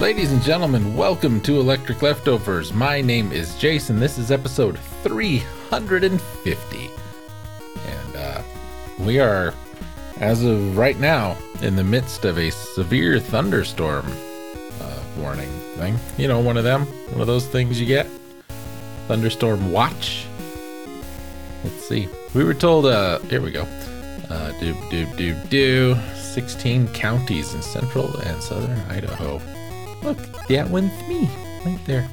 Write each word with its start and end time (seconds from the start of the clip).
Ladies 0.00 0.30
and 0.32 0.42
gentlemen, 0.42 0.96
welcome 0.96 1.40
to 1.40 1.58
Electric 1.58 2.00
Leftovers. 2.00 2.72
My 2.72 3.00
name 3.00 3.32
is 3.32 3.56
Jason. 3.58 3.98
This 3.98 4.16
is 4.16 4.30
episode 4.30 4.78
350. 5.02 6.90
And 7.86 8.16
uh, 8.16 8.42
we 9.00 9.18
are, 9.18 9.52
as 10.18 10.44
of 10.44 10.76
right 10.76 11.00
now, 11.00 11.36
in 11.62 11.74
the 11.74 11.82
midst 11.82 12.24
of 12.24 12.38
a 12.38 12.50
severe 12.50 13.18
thunderstorm 13.18 14.06
thing. 15.80 15.98
You 16.18 16.28
know, 16.28 16.40
one 16.40 16.56
of 16.56 16.64
them, 16.64 16.82
one 17.12 17.22
of 17.22 17.26
those 17.26 17.46
things 17.46 17.80
you 17.80 17.86
get. 17.86 18.06
Thunderstorm 19.08 19.72
watch. 19.72 20.26
Let's 21.64 21.88
see. 21.88 22.08
We 22.34 22.44
were 22.44 22.54
told, 22.54 22.86
uh, 22.86 23.18
here 23.20 23.40
we 23.40 23.50
go. 23.50 23.66
Uh, 24.28 24.52
do, 24.60 24.76
do, 24.90 25.06
do, 25.16 25.34
do. 25.48 25.96
16 26.14 26.88
counties 26.88 27.54
in 27.54 27.62
central 27.62 28.14
and 28.20 28.42
southern 28.42 28.78
Idaho. 28.90 29.40
Look, 30.02 30.18
that 30.48 30.68
one's 30.70 30.92
me, 31.08 31.28
right 31.64 31.80
there. 31.86 32.08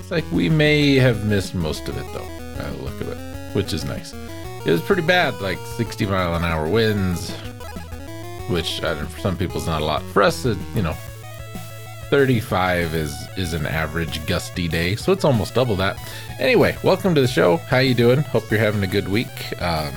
It's 0.00 0.10
like 0.10 0.24
we 0.32 0.48
may 0.48 0.96
have 0.96 1.26
missed 1.26 1.54
most 1.54 1.88
of 1.88 1.96
it 1.96 2.06
though, 2.12 2.28
by 2.56 2.70
the 2.70 2.82
look 2.82 3.00
of 3.00 3.08
it, 3.08 3.54
which 3.54 3.72
is 3.72 3.84
nice. 3.84 4.12
It 4.66 4.72
was 4.72 4.80
pretty 4.80 5.02
bad, 5.02 5.40
like 5.40 5.58
60 5.58 6.06
mile 6.06 6.34
an 6.34 6.44
hour 6.44 6.66
winds, 6.66 7.30
which 8.48 8.82
I 8.82 8.94
don't, 8.94 9.06
for 9.06 9.20
some 9.20 9.36
people 9.36 9.58
is 9.58 9.66
not 9.66 9.82
a 9.82 9.84
lot. 9.84 10.02
For 10.12 10.22
us, 10.22 10.44
it, 10.44 10.58
you 10.74 10.82
know, 10.82 10.96
35 12.10 12.94
is 12.94 13.14
is 13.36 13.52
an 13.52 13.66
average 13.66 14.24
gusty 14.26 14.68
day, 14.68 14.94
so 14.96 15.12
it's 15.12 15.24
almost 15.24 15.54
double 15.54 15.76
that. 15.76 15.98
Anyway, 16.38 16.76
welcome 16.84 17.14
to 17.14 17.20
the 17.20 17.28
show. 17.28 17.56
How 17.56 17.78
you 17.78 17.94
doing? 17.94 18.20
Hope 18.20 18.50
you're 18.50 18.60
having 18.60 18.82
a 18.82 18.86
good 18.86 19.08
week. 19.08 19.60
Um, 19.60 19.92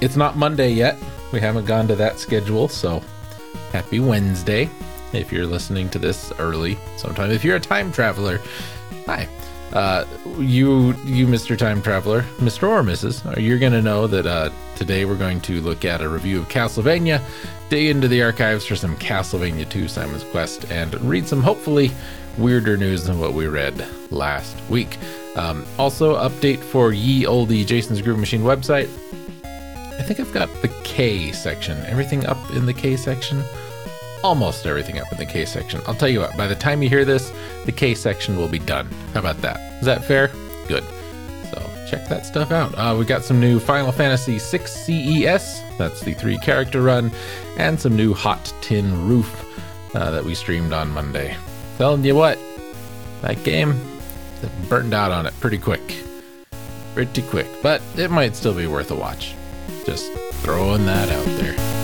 it's 0.00 0.16
not 0.16 0.36
Monday 0.36 0.72
yet. 0.72 0.96
We 1.32 1.40
haven't 1.40 1.66
gone 1.66 1.88
to 1.88 1.96
that 1.96 2.18
schedule, 2.18 2.68
so 2.68 3.02
happy 3.72 4.00
Wednesday 4.00 4.70
if 5.12 5.32
you're 5.32 5.46
listening 5.46 5.88
to 5.90 5.98
this 5.98 6.32
early 6.38 6.78
sometime. 6.96 7.30
If 7.30 7.44
you're 7.44 7.56
a 7.56 7.60
time 7.60 7.92
traveler, 7.92 8.40
hi. 9.04 9.28
Uh, 9.72 10.06
you, 10.38 10.94
you, 11.04 11.26
Mr. 11.26 11.58
Time 11.58 11.82
Traveler, 11.82 12.22
Mr. 12.38 12.68
or 12.68 12.82
Mrs., 12.82 13.40
you're 13.42 13.58
to 13.58 13.82
know 13.82 14.06
that 14.06 14.24
uh, 14.24 14.50
today 14.76 15.04
we're 15.04 15.16
going 15.16 15.40
to 15.40 15.60
look 15.60 15.84
at 15.84 16.00
a 16.00 16.08
review 16.08 16.38
of 16.38 16.48
Castlevania, 16.48 17.20
dig 17.68 17.88
into 17.88 18.06
the 18.06 18.22
archives 18.22 18.64
for 18.66 18.76
some 18.76 18.96
Castlevania 18.96 19.68
2 19.68 19.88
Simon's 19.88 20.24
Quest, 20.24 20.70
and 20.70 20.94
read 21.00 21.26
some 21.26 21.42
hopefully 21.42 21.90
weirder 22.38 22.76
news 22.76 23.04
than 23.04 23.18
what 23.18 23.32
we 23.32 23.46
read 23.46 23.86
last 24.10 24.56
week. 24.68 24.98
Um, 25.34 25.66
also, 25.78 26.16
update 26.16 26.60
for 26.60 26.92
ye 26.92 27.24
oldie 27.24 27.66
Jason's 27.66 28.00
Groove 28.00 28.18
Machine 28.18 28.42
website. 28.42 28.88
I 29.44 30.02
think 30.02 30.20
I've 30.20 30.32
got 30.32 30.48
the 30.62 30.68
K 30.84 31.32
section. 31.32 31.78
Everything 31.86 32.26
up 32.26 32.38
in 32.50 32.66
the 32.66 32.74
K 32.74 32.96
section 32.96 33.42
almost 34.22 34.66
everything 34.66 34.98
up 34.98 35.10
in 35.12 35.18
the 35.18 35.26
K 35.26 35.44
section. 35.44 35.80
I'll 35.86 35.94
tell 35.94 36.08
you 36.08 36.20
what, 36.20 36.36
by 36.36 36.48
the 36.48 36.54
time 36.54 36.82
you 36.82 36.88
hear 36.88 37.04
this, 37.04 37.32
the 37.64 37.72
K 37.72 37.94
section 37.94 38.36
will 38.36 38.48
be 38.48 38.58
done. 38.58 38.88
How 39.14 39.20
about 39.20 39.40
that? 39.42 39.58
Is 39.80 39.86
that 39.86 40.04
fair? 40.04 40.32
Good. 40.66 40.82
Check 41.86 42.08
that 42.08 42.26
stuff 42.26 42.50
out. 42.50 42.74
Uh, 42.74 42.96
we 42.98 43.04
got 43.04 43.24
some 43.24 43.38
new 43.38 43.60
Final 43.60 43.92
Fantasy 43.92 44.38
VI 44.38 44.64
CES, 44.64 45.62
that's 45.78 46.00
the 46.00 46.14
three 46.14 46.38
character 46.38 46.82
run, 46.82 47.12
and 47.56 47.80
some 47.80 47.94
new 47.94 48.12
Hot 48.12 48.52
Tin 48.60 49.06
Roof 49.06 49.44
uh, 49.94 50.10
that 50.10 50.24
we 50.24 50.34
streamed 50.34 50.72
on 50.72 50.90
Monday. 50.90 51.36
Telling 51.78 52.04
you 52.04 52.16
what, 52.16 52.38
that 53.22 53.42
game 53.44 53.80
burned 54.68 54.94
out 54.94 55.12
on 55.12 55.26
it 55.26 55.38
pretty 55.40 55.58
quick. 55.58 56.02
Pretty 56.94 57.22
quick, 57.22 57.46
but 57.62 57.80
it 57.96 58.10
might 58.10 58.34
still 58.34 58.54
be 58.54 58.66
worth 58.66 58.90
a 58.90 58.96
watch. 58.96 59.34
Just 59.84 60.10
throwing 60.42 60.86
that 60.86 61.08
out 61.08 61.26
there. 61.38 61.75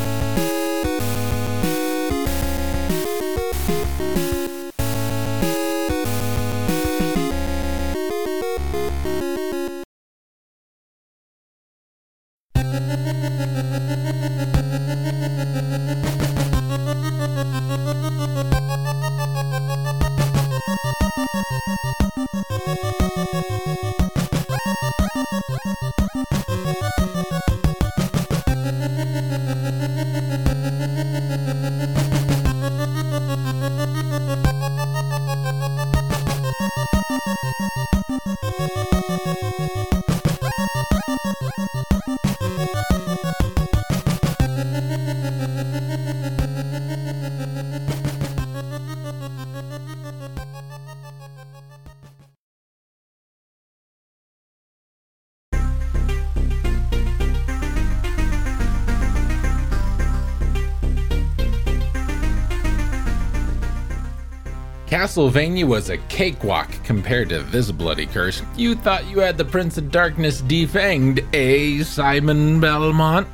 Castlevania 64.93 65.65
was 65.65 65.91
a 65.91 65.97
cakewalk 66.09 66.71
compared 66.85 67.31
to 67.31 67.43
this 67.45 67.73
bloody 67.73 68.07
curse. 68.07 68.43
You 68.57 68.75
thought 68.75 69.07
you 69.07 69.21
had 69.21 69.37
the 69.37 69.45
Prince 69.45 69.77
of 69.77 69.91
Darkness 69.91 70.43
defanged, 70.43 71.27
eh, 71.35 71.83
Simon 71.83 72.61
Belmont? 72.61 73.27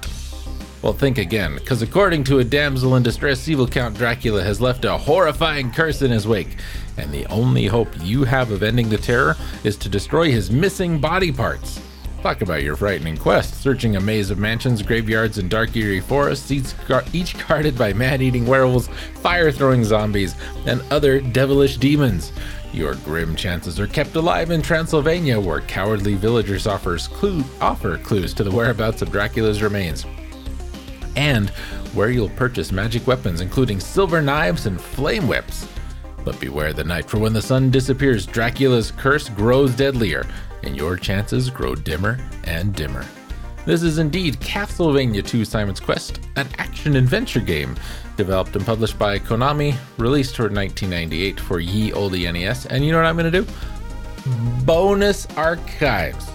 Well, 0.80 0.92
think 0.92 1.18
again, 1.18 1.56
because 1.56 1.82
according 1.82 2.22
to 2.24 2.38
a 2.38 2.44
damsel 2.44 2.94
in 2.94 3.02
distress, 3.02 3.48
evil 3.48 3.66
Count 3.66 3.96
Dracula 3.96 4.44
has 4.44 4.60
left 4.60 4.84
a 4.84 4.96
horrifying 4.96 5.72
curse 5.72 6.02
in 6.02 6.12
his 6.12 6.26
wake, 6.26 6.56
and 6.96 7.12
the 7.12 7.26
only 7.26 7.66
hope 7.66 7.88
you 8.00 8.22
have 8.22 8.52
of 8.52 8.62
ending 8.62 8.88
the 8.88 8.96
terror 8.96 9.36
is 9.64 9.76
to 9.78 9.88
destroy 9.88 10.30
his 10.30 10.52
missing 10.52 11.00
body 11.00 11.32
parts. 11.32 11.80
Talk 12.22 12.42
about 12.42 12.62
your 12.62 12.76
frightening 12.76 13.16
quest, 13.16 13.60
searching 13.60 13.96
a 13.96 14.00
maze 14.00 14.30
of 14.30 14.38
mansions, 14.38 14.82
graveyards, 14.82 15.38
and 15.38 15.50
dark 15.50 15.74
eerie 15.76 16.00
forests, 16.00 16.50
each, 16.52 16.74
each 17.12 17.46
guarded 17.46 17.76
by 17.76 17.92
man-eating 17.92 18.46
werewolves, 18.46 18.88
fire-throwing 19.20 19.84
zombies, 19.84 20.36
and 20.66 20.80
other 20.92 21.20
devilish 21.20 21.76
demons. 21.76 22.32
Your 22.72 22.94
grim 22.96 23.34
chances 23.34 23.80
are 23.80 23.86
kept 23.88 24.14
alive 24.14 24.52
in 24.52 24.62
Transylvania, 24.62 25.40
where 25.40 25.60
cowardly 25.62 26.14
villagers 26.14 26.68
offers 26.68 27.08
clue, 27.08 27.42
offer 27.60 27.98
clues 27.98 28.32
to 28.34 28.44
the 28.44 28.50
whereabouts 28.50 29.02
of 29.02 29.10
Dracula's 29.10 29.60
remains. 29.60 30.06
And 31.16 31.50
where 31.94 32.10
you'll 32.10 32.28
purchase 32.30 32.72
magic 32.72 33.06
weapons, 33.06 33.40
including 33.40 33.80
silver 33.80 34.22
knives 34.22 34.66
and 34.66 34.80
flame 34.80 35.26
whips. 35.26 35.66
But 36.24 36.40
beware 36.40 36.72
the 36.72 36.84
night, 36.84 37.08
for 37.08 37.18
when 37.18 37.32
the 37.32 37.42
sun 37.42 37.70
disappears, 37.70 38.26
Dracula's 38.26 38.90
curse 38.90 39.28
grows 39.28 39.74
deadlier, 39.74 40.26
and 40.62 40.76
your 40.76 40.96
chances 40.96 41.50
grow 41.50 41.74
dimmer 41.74 42.18
and 42.44 42.74
dimmer. 42.74 43.04
This 43.64 43.82
is 43.82 43.98
indeed 43.98 44.40
Castlevania 44.40 45.26
2 45.26 45.44
Simon's 45.44 45.80
Quest, 45.80 46.20
an 46.36 46.48
action 46.56 46.96
adventure 46.96 47.40
game 47.40 47.76
developed 48.16 48.56
and 48.56 48.64
published 48.64 48.98
by 48.98 49.18
Konami, 49.18 49.76
released 49.98 50.36
for 50.36 50.44
1998 50.44 51.38
for 51.38 51.60
ye 51.60 51.92
olde 51.92 52.14
NES. 52.14 52.66
And 52.66 52.84
you 52.84 52.92
know 52.92 52.98
what 52.98 53.06
I'm 53.06 53.16
going 53.16 53.30
to 53.30 53.42
do? 53.42 53.50
Bonus 54.64 55.26
archives. 55.36 56.28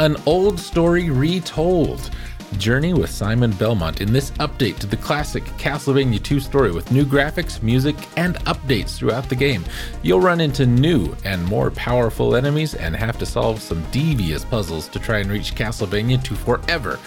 An 0.00 0.16
old 0.26 0.58
story 0.58 1.10
retold 1.10 2.10
Journey 2.58 2.94
with 2.94 3.10
Simon 3.10 3.50
Belmont 3.52 4.00
in 4.00 4.12
this 4.12 4.30
update 4.32 4.78
to 4.78 4.86
the 4.86 4.96
classic 4.96 5.44
Castlevania 5.58 6.22
2 6.22 6.40
story 6.40 6.72
with 6.72 6.90
new 6.92 7.04
graphics, 7.04 7.62
music, 7.62 7.96
and 8.16 8.36
updates 8.46 8.96
throughout 8.96 9.28
the 9.28 9.36
game. 9.36 9.64
You'll 10.02 10.20
run 10.20 10.40
into 10.40 10.66
new 10.66 11.16
and 11.24 11.44
more 11.44 11.70
powerful 11.70 12.36
enemies 12.36 12.74
and 12.74 12.94
have 12.96 13.18
to 13.18 13.26
solve 13.26 13.60
some 13.60 13.84
devious 13.90 14.44
puzzles 14.44 14.88
to 14.88 14.98
try 14.98 15.18
and 15.18 15.30
reach 15.30 15.54
Castlevania 15.54 16.22
to 16.24 16.34
forever 16.34 16.98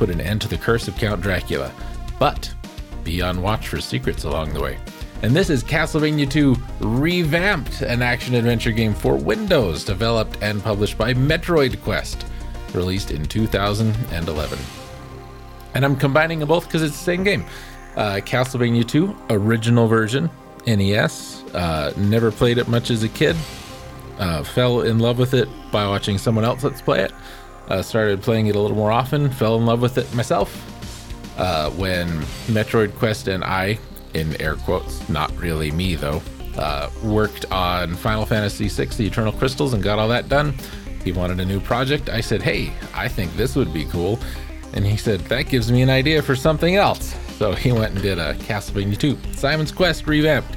put 0.00 0.08
an 0.08 0.20
end 0.22 0.40
to 0.40 0.48
the 0.48 0.56
curse 0.56 0.88
of 0.88 0.96
Count 0.96 1.20
Dracula. 1.20 1.70
But 2.18 2.50
be 3.04 3.20
on 3.20 3.42
watch 3.42 3.68
for 3.68 3.82
secrets 3.82 4.24
along 4.24 4.54
the 4.54 4.60
way. 4.60 4.78
And 5.22 5.36
this 5.36 5.50
is 5.50 5.62
Castlevania 5.62 6.28
2 6.28 6.56
Revamped, 6.80 7.82
an 7.82 8.00
action 8.00 8.34
adventure 8.34 8.72
game 8.72 8.94
for 8.94 9.14
Windows, 9.14 9.84
developed 9.84 10.38
and 10.40 10.62
published 10.62 10.96
by 10.96 11.12
Metroid 11.12 11.82
Quest, 11.82 12.24
released 12.72 13.10
in 13.10 13.26
2011 13.26 14.58
and 15.74 15.84
I'm 15.84 15.96
combining 15.96 16.38
them 16.40 16.48
both 16.48 16.66
because 16.66 16.82
it's 16.82 16.96
the 16.96 17.04
same 17.04 17.24
game. 17.24 17.44
Uh, 17.96 18.20
Castlevania 18.24 18.86
2 18.86 19.16
original 19.30 19.86
version 19.86 20.30
NES. 20.66 21.42
Uh, 21.54 21.92
never 21.96 22.30
played 22.30 22.58
it 22.58 22.68
much 22.68 22.90
as 22.90 23.02
a 23.02 23.08
kid. 23.08 23.36
Uh, 24.18 24.44
fell 24.44 24.82
in 24.82 24.98
love 24.98 25.18
with 25.18 25.34
it 25.34 25.48
by 25.72 25.86
watching 25.86 26.18
someone 26.18 26.44
else 26.44 26.62
let's 26.62 26.82
play 26.82 27.00
it. 27.00 27.12
Uh, 27.68 27.82
started 27.82 28.20
playing 28.20 28.48
it 28.48 28.56
a 28.56 28.60
little 28.60 28.76
more 28.76 28.92
often. 28.92 29.30
Fell 29.30 29.56
in 29.56 29.64
love 29.64 29.80
with 29.80 29.96
it 29.96 30.12
myself 30.14 30.66
uh, 31.38 31.70
when 31.70 32.06
Metroid 32.48 32.94
Quest 32.96 33.28
and 33.28 33.42
I, 33.42 33.78
in 34.14 34.40
air 34.40 34.56
quotes, 34.56 35.08
not 35.08 35.34
really 35.38 35.70
me 35.70 35.94
though, 35.94 36.20
uh, 36.56 36.90
worked 37.02 37.50
on 37.50 37.94
Final 37.94 38.26
Fantasy 38.26 38.68
VI: 38.68 38.84
The 38.96 39.06
Eternal 39.06 39.32
Crystals 39.32 39.72
and 39.72 39.82
got 39.82 39.98
all 39.98 40.08
that 40.08 40.28
done. 40.28 40.54
He 41.02 41.12
wanted 41.12 41.40
a 41.40 41.44
new 41.44 41.60
project. 41.60 42.10
I 42.10 42.20
said, 42.20 42.42
"Hey, 42.42 42.72
I 42.94 43.08
think 43.08 43.34
this 43.36 43.56
would 43.56 43.72
be 43.72 43.86
cool," 43.86 44.18
and 44.72 44.86
he 44.86 44.96
said, 44.96 45.20
"That 45.22 45.42
gives 45.42 45.70
me 45.70 45.82
an 45.82 45.90
idea 45.90 46.22
for 46.22 46.36
something 46.36 46.76
else." 46.76 47.14
So 47.38 47.52
he 47.52 47.72
went 47.72 47.94
and 47.94 48.02
did 48.02 48.18
a 48.18 48.34
Castlevania 48.34 48.98
2 48.98 49.18
Simon's 49.34 49.72
Quest 49.72 50.06
revamped, 50.06 50.56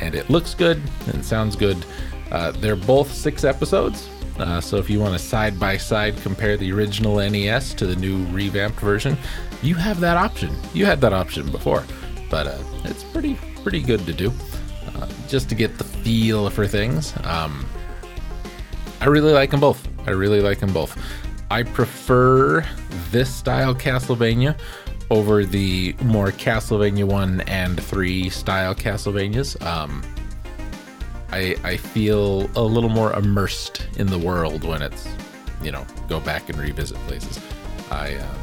and 0.00 0.14
it 0.14 0.30
looks 0.30 0.54
good 0.54 0.80
and 1.12 1.24
sounds 1.24 1.56
good. 1.56 1.84
Uh, 2.30 2.50
they're 2.52 2.76
both 2.76 3.12
six 3.12 3.44
episodes, 3.44 4.08
uh, 4.38 4.60
so 4.60 4.76
if 4.78 4.90
you 4.90 4.98
want 4.98 5.12
to 5.12 5.18
side 5.18 5.60
by 5.60 5.76
side 5.76 6.16
compare 6.22 6.56
the 6.56 6.72
original 6.72 7.16
NES 7.16 7.74
to 7.74 7.86
the 7.86 7.96
new 7.96 8.24
revamped 8.26 8.80
version, 8.80 9.16
you 9.62 9.74
have 9.74 10.00
that 10.00 10.16
option. 10.16 10.50
You 10.72 10.86
had 10.86 11.00
that 11.02 11.12
option 11.12 11.50
before, 11.50 11.84
but 12.30 12.46
uh, 12.46 12.58
it's 12.84 13.04
pretty 13.04 13.38
pretty 13.62 13.80
good 13.80 14.04
to 14.06 14.12
do, 14.12 14.32
uh, 14.94 15.08
just 15.28 15.48
to 15.48 15.54
get 15.54 15.78
the 15.78 15.84
feel 15.84 16.50
for 16.50 16.66
things. 16.66 17.14
Um, 17.24 17.66
I 19.00 19.06
really 19.06 19.32
like 19.32 19.50
them 19.50 19.60
both. 19.60 19.86
I 20.06 20.10
really 20.10 20.40
like 20.40 20.60
them 20.60 20.72
both. 20.72 20.98
I 21.54 21.62
prefer 21.62 22.66
this 23.12 23.32
style 23.32 23.76
Castlevania 23.76 24.58
over 25.08 25.44
the 25.44 25.94
more 26.02 26.32
Castlevania 26.32 27.04
1 27.04 27.42
and 27.42 27.80
3 27.80 28.28
style 28.28 28.74
Castlevanias. 28.74 29.64
Um, 29.64 30.02
I, 31.30 31.54
I 31.62 31.76
feel 31.76 32.50
a 32.56 32.62
little 32.62 32.90
more 32.90 33.12
immersed 33.12 33.86
in 33.98 34.08
the 34.08 34.18
world 34.18 34.64
when 34.64 34.82
it's, 34.82 35.06
you 35.62 35.70
know, 35.70 35.86
go 36.08 36.18
back 36.18 36.48
and 36.48 36.58
revisit 36.58 36.96
places. 37.06 37.38
I, 37.88 38.16
um, 38.16 38.36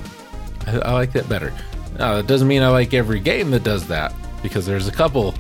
I, 0.67 0.77
I, 0.77 0.93
like 0.93 1.11
that 1.11 1.27
better. 1.27 1.51
Now, 1.99 2.15
that 2.15 2.27
doesn't 2.27 2.47
mean 2.47 2.61
I 2.61 2.69
like 2.69 2.93
every 2.93 3.19
game 3.19 3.51
that 3.51 3.65
does 3.65 3.85
that, 3.87 4.13
because 4.41 4.65
there's 4.65 4.87
a 4.87 4.93
couple. 4.93 5.35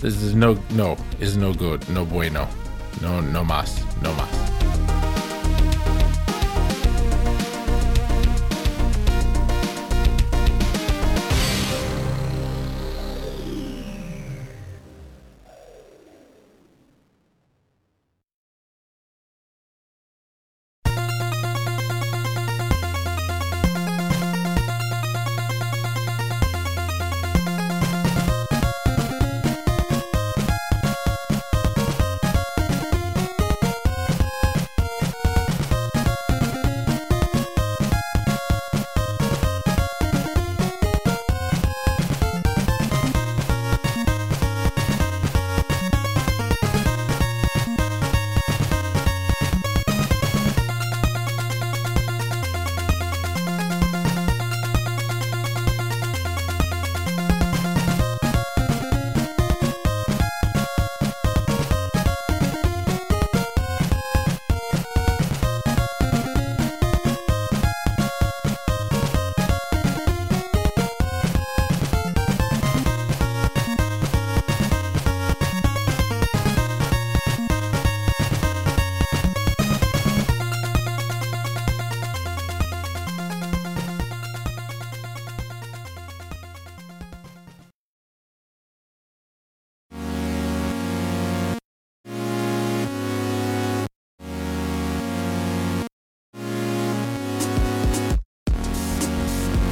This 0.00 0.20
is 0.20 0.34
no, 0.34 0.58
no, 0.70 0.96
is 1.20 1.36
no 1.36 1.54
good. 1.54 1.88
No 1.88 2.04
bueno. 2.04 2.48
No, 3.00 3.20
no 3.20 3.44
mas. 3.44 3.80
No 4.02 4.12
mas. 4.14 4.35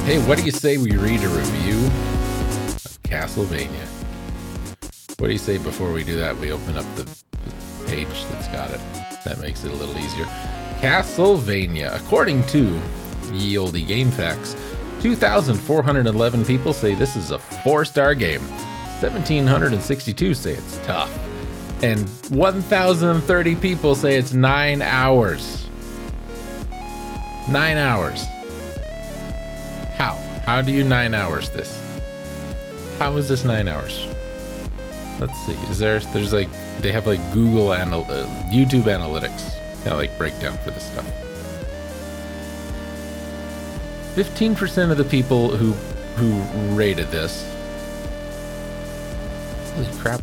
Hey, 0.05 0.19
what 0.27 0.37
do 0.37 0.43
you 0.43 0.51
say 0.51 0.77
we 0.77 0.95
read 0.95 1.23
a 1.23 1.29
review 1.29 1.77
of 1.87 2.99
Castlevania? 3.01 3.87
What 5.17 5.25
do 5.25 5.33
you 5.33 5.39
say 5.39 5.57
before 5.57 5.91
we 5.91 6.03
do 6.03 6.15
that? 6.17 6.37
We 6.37 6.51
open 6.51 6.77
up 6.77 6.85
the 6.95 7.05
page 7.87 8.07
that's 8.29 8.47
got 8.49 8.69
it. 8.69 8.79
That 9.25 9.39
makes 9.39 9.63
it 9.63 9.71
a 9.71 9.75
little 9.75 9.97
easier. 9.97 10.25
Castlevania. 10.79 11.95
According 11.95 12.45
to 12.49 12.79
Ye 13.33 13.57
Olde 13.57 13.87
Game 13.87 14.11
Facts, 14.11 14.55
2,411 15.01 16.45
people 16.45 16.71
say 16.71 16.93
this 16.93 17.15
is 17.15 17.31
a 17.31 17.39
four 17.39 17.83
star 17.83 18.13
game. 18.13 18.41
1,762 19.01 20.35
say 20.35 20.51
it's 20.51 20.77
tough. 20.85 21.11
And 21.81 22.07
1,030 22.29 23.55
people 23.55 23.95
say 23.95 24.17
it's 24.17 24.33
nine 24.33 24.83
hours. 24.83 25.67
Nine 27.49 27.77
hours. 27.77 28.23
How? 30.45 30.61
Do 30.61 30.71
you 30.71 30.83
nine 30.83 31.13
hours 31.13 31.49
this? 31.49 31.81
How 32.99 33.17
is 33.17 33.27
this 33.27 33.43
nine 33.43 33.67
hours? 33.67 34.07
Let's 35.19 35.37
see. 35.45 35.53
Is 35.71 35.79
there? 35.79 35.99
There's 35.99 36.33
like 36.33 36.49
they 36.81 36.91
have 36.91 37.07
like 37.07 37.19
Google 37.33 37.73
anal, 37.73 38.03
uh, 38.03 38.27
YouTube 38.51 38.83
analytics, 38.83 39.55
kind 39.77 39.93
of 39.93 39.97
like 39.97 40.15
breakdown 40.17 40.57
for 40.59 40.71
this 40.71 40.85
stuff. 40.85 41.05
Fifteen 44.13 44.55
percent 44.55 44.91
of 44.91 44.97
the 44.97 45.03
people 45.03 45.49
who 45.49 45.71
who 46.15 46.75
rated 46.75 47.07
this. 47.07 47.51
Holy 49.73 49.87
crap. 49.99 50.21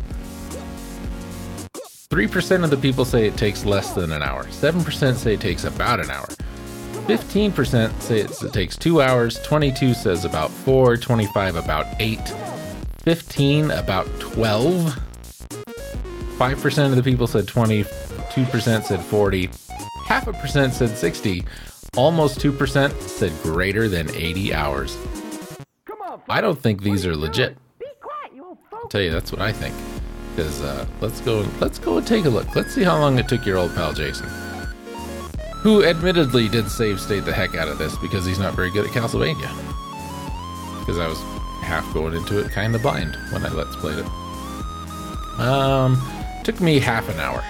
3% 2.09 2.63
of 2.63 2.69
the 2.69 2.77
people 2.77 3.05
say 3.05 3.25
it 3.25 3.35
takes 3.37 3.65
less 3.65 3.93
than 3.93 4.11
an 4.11 4.21
hour. 4.21 4.43
7% 4.43 5.15
say 5.15 5.33
it 5.33 5.41
takes 5.41 5.63
about 5.63 5.99
an 5.99 6.11
hour. 6.11 6.27
15% 7.07 8.01
say 8.01 8.19
it 8.21 8.53
takes 8.53 8.77
two 8.77 9.01
hours, 9.01 9.37
22 9.43 9.93
says 9.93 10.23
about 10.23 10.49
four, 10.49 10.95
25 10.95 11.57
about 11.57 11.85
eight, 11.99 12.33
15 12.99 13.71
about 13.71 14.07
12, 14.21 14.97
5% 15.49 16.85
of 16.85 16.95
the 16.95 17.03
people 17.03 17.27
said 17.27 17.45
20, 17.45 17.83
2% 17.83 18.83
said 18.83 19.01
40, 19.01 19.49
half 20.05 20.27
a 20.27 20.33
percent 20.33 20.73
said 20.73 20.97
60, 20.97 21.43
almost 21.97 22.39
2% 22.39 23.01
said 23.01 23.33
greater 23.43 23.89
than 23.89 24.09
80 24.15 24.53
hours. 24.53 24.97
I 26.29 26.39
don't 26.39 26.59
think 26.59 26.83
these 26.83 27.05
are 27.05 27.17
legit. 27.17 27.57
I'll 28.71 28.87
tell 28.87 29.01
you, 29.01 29.11
that's 29.11 29.33
what 29.33 29.41
I 29.41 29.51
think. 29.51 29.75
Because 30.35 30.61
uh, 30.61 30.85
let's 31.01 31.19
go, 31.19 31.45
let's 31.59 31.79
go 31.79 31.97
and 31.97 32.07
take 32.07 32.23
a 32.23 32.29
look. 32.29 32.55
Let's 32.55 32.73
see 32.73 32.83
how 32.83 32.97
long 32.97 33.19
it 33.19 33.27
took 33.27 33.45
your 33.45 33.57
old 33.57 33.75
pal 33.75 33.91
Jason 33.91 34.29
who 35.63 35.81
admittedly 35.85 36.49
did 36.49 36.69
save 36.69 36.99
state 36.99 37.23
the 37.23 37.31
heck 37.31 37.55
out 37.55 37.69
of 37.69 37.77
this 37.77 37.97
because 37.97 38.25
he's 38.25 38.37
not 38.37 38.53
very 38.53 38.69
good 38.69 38.85
at 38.85 38.91
Castlevania. 38.91 39.49
Because 40.79 40.99
I 40.99 41.07
was 41.07 41.17
half 41.63 41.91
going 41.93 42.13
into 42.13 42.37
it 42.39 42.51
kind 42.51 42.75
of 42.75 42.81
blind 42.81 43.15
when 43.31 43.45
I 43.45 43.49
let's 43.49 43.73
played 43.77 43.99
it. 43.99 45.39
Um, 45.39 46.01
took 46.43 46.59
me 46.59 46.79
half 46.79 47.07
an 47.07 47.17
hour. 47.17 47.41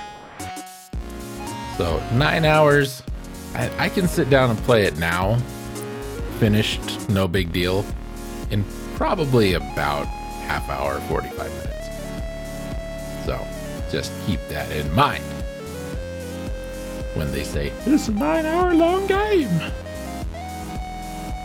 So 1.78 2.02
nine 2.14 2.46
hours. 2.46 3.02
I, 3.56 3.86
I 3.86 3.90
can 3.90 4.08
sit 4.08 4.30
down 4.30 4.52
and 4.52 4.60
play 4.60 4.84
it 4.84 4.98
now, 4.98 5.38
finished, 6.38 7.10
no 7.10 7.28
big 7.28 7.52
deal, 7.52 7.84
in 8.52 8.64
probably 8.96 9.54
about 9.54 10.06
half 10.06 10.70
hour, 10.70 11.00
45 11.02 11.38
minutes. 11.38 13.26
So 13.26 13.44
just 13.92 14.12
keep 14.28 14.40
that 14.50 14.72
in 14.72 14.92
mind 14.94 15.24
when 17.16 17.32
they 17.32 17.44
say 17.44 17.72
it's 17.86 18.08
a 18.08 18.12
nine 18.12 18.46
hour 18.46 18.74
long 18.74 19.08
game. 19.08 19.50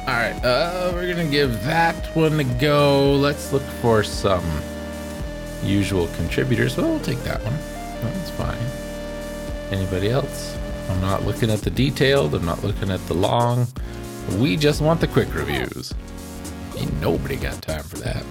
All 0.07 0.15
right, 0.15 0.41
uh, 0.43 0.91
we're 0.95 1.13
gonna 1.13 1.29
give 1.29 1.63
that 1.65 1.95
one 2.17 2.41
a 2.41 2.45
go. 2.45 3.13
Let's 3.13 3.53
look 3.53 3.63
for 3.83 4.03
some 4.03 4.45
usual 5.63 6.07
contributors. 6.17 6.77
Well, 6.77 6.91
we'll 6.91 7.01
take 7.01 7.23
that 7.25 7.43
one. 7.43 7.59
That's 8.03 8.31
fine. 8.31 8.59
Anybody 9.71 10.09
else? 10.11 10.57
I'm 10.89 11.01
not 11.03 11.25
looking 11.25 11.51
at 11.51 11.61
the 11.61 11.71
detailed, 11.71 12.35
I'm 12.35 12.47
not 12.47 12.65
looking 12.65 12.91
at 12.91 13.07
the 13.07 13.15
long. 13.15 13.67
We 14.39 14.57
just 14.57 14.81
want 14.81 15.01
the 15.01 15.09
quick 15.09 15.35
reviews. 15.35 15.93
Ain't 16.77 17.01
nobody 17.01 17.37
got 17.37 17.61
time 17.61 17.83
for 17.83 17.99
that. 17.99 18.25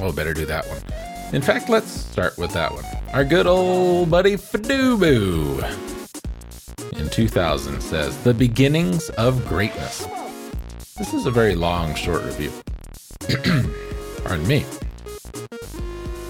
Well, 0.00 0.12
better 0.12 0.34
do 0.34 0.46
that 0.46 0.66
one. 0.66 1.09
In 1.32 1.42
fact, 1.42 1.68
let's 1.68 1.90
start 1.90 2.36
with 2.38 2.52
that 2.54 2.72
one. 2.72 2.84
Our 3.12 3.24
good 3.24 3.46
old 3.46 4.10
buddy 4.10 4.34
Fadubu 4.34 5.62
in 6.98 7.08
2000 7.08 7.80
says, 7.80 8.16
The 8.24 8.34
Beginnings 8.34 9.10
of 9.10 9.46
Greatness. 9.46 10.06
This 10.98 11.14
is 11.14 11.26
a 11.26 11.30
very 11.30 11.54
long, 11.54 11.94
short 11.94 12.24
review. 12.24 12.50
Pardon 14.24 14.46
me. 14.48 14.64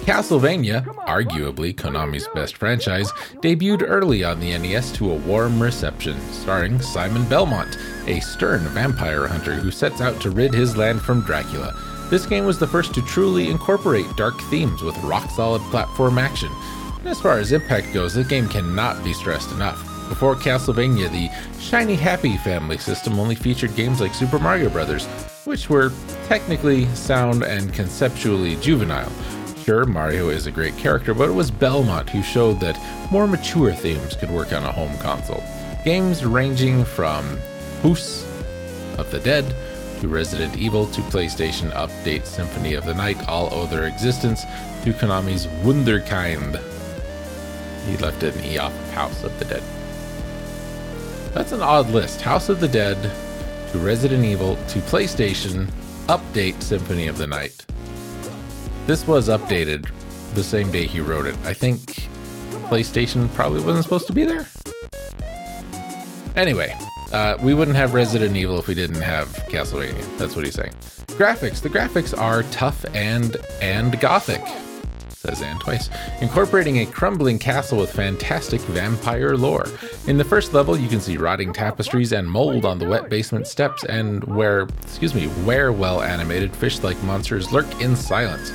Castlevania, 0.03 0.85
arguably 1.07 1.75
Konami's 1.75 2.29
best 2.35 2.59
franchise, 2.59 3.11
debuted 3.43 3.85
early 3.87 4.23
on 4.23 4.39
the 4.39 4.57
NES 4.59 4.93
to 4.93 5.13
a 5.13 5.17
warm 5.17 5.63
reception, 5.63 6.21
starring 6.31 6.81
Simon 6.83 7.27
Belmont, 7.29 7.79
a 8.07 8.21
stern 8.21 8.61
vampire 8.69 9.27
hunter 9.27 9.55
who 9.55 9.71
sets 9.71 10.03
out 10.03 10.21
to 10.21 10.31
rid 10.31 10.53
his 10.53 10.77
land 10.77 11.01
from 11.01 11.23
Dracula. 11.23 11.75
This 12.11 12.27
game 12.27 12.45
was 12.45 12.59
the 12.59 12.67
first 12.67 12.93
to 12.95 13.03
truly 13.03 13.51
incorporate 13.51 14.17
dark 14.17 14.41
themes 14.51 14.83
with 14.83 14.99
rock 15.05 15.31
solid 15.31 15.63
platform 15.71 16.19
action. 16.19 16.51
And 16.99 17.07
as 17.07 17.21
far 17.21 17.39
as 17.39 17.53
impact 17.53 17.95
goes, 17.95 18.15
the 18.15 18.25
game 18.25 18.49
cannot 18.49 19.05
be 19.05 19.13
stressed 19.13 19.53
enough. 19.53 19.79
Before 20.09 20.35
Castlevania, 20.35 21.09
the 21.09 21.31
Shiny 21.61 21.95
Happy 21.95 22.37
family 22.39 22.79
system 22.79 23.21
only 23.21 23.37
featured 23.37 23.77
games 23.77 24.01
like 24.01 24.13
Super 24.13 24.41
Mario 24.41 24.71
Bros., 24.71 25.07
which 25.45 25.71
were 25.71 25.93
technically 26.27 26.87
sound 26.97 27.45
and 27.45 27.73
conceptually 27.73 28.57
juvenile. 28.57 29.13
Sure, 29.65 29.85
Mario 29.85 30.31
is 30.31 30.49
a 30.49 30.51
great 30.51 30.77
character, 30.77 31.15
but 31.15 31.29
it 31.29 31.33
was 31.33 31.53
Belmont 31.53 32.11
who 32.11 32.25
showed 32.25 32.59
that 32.59 32.77
more 33.13 33.29
mature 33.29 33.73
themes 33.73 34.17
could 34.17 34.33
work 34.33 34.53
on 34.53 34.65
a 34.65 34.73
home 34.73 34.99
console. 34.99 35.45
Games 35.85 36.25
ranging 36.25 36.85
from 36.85 37.39
House 37.85 38.27
of 38.99 39.13
the 39.13 39.21
Dead 39.21 39.55
to 40.01 40.09
Resident 40.09 40.57
Evil 40.57 40.87
to 40.87 41.01
PlayStation 41.03 41.73
Update 41.73 42.25
Symphony 42.25 42.75
of 42.75 42.85
the 42.85 42.95
Night 42.95 43.29
all 43.29 43.53
owe 43.53 43.67
their 43.67 43.87
existence 43.87 44.43
to 44.85 44.93
Konami's 44.93 45.47
Wunderkind. 45.63 46.61
He 47.87 47.97
left 47.99 48.23
an 48.23 48.45
E 48.45 48.59
off 48.59 48.73
of 48.73 48.91
House 48.93 49.25
of 49.25 49.39
the 49.39 49.45
Dead. 49.45 49.63
That's 51.35 51.53
an 51.53 51.61
odd 51.61 51.91
list. 51.91 52.21
House 52.21 52.49
of 52.49 52.61
the 52.61 52.69
Dead 52.69 52.97
to 53.73 53.79
Resident 53.79 54.25
Evil 54.25 54.57
to 54.69 54.79
PlayStation 54.81 55.67
Update 56.07 56.63
Symphony 56.63 57.07
of 57.07 57.19
the 57.19 57.27
Night. 57.27 57.65
This 58.87 59.07
was 59.07 59.29
updated 59.29 59.89
the 60.35 60.43
same 60.43 60.73
day 60.73 60.87
he 60.87 61.01
wrote 61.01 61.27
it. 61.27 61.37
I 61.45 61.53
think 61.53 62.09
PlayStation 62.69 63.33
probably 63.35 63.63
wasn't 63.63 63.85
supposed 63.85 64.07
to 64.07 64.13
be 64.13 64.25
there. 64.25 64.47
Anyway, 66.37 66.77
uh, 67.13 67.37
we 67.41 67.55
wouldn't 67.55 67.77
have 67.77 67.95
Resident 67.95 68.37
Evil 68.37 68.59
if 68.59 68.69
we 68.69 68.75
didn't 68.75 69.03
have 69.03 69.29
Castlevania. 69.49 70.05
That's 70.19 70.37
what 70.37 70.45
he's 70.45 70.55
saying. 70.55 70.73
Graphics. 71.19 71.61
The 71.61 71.69
graphics 71.69 72.17
are 72.17 72.43
tough 72.45 72.85
and 72.95 73.37
and 73.61 74.01
gothic, 74.01 74.43
says 75.11 75.43
Anne 75.43 75.59
twice, 75.59 75.91
incorporating 76.21 76.79
a 76.79 76.87
crumbling 76.87 77.39
castle 77.39 77.79
with 77.79 77.93
fantastic 77.93 78.61
vampire 78.63 79.37
lore. 79.37 79.67
In 80.07 80.17
the 80.17 80.25
first 80.25 80.55
level, 80.55 80.79
you 80.79 80.89
can 80.89 81.01
see 81.01 81.17
rotting 81.19 81.53
tapestries 81.53 82.13
and 82.13 82.31
mold 82.31 82.65
on 82.65 82.79
the 82.79 82.87
wet 82.89 83.11
basement 83.11 83.47
steps, 83.47 83.85
and 83.85 84.25
where, 84.25 84.63
excuse 84.83 85.15
me, 85.15 85.27
where 85.45 85.73
well 85.73 86.01
animated 86.01 86.55
fish-like 86.57 87.03
monsters 87.03 87.53
lurk 87.53 87.81
in 87.83 87.97
silence. 87.97 88.53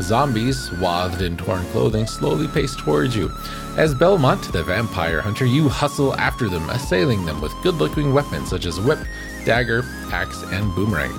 Zombies, 0.00 0.70
swathed 0.70 1.22
in 1.22 1.36
torn 1.36 1.64
clothing, 1.66 2.06
slowly 2.06 2.48
pace 2.48 2.76
towards 2.76 3.16
you. 3.16 3.30
As 3.76 3.94
Belmont, 3.94 4.52
the 4.52 4.62
vampire 4.62 5.20
hunter, 5.20 5.44
you 5.44 5.68
hustle 5.68 6.14
after 6.14 6.48
them, 6.48 6.68
assailing 6.70 7.24
them 7.24 7.40
with 7.40 7.52
good 7.62 7.74
looking 7.74 8.12
weapons 8.12 8.50
such 8.50 8.66
as 8.66 8.80
whip, 8.80 8.98
dagger, 9.44 9.84
axe, 10.12 10.42
and 10.44 10.74
boomerang. 10.74 11.12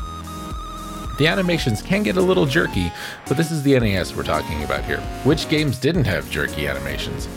The 1.18 1.28
animations 1.28 1.82
can 1.82 2.04
get 2.04 2.16
a 2.16 2.22
little 2.22 2.46
jerky, 2.46 2.92
but 3.28 3.36
this 3.36 3.52
is 3.52 3.62
the 3.64 3.78
NES 3.78 4.16
we're 4.16 4.24
talking 4.24 4.64
about 4.64 4.86
here. 4.86 5.02
Which 5.26 5.50
games 5.50 5.78
didn't 5.78 6.06
have 6.06 6.32
jerky 6.32 6.68
animations? 6.68 7.28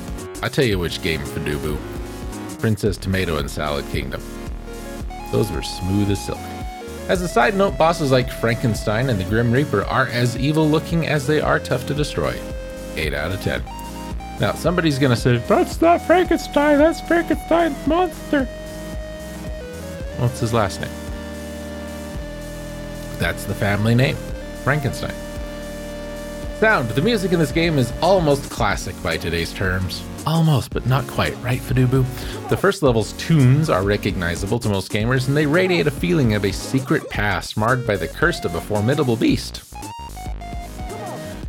I'll 0.42 0.50
tell 0.50 0.64
you 0.64 0.78
which 0.78 1.02
game, 1.02 1.20
Fadubu. 1.20 1.78
Princess 2.60 2.96
Tomato 2.96 3.38
and 3.38 3.50
Salad 3.50 3.84
Kingdom. 3.90 4.22
Those 5.32 5.50
were 5.50 5.62
smooth 5.62 6.10
as 6.12 6.24
silk. 6.24 6.38
As 7.08 7.20
a 7.20 7.28
side 7.28 7.56
note, 7.56 7.76
bosses 7.76 8.12
like 8.12 8.30
Frankenstein 8.30 9.10
and 9.10 9.18
the 9.20 9.24
Grim 9.24 9.50
Reaper 9.50 9.84
are 9.84 10.06
as 10.06 10.36
evil 10.38 10.68
looking 10.68 11.06
as 11.06 11.26
they 11.26 11.40
are 11.40 11.58
tough 11.58 11.86
to 11.88 11.94
destroy. 11.94 12.38
8 12.96 13.12
out 13.12 13.32
of 13.32 13.42
10. 13.42 13.62
Now, 14.40 14.52
somebody's 14.54 14.98
gonna 14.98 15.16
say, 15.16 15.38
That's 15.38 15.80
not 15.80 16.00
Frankenstein, 16.02 16.78
that's 16.78 17.00
Frankenstein's 17.00 17.86
monster. 17.86 18.44
What's 20.18 20.40
his 20.40 20.52
last 20.52 20.80
name? 20.80 20.90
That's 23.18 23.44
the 23.44 23.54
family 23.54 23.94
name 23.94 24.16
Frankenstein. 24.62 25.14
Sound. 26.60 26.90
The 26.90 27.02
music 27.02 27.32
in 27.32 27.40
this 27.40 27.50
game 27.50 27.78
is 27.78 27.92
almost 28.00 28.48
classic 28.48 29.00
by 29.02 29.16
today's 29.16 29.52
terms. 29.52 30.02
Almost, 30.26 30.70
but 30.70 30.86
not 30.86 31.06
quite, 31.08 31.36
right, 31.42 31.60
Fadubu? 31.60 32.04
The 32.48 32.56
first 32.56 32.82
level's 32.82 33.12
tunes 33.14 33.68
are 33.68 33.82
recognizable 33.82 34.60
to 34.60 34.68
most 34.68 34.92
gamers, 34.92 35.26
and 35.26 35.36
they 35.36 35.46
radiate 35.46 35.88
a 35.88 35.90
feeling 35.90 36.34
of 36.34 36.44
a 36.44 36.52
secret 36.52 37.10
past 37.10 37.56
marred 37.56 37.86
by 37.86 37.96
the 37.96 38.06
curse 38.06 38.44
of 38.44 38.54
a 38.54 38.60
formidable 38.60 39.16
beast. 39.16 39.62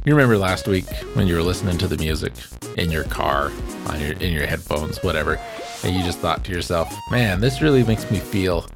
You 0.06 0.14
remember 0.16 0.38
last 0.38 0.68
week 0.68 0.86
when 1.14 1.28
you 1.28 1.36
were 1.36 1.44
listening 1.44 1.78
to 1.78 1.88
the 1.88 1.98
music 1.98 2.34
in 2.78 2.92
your 2.92 3.06
car, 3.06 3.52
on 3.88 4.02
your 4.02 4.12
in 4.14 4.34
your 4.34 4.48
headphones, 4.48 5.02
whatever, 5.04 5.40
and 5.84 5.96
you 5.96 6.04
just 6.04 6.20
thought 6.20 6.44
to 6.46 6.52
yourself, 6.52 6.94
"Man, 7.10 7.40
this 7.40 7.62
really 7.62 7.84
makes 7.84 8.10
me 8.12 8.20
feel 8.20 8.68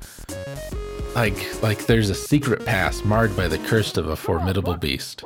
like 1.15 1.61
like 1.61 1.85
there's 1.85 2.09
a 2.09 2.15
secret 2.15 2.65
past 2.65 3.03
marred 3.03 3.35
by 3.35 3.47
the 3.47 3.57
curse 3.57 3.97
of 3.97 4.07
a 4.07 4.15
formidable 4.15 4.75
beast." 4.75 5.23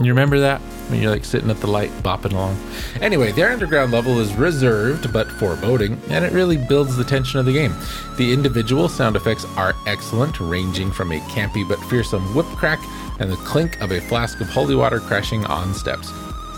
You 0.00 0.12
remember 0.12 0.38
that? 0.38 0.60
When 0.88 1.02
you're 1.02 1.10
like 1.10 1.24
sitting 1.24 1.50
at 1.50 1.58
the 1.58 1.66
light, 1.66 1.90
bopping 2.04 2.32
along. 2.32 2.56
Anyway, 3.00 3.32
their 3.32 3.50
underground 3.50 3.90
level 3.90 4.20
is 4.20 4.32
reserved 4.34 5.12
but 5.12 5.28
foreboding, 5.32 6.00
and 6.08 6.24
it 6.24 6.32
really 6.32 6.56
builds 6.56 6.96
the 6.96 7.02
tension 7.02 7.40
of 7.40 7.46
the 7.46 7.52
game. 7.52 7.74
The 8.16 8.32
individual 8.32 8.88
sound 8.88 9.16
effects 9.16 9.44
are 9.56 9.74
excellent, 9.88 10.38
ranging 10.38 10.92
from 10.92 11.10
a 11.10 11.18
campy 11.22 11.68
but 11.68 11.80
fearsome 11.86 12.32
whip 12.32 12.46
crack 12.46 12.78
and 13.18 13.32
the 13.32 13.36
clink 13.38 13.80
of 13.80 13.90
a 13.90 14.00
flask 14.00 14.40
of 14.40 14.48
holy 14.48 14.76
water 14.76 15.00
crashing 15.00 15.44
on 15.46 15.74
steps. 15.74 16.12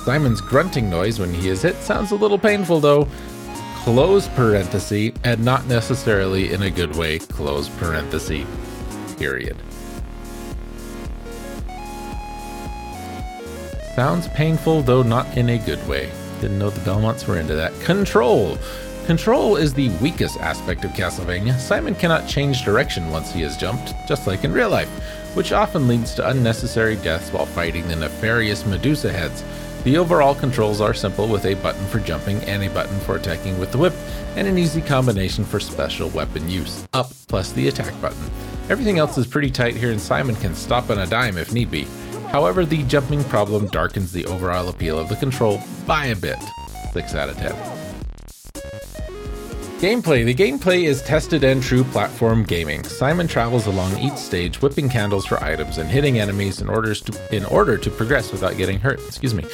Simon's 0.05 0.43
grunting 0.43 0.91
noise 0.91 1.19
when 1.19 1.33
he 1.33 1.49
is 1.49 1.63
hit 1.63 1.77
sounds 1.77 2.11
a 2.11 2.17
little 2.17 2.39
painful 2.39 2.79
though. 2.79 3.09
Close 3.85 4.29
parenthesis, 4.29 5.13
and 5.25 5.43
not 5.43 5.65
necessarily 5.67 6.53
in 6.53 6.63
a 6.65 6.71
good 6.71 6.95
way, 6.95 7.19
close 7.19 7.71
parenthesis. 7.71 8.47
Period. 9.17 9.57
Sounds 13.95 14.29
painful, 14.29 14.83
though 14.83 15.03
not 15.03 15.37
in 15.37 15.51
a 15.51 15.59
good 15.59 15.87
way. 15.89 16.11
Didn't 16.41 16.59
know 16.59 16.71
the 16.71 16.81
Belmonts 16.81 17.27
were 17.27 17.39
into 17.39 17.55
that. 17.55 17.79
Control! 17.81 18.57
Control 19.07 19.57
is 19.57 19.75
the 19.75 19.89
weakest 20.01 20.39
aspect 20.39 20.85
of 20.85 20.93
Castlevania. 20.93 21.59
Simon 21.59 21.95
cannot 21.97 22.29
change 22.29 22.65
direction 22.65 23.11
once 23.11 23.33
he 23.33 23.41
has 23.43 23.57
jumped, 23.57 23.93
just 24.07 24.27
like 24.27 24.45
in 24.45 24.53
real 24.53 24.71
life, 24.71 24.89
which 25.35 25.53
often 25.53 25.89
leads 25.89 26.15
to 26.15 26.29
unnecessary 26.29 26.97
deaths 26.97 27.33
while 27.33 27.47
fighting 27.47 27.87
the 27.89 27.97
nefarious 27.97 28.65
Medusa 28.65 29.13
heads. 29.13 29.43
The 29.83 29.99
overall 29.99 30.35
controls 30.35 30.81
are 30.81 30.95
simple 30.95 31.27
with 31.27 31.45
a 31.47 31.55
button 31.55 31.85
for 31.87 31.99
jumping 31.99 32.37
and 32.45 32.63
a 32.63 32.71
button 32.71 33.01
for 33.01 33.17
attacking 33.17 33.59
with 33.59 33.73
the 33.73 33.79
whip, 33.79 33.95
and 34.37 34.47
an 34.47 34.59
easy 34.59 34.81
combination 34.81 35.45
for 35.45 35.59
special 35.59 36.11
weapon 36.11 36.49
use, 36.49 36.87
up 36.93 37.11
plus 37.27 37.51
the 37.53 37.67
attack 37.67 38.01
button. 38.01 38.31
Everything 38.69 38.99
else 38.99 39.19
is 39.19 39.27
pretty 39.27 39.51
tight 39.51 39.75
here, 39.75 39.91
and 39.91 40.01
Simon 40.01 40.37
can 40.37 40.55
stop 40.55 40.91
on 40.91 40.99
a 40.99 41.07
dime 41.07 41.37
if 41.37 41.53
need 41.53 41.71
be. 41.71 41.89
However, 42.31 42.65
the 42.65 42.85
jumping 42.85 43.25
problem 43.25 43.67
darkens 43.69 44.13
the 44.13 44.25
overall 44.27 44.69
appeal 44.69 44.99
of 44.99 45.09
the 45.09 45.17
control 45.17 45.61
by 45.87 46.07
a 46.07 46.17
bit. 46.17 46.39
6 46.93 47.15
out 47.15 47.29
of 47.29 47.37
10. 47.37 47.53
Gameplay. 49.81 50.27
The 50.27 50.35
gameplay 50.35 50.85
is 50.85 51.01
tested 51.03 51.43
and 51.43 51.63
true 51.63 51.85
platform 51.85 52.45
gaming. 52.45 52.85
Simon 52.85 53.27
travels 53.27 53.67
along 53.67 53.99
each 53.99 54.17
stage, 54.17 54.61
whipping 54.61 54.91
candles 54.91 55.25
for 55.25 55.43
items 55.43 55.79
and 55.79 55.89
hitting 55.89 56.19
enemies 56.19 56.61
in 56.61 56.69
order 56.69 56.95
to 56.95 57.35
in 57.35 57.47
order 57.47 57.79
to 57.79 57.91
progress 57.91 58.31
without 58.31 58.59
getting 58.59 58.79
hurt. 58.79 59.01
Excuse 59.07 59.33
me. 59.33 59.45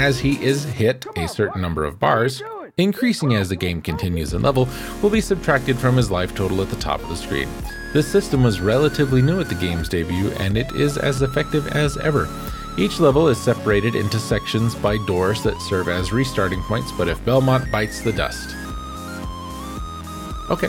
As 0.00 0.18
he 0.18 0.42
is 0.42 0.64
hit 0.64 1.06
a 1.16 1.28
certain 1.28 1.62
number 1.62 1.84
of 1.84 2.00
bars, 2.00 2.42
increasing 2.76 3.34
as 3.34 3.50
the 3.50 3.56
game 3.56 3.80
continues 3.80 4.34
in 4.34 4.42
level, 4.42 4.68
will 5.00 5.10
be 5.10 5.20
subtracted 5.20 5.78
from 5.78 5.96
his 5.96 6.10
life 6.10 6.34
total 6.34 6.60
at 6.60 6.70
the 6.70 6.76
top 6.76 7.00
of 7.00 7.08
the 7.08 7.16
screen. 7.16 7.48
This 7.92 8.06
system 8.06 8.42
was 8.42 8.60
relatively 8.60 9.22
new 9.22 9.40
at 9.40 9.48
the 9.48 9.54
game's 9.54 9.88
debut, 9.88 10.30
and 10.38 10.58
it 10.58 10.70
is 10.72 10.98
as 10.98 11.22
effective 11.22 11.66
as 11.68 11.96
ever. 11.96 12.28
Each 12.76 13.00
level 13.00 13.28
is 13.28 13.42
separated 13.42 13.94
into 13.94 14.18
sections 14.18 14.74
by 14.74 14.98
doors 15.06 15.42
that 15.42 15.60
serve 15.62 15.88
as 15.88 16.12
restarting 16.12 16.62
points, 16.62 16.92
but 16.92 17.08
if 17.08 17.24
Belmont 17.24 17.70
bites 17.72 18.02
the 18.02 18.12
dust. 18.12 18.54
Okay. 20.50 20.68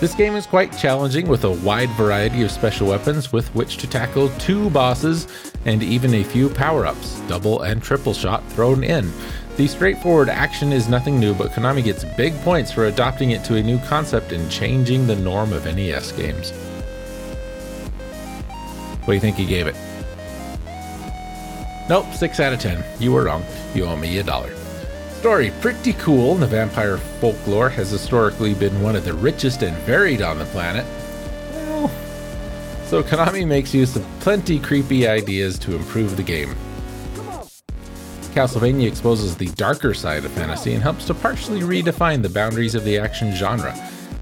This 0.00 0.14
game 0.14 0.34
is 0.34 0.44
quite 0.44 0.76
challenging 0.76 1.28
with 1.28 1.44
a 1.44 1.50
wide 1.50 1.88
variety 1.90 2.42
of 2.42 2.50
special 2.50 2.88
weapons 2.88 3.32
with 3.32 3.48
which 3.54 3.76
to 3.78 3.86
tackle 3.86 4.28
two 4.40 4.68
bosses 4.70 5.28
and 5.64 5.82
even 5.82 6.14
a 6.14 6.24
few 6.24 6.48
power 6.48 6.84
ups, 6.84 7.20
double 7.28 7.62
and 7.62 7.82
triple 7.82 8.12
shot 8.12 8.44
thrown 8.52 8.84
in. 8.84 9.10
The 9.56 9.68
straightforward 9.68 10.28
action 10.28 10.72
is 10.72 10.88
nothing 10.88 11.20
new, 11.20 11.32
but 11.32 11.52
Konami 11.52 11.84
gets 11.84 12.02
big 12.02 12.34
points 12.40 12.72
for 12.72 12.86
adopting 12.86 13.30
it 13.30 13.44
to 13.44 13.54
a 13.54 13.62
new 13.62 13.78
concept 13.78 14.32
and 14.32 14.50
changing 14.50 15.06
the 15.06 15.14
norm 15.14 15.52
of 15.52 15.64
NES 15.64 16.10
games. 16.10 16.50
What 19.00 19.06
do 19.06 19.12
you 19.12 19.20
think 19.20 19.36
he 19.36 19.46
gave 19.46 19.68
it? 19.68 19.76
Nope, 21.88 22.12
6 22.12 22.40
out 22.40 22.52
of 22.52 22.58
10. 22.58 22.82
You 22.98 23.12
were 23.12 23.24
wrong. 23.24 23.44
You 23.74 23.84
owe 23.84 23.94
me 23.94 24.18
a 24.18 24.24
dollar. 24.24 24.52
Story 25.20 25.52
pretty 25.60 25.92
cool. 25.94 26.34
The 26.34 26.48
vampire 26.48 26.98
folklore 26.98 27.68
has 27.68 27.90
historically 27.90 28.54
been 28.54 28.82
one 28.82 28.96
of 28.96 29.04
the 29.04 29.14
richest 29.14 29.62
and 29.62 29.76
varied 29.84 30.20
on 30.20 30.40
the 30.40 30.46
planet. 30.46 30.84
Well, 31.52 31.90
so 32.86 33.04
Konami 33.04 33.46
makes 33.46 33.72
use 33.72 33.94
of 33.94 34.04
plenty 34.18 34.58
creepy 34.58 35.06
ideas 35.06 35.60
to 35.60 35.76
improve 35.76 36.16
the 36.16 36.24
game. 36.24 36.56
Castlevania 38.34 38.88
exposes 38.88 39.36
the 39.36 39.46
darker 39.50 39.94
side 39.94 40.24
of 40.24 40.32
fantasy 40.32 40.74
and 40.74 40.82
helps 40.82 41.04
to 41.04 41.14
partially 41.14 41.60
redefine 41.60 42.20
the 42.20 42.28
boundaries 42.28 42.74
of 42.74 42.82
the 42.82 42.98
action 42.98 43.32
genre. 43.32 43.72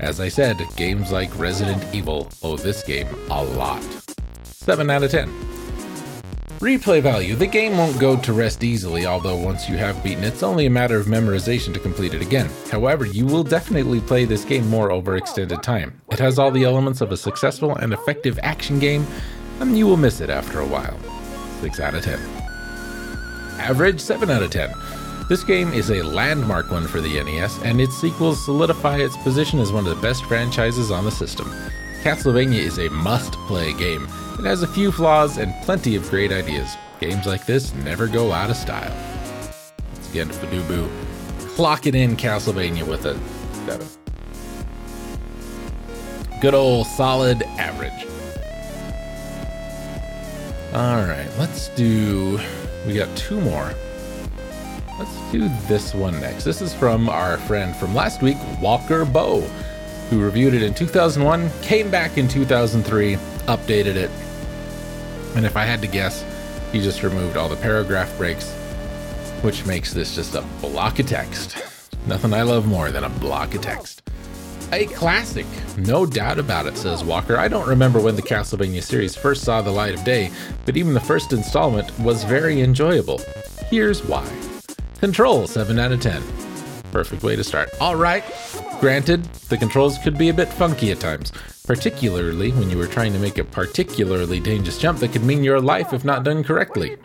As 0.00 0.20
I 0.20 0.28
said, 0.28 0.62
games 0.76 1.10
like 1.10 1.38
Resident 1.38 1.82
Evil 1.94 2.28
owe 2.42 2.58
this 2.58 2.82
game 2.82 3.08
a 3.30 3.42
lot. 3.42 3.82
7 4.44 4.90
out 4.90 5.02
of 5.02 5.10
10. 5.10 5.32
Replay 6.60 7.00
value. 7.00 7.34
The 7.34 7.46
game 7.46 7.78
won't 7.78 7.98
go 7.98 8.14
to 8.18 8.34
rest 8.34 8.62
easily, 8.62 9.06
although 9.06 9.34
once 9.34 9.66
you 9.66 9.78
have 9.78 10.04
beaten 10.04 10.24
it, 10.24 10.34
it's 10.34 10.42
only 10.42 10.66
a 10.66 10.70
matter 10.70 10.98
of 10.98 11.06
memorization 11.06 11.72
to 11.72 11.80
complete 11.80 12.12
it 12.12 12.20
again. 12.20 12.50
However, 12.70 13.06
you 13.06 13.24
will 13.24 13.42
definitely 13.42 14.00
play 14.00 14.26
this 14.26 14.44
game 14.44 14.68
more 14.68 14.92
over 14.92 15.16
extended 15.16 15.62
time. 15.62 15.98
It 16.10 16.18
has 16.18 16.38
all 16.38 16.50
the 16.50 16.64
elements 16.64 17.00
of 17.00 17.12
a 17.12 17.16
successful 17.16 17.76
and 17.76 17.94
effective 17.94 18.38
action 18.42 18.78
game, 18.78 19.06
and 19.60 19.78
you 19.78 19.86
will 19.86 19.96
miss 19.96 20.20
it 20.20 20.28
after 20.28 20.60
a 20.60 20.66
while. 20.66 20.98
6 21.62 21.80
out 21.80 21.94
of 21.94 22.04
10. 22.04 22.41
Average 23.58 24.00
7 24.00 24.30
out 24.30 24.42
of 24.42 24.50
10. 24.50 24.72
This 25.28 25.44
game 25.44 25.72
is 25.72 25.90
a 25.90 26.02
landmark 26.02 26.70
one 26.70 26.86
for 26.86 27.00
the 27.00 27.22
NES, 27.22 27.58
and 27.62 27.80
its 27.80 27.96
sequels 27.96 28.44
solidify 28.44 28.98
its 28.98 29.16
position 29.18 29.60
as 29.60 29.72
one 29.72 29.86
of 29.86 29.94
the 29.94 30.02
best 30.02 30.24
franchises 30.24 30.90
on 30.90 31.04
the 31.04 31.10
system. 31.10 31.50
Castlevania 32.02 32.58
is 32.58 32.78
a 32.78 32.90
must 32.90 33.32
play 33.46 33.72
game. 33.74 34.04
It 34.38 34.44
has 34.44 34.62
a 34.62 34.66
few 34.66 34.90
flaws 34.90 35.38
and 35.38 35.54
plenty 35.62 35.94
of 35.94 36.10
great 36.10 36.32
ideas. 36.32 36.76
Games 37.00 37.26
like 37.26 37.46
this 37.46 37.72
never 37.76 38.08
go 38.08 38.32
out 38.32 38.50
of 38.50 38.56
style. 38.56 38.94
Once 39.94 40.10
again, 40.10 40.28
Fadubu, 40.28 40.90
clock 41.54 41.86
it 41.86 41.94
in 41.94 42.16
Castlevania 42.16 42.86
with 42.86 43.06
a 43.06 43.18
7. 43.66 43.86
Good 46.40 46.54
old 46.54 46.88
solid 46.88 47.42
average. 47.58 48.06
Alright, 50.74 51.30
let's 51.38 51.68
do. 51.70 52.40
We 52.86 52.94
got 52.94 53.16
two 53.16 53.40
more. 53.40 53.74
Let's 54.98 55.32
do 55.32 55.48
this 55.66 55.94
one 55.94 56.20
next. 56.20 56.44
This 56.44 56.60
is 56.60 56.74
from 56.74 57.08
our 57.08 57.38
friend 57.38 57.74
from 57.74 57.94
last 57.94 58.22
week, 58.22 58.36
Walker 58.60 59.04
Bow 59.04 59.42
who 60.12 60.22
reviewed 60.22 60.52
it 60.52 60.62
in 60.62 60.74
2001, 60.74 61.48
came 61.62 61.90
back 61.90 62.18
in 62.18 62.28
2003, 62.28 63.14
updated 63.46 63.96
it, 63.96 64.10
and 65.34 65.46
if 65.46 65.56
I 65.56 65.64
had 65.64 65.80
to 65.80 65.88
guess, 65.88 66.22
he 66.70 66.82
just 66.82 67.02
removed 67.02 67.38
all 67.38 67.48
the 67.48 67.56
paragraph 67.56 68.14
breaks, 68.18 68.52
which 69.40 69.64
makes 69.64 69.94
this 69.94 70.14
just 70.14 70.34
a 70.34 70.42
block 70.60 70.98
of 70.98 71.06
text. 71.06 71.56
Nothing 72.06 72.34
I 72.34 72.42
love 72.42 72.66
more 72.66 72.90
than 72.90 73.04
a 73.04 73.08
block 73.08 73.54
of 73.54 73.62
text. 73.62 74.02
A 74.72 74.86
classic, 74.86 75.46
no 75.76 76.06
doubt 76.06 76.38
about 76.38 76.66
it, 76.66 76.76
says 76.76 77.04
Walker. 77.04 77.36
I 77.36 77.48
don't 77.48 77.68
remember 77.68 78.00
when 78.00 78.16
the 78.16 78.22
Castlevania 78.22 78.82
series 78.82 79.14
first 79.14 79.44
saw 79.44 79.60
the 79.60 79.70
light 79.70 79.94
of 79.94 80.02
day, 80.02 80.30
but 80.64 80.76
even 80.76 80.94
the 80.94 81.00
first 81.00 81.32
installment 81.32 81.96
was 81.98 82.24
very 82.24 82.62
enjoyable. 82.62 83.20
Here's 83.68 84.02
why. 84.02 84.26
Control, 84.98 85.46
7 85.46 85.78
out 85.78 85.92
of 85.92 86.00
10. 86.00 86.22
Perfect 86.90 87.22
way 87.22 87.36
to 87.36 87.44
start. 87.44 87.70
All 87.80 87.96
right, 87.96 88.24
Granted, 88.82 89.22
the 89.48 89.56
controls 89.56 89.96
could 89.98 90.18
be 90.18 90.28
a 90.28 90.34
bit 90.34 90.48
funky 90.48 90.90
at 90.90 90.98
times, 90.98 91.30
particularly 91.64 92.50
when 92.50 92.68
you 92.68 92.76
were 92.76 92.88
trying 92.88 93.12
to 93.12 93.18
make 93.20 93.38
a 93.38 93.44
particularly 93.44 94.40
dangerous 94.40 94.76
jump 94.76 94.98
that 94.98 95.12
could 95.12 95.22
mean 95.22 95.44
your 95.44 95.60
life 95.60 95.92
if 95.92 96.04
not 96.04 96.24
done 96.24 96.42
correctly. 96.42 96.96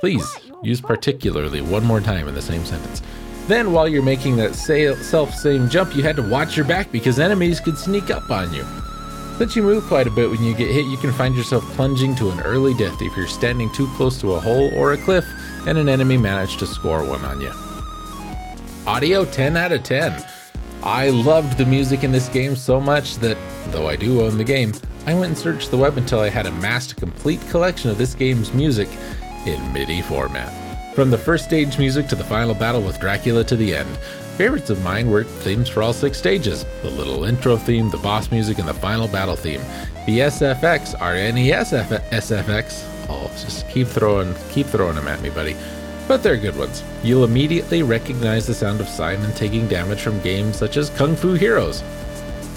Please 0.00 0.26
use 0.62 0.80
particularly 0.80 1.60
one 1.60 1.84
more 1.84 2.00
time 2.00 2.28
in 2.28 2.34
the 2.34 2.40
same 2.40 2.64
sentence. 2.64 3.02
Then, 3.48 3.72
while 3.72 3.88
you're 3.88 4.02
making 4.02 4.36
that 4.36 4.54
self 4.54 5.34
same 5.34 5.68
jump, 5.68 5.96
you 5.96 6.02
had 6.02 6.16
to 6.16 6.22
watch 6.22 6.56
your 6.56 6.66
back 6.66 6.92
because 6.92 7.18
enemies 7.18 7.60
could 7.60 7.76
sneak 7.76 8.10
up 8.10 8.30
on 8.30 8.52
you. 8.52 8.64
Since 9.38 9.56
you 9.56 9.62
move 9.62 9.84
quite 9.84 10.06
a 10.06 10.10
bit 10.10 10.30
when 10.30 10.42
you 10.44 10.54
get 10.54 10.70
hit, 10.70 10.86
you 10.86 10.96
can 10.96 11.12
find 11.12 11.34
yourself 11.34 11.64
plunging 11.72 12.14
to 12.16 12.30
an 12.30 12.40
early 12.42 12.74
death 12.74 13.02
if 13.02 13.16
you're 13.16 13.26
standing 13.26 13.72
too 13.72 13.88
close 13.96 14.20
to 14.20 14.34
a 14.34 14.40
hole 14.40 14.72
or 14.74 14.92
a 14.92 14.98
cliff 14.98 15.24
and 15.66 15.78
an 15.78 15.88
enemy 15.88 16.16
managed 16.16 16.60
to 16.60 16.66
score 16.66 17.04
one 17.04 17.24
on 17.24 17.40
you. 17.40 17.52
Audio 18.86 19.24
10 19.24 19.56
out 19.56 19.72
of 19.72 19.82
10. 19.82 20.24
I 20.84 21.10
loved 21.10 21.58
the 21.58 21.66
music 21.66 22.04
in 22.04 22.12
this 22.12 22.28
game 22.28 22.54
so 22.54 22.80
much 22.80 23.16
that, 23.16 23.38
though 23.68 23.88
I 23.88 23.96
do 23.96 24.22
own 24.22 24.38
the 24.38 24.44
game, 24.44 24.72
I 25.06 25.14
went 25.14 25.26
and 25.26 25.38
searched 25.38 25.70
the 25.70 25.78
web 25.78 25.96
until 25.96 26.20
I 26.20 26.28
had 26.28 26.46
amassed 26.46 26.92
a 26.92 26.96
complete 26.96 27.40
collection 27.48 27.90
of 27.90 27.98
this 27.98 28.14
game's 28.14 28.52
music 28.52 28.88
in 29.46 29.72
MIDI 29.72 30.02
format. 30.02 30.61
From 30.94 31.10
the 31.10 31.18
first 31.18 31.44
stage 31.44 31.78
music 31.78 32.06
to 32.08 32.14
the 32.14 32.24
final 32.24 32.54
battle 32.54 32.82
with 32.82 33.00
Dracula 33.00 33.44
to 33.44 33.56
the 33.56 33.74
end. 33.74 33.96
Favorites 34.36 34.70
of 34.70 34.82
mine 34.82 35.10
were 35.10 35.24
themes 35.24 35.68
for 35.68 35.82
all 35.82 35.92
six 35.92 36.18
stages 36.18 36.64
the 36.82 36.90
little 36.90 37.24
intro 37.24 37.56
theme, 37.56 37.90
the 37.90 37.98
boss 37.98 38.30
music, 38.30 38.58
and 38.58 38.68
the 38.68 38.74
final 38.74 39.08
battle 39.08 39.36
theme. 39.36 39.60
The 40.06 40.20
SFX 40.20 41.00
are 41.00 41.14
NES 41.14 41.72
SFX. 41.72 43.08
Oh, 43.08 43.28
just 43.40 43.68
keep 43.68 43.86
throwing, 43.86 44.34
keep 44.50 44.66
throwing 44.66 44.96
them 44.96 45.08
at 45.08 45.20
me, 45.22 45.30
buddy 45.30 45.56
but 46.08 46.22
they're 46.22 46.36
good 46.36 46.56
ones. 46.58 46.82
You'll 47.02 47.24
immediately 47.24 47.82
recognize 47.82 48.46
the 48.46 48.54
sound 48.54 48.80
of 48.80 48.88
Simon 48.88 49.32
taking 49.32 49.68
damage 49.68 50.02
from 50.02 50.20
games 50.20 50.56
such 50.56 50.76
as 50.76 50.90
Kung 50.90 51.16
Fu 51.16 51.34
Heroes, 51.34 51.82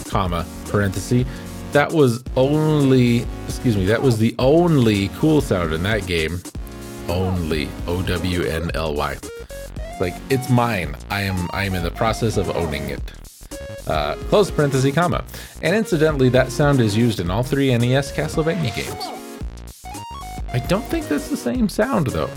comma, 0.10 0.46
parenthesis, 0.66 1.26
that 1.72 1.92
was 1.92 2.24
only, 2.36 3.26
excuse 3.48 3.76
me, 3.76 3.86
that 3.86 4.02
was 4.02 4.18
the 4.18 4.36
only 4.40 5.10
cool 5.10 5.42
sound 5.42 5.74
in 5.74 5.84
that 5.84 6.08
game. 6.08 6.42
Only, 7.08 7.70
O-W-N-L-Y. 7.88 9.12
It's 9.12 10.02
like, 10.02 10.16
it's 10.30 10.50
mine. 10.50 10.96
I 11.10 11.22
am, 11.22 11.50
I 11.54 11.66
am 11.66 11.74
in 11.76 11.84
the 11.84 11.92
process 11.92 12.38
of 12.38 12.50
owning 12.50 12.90
it. 12.90 13.02
Uh, 13.88 14.16
close 14.30 14.50
parenthesis, 14.50 14.94
comma. 14.94 15.24
And 15.62 15.76
incidentally, 15.76 16.30
that 16.30 16.52
sound 16.52 16.82
is 16.82 16.98
used 16.98 17.20
in 17.20 17.30
all 17.30 17.44
three 17.44 17.76
NES 17.78 18.12
Castlevania 18.12 18.76
games. 18.76 19.06
I 20.54 20.60
don't 20.60 20.86
think 20.86 21.08
that's 21.08 21.30
the 21.30 21.38
same 21.38 21.70
sound 21.70 22.08
though. 22.08 22.30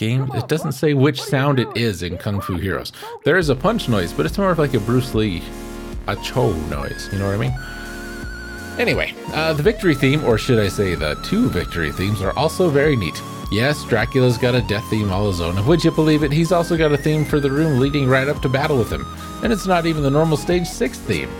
game. 0.00 0.30
It 0.34 0.48
doesn't 0.48 0.72
say 0.72 0.94
which 0.94 1.22
sound 1.22 1.60
it 1.60 1.68
is 1.76 2.02
in 2.02 2.16
Kung 2.16 2.40
Fu 2.40 2.56
Heroes. 2.56 2.90
There 3.24 3.36
is 3.36 3.50
a 3.50 3.54
punch 3.54 3.88
noise, 3.88 4.12
but 4.14 4.24
it's 4.24 4.38
more 4.38 4.50
of 4.50 4.58
like 4.58 4.72
a 4.72 4.80
Bruce 4.80 5.14
Lee, 5.14 5.42
a 6.08 6.16
cho 6.16 6.52
noise. 6.68 7.08
You 7.12 7.18
know 7.18 7.26
what 7.26 7.34
I 7.34 7.38
mean? 7.38 7.54
Anyway, 8.78 9.14
uh, 9.34 9.52
the 9.52 9.62
victory 9.62 9.94
theme, 9.94 10.24
or 10.24 10.38
should 10.38 10.58
I 10.58 10.68
say 10.68 10.94
the 10.94 11.14
two 11.24 11.50
victory 11.50 11.92
themes, 11.92 12.22
are 12.22 12.36
also 12.38 12.70
very 12.70 12.96
neat. 12.96 13.20
Yes, 13.50 13.84
Dracula's 13.84 14.38
got 14.38 14.54
a 14.54 14.62
death 14.62 14.88
theme 14.88 15.10
all 15.10 15.26
his 15.26 15.40
own, 15.40 15.58
and 15.58 15.66
would 15.66 15.82
you 15.82 15.90
believe 15.90 16.22
it, 16.22 16.30
he's 16.30 16.52
also 16.52 16.76
got 16.76 16.92
a 16.92 16.96
theme 16.96 17.24
for 17.24 17.40
the 17.40 17.50
room 17.50 17.80
leading 17.80 18.08
right 18.08 18.28
up 18.28 18.40
to 18.42 18.48
battle 18.48 18.78
with 18.78 18.92
him. 18.92 19.04
And 19.42 19.52
it's 19.52 19.66
not 19.66 19.86
even 19.86 20.02
the 20.02 20.10
normal 20.10 20.36
stage 20.36 20.66
6 20.66 20.98
theme. 21.00 21.30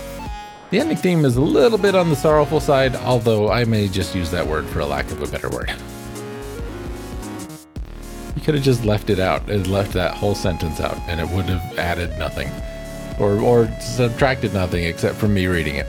The 0.71 0.81
ending 0.81 0.97
theme 0.97 1.25
is 1.25 1.37
a 1.37 1.41
little 1.41 1.79
bit 1.79 1.95
on 1.95 2.11
the 2.11 2.17
sorrowful 2.17 2.61
side, 2.61 2.97
although 2.97 3.51
I 3.51 3.65
may 3.65 3.89
just 3.89 4.15
use 4.15 4.31
that 4.33 4.47
word 4.47 4.67
for 4.67 4.81
a 4.81 4.87
lack 4.87 5.11
of 5.11 5.23
a 5.23 5.27
better 5.27 5.49
word. 5.49 5.73
You 8.35 8.43
could 8.43 8.55
have 8.55 8.65
just 8.65 8.85
left 8.85 9.11
it 9.11 9.19
out 9.21 9.49
and 9.51 9.67
left 9.67 9.93
that 9.93 10.15
whole 10.15 10.35
sentence 10.35 10.81
out, 10.81 10.97
and 11.09 11.21
it 11.21 11.29
would 11.29 11.47
have 11.47 11.79
added 11.79 12.19
nothing, 12.19 12.49
or 13.19 13.39
or 13.41 13.69
subtracted 13.81 14.55
nothing 14.55 14.85
except 14.85 15.17
for 15.17 15.29
me 15.29 15.47
reading 15.47 15.77
it, 15.77 15.87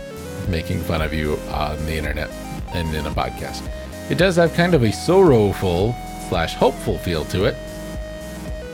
making 0.49 0.81
fun 0.81 1.01
of 1.01 1.13
you 1.13 1.37
on 1.49 1.83
the 1.85 1.95
internet 1.95 2.29
and 2.73 2.93
in 2.95 3.05
a 3.05 3.11
podcast. 3.11 3.67
It 4.09 4.17
does 4.17 4.35
have 4.35 4.53
kind 4.53 4.73
of 4.73 4.83
a 4.83 4.91
sorrowful 4.91 5.95
slash 6.29 6.55
hopeful 6.55 6.97
feel 6.97 7.25
to 7.25 7.45
it, 7.45 7.55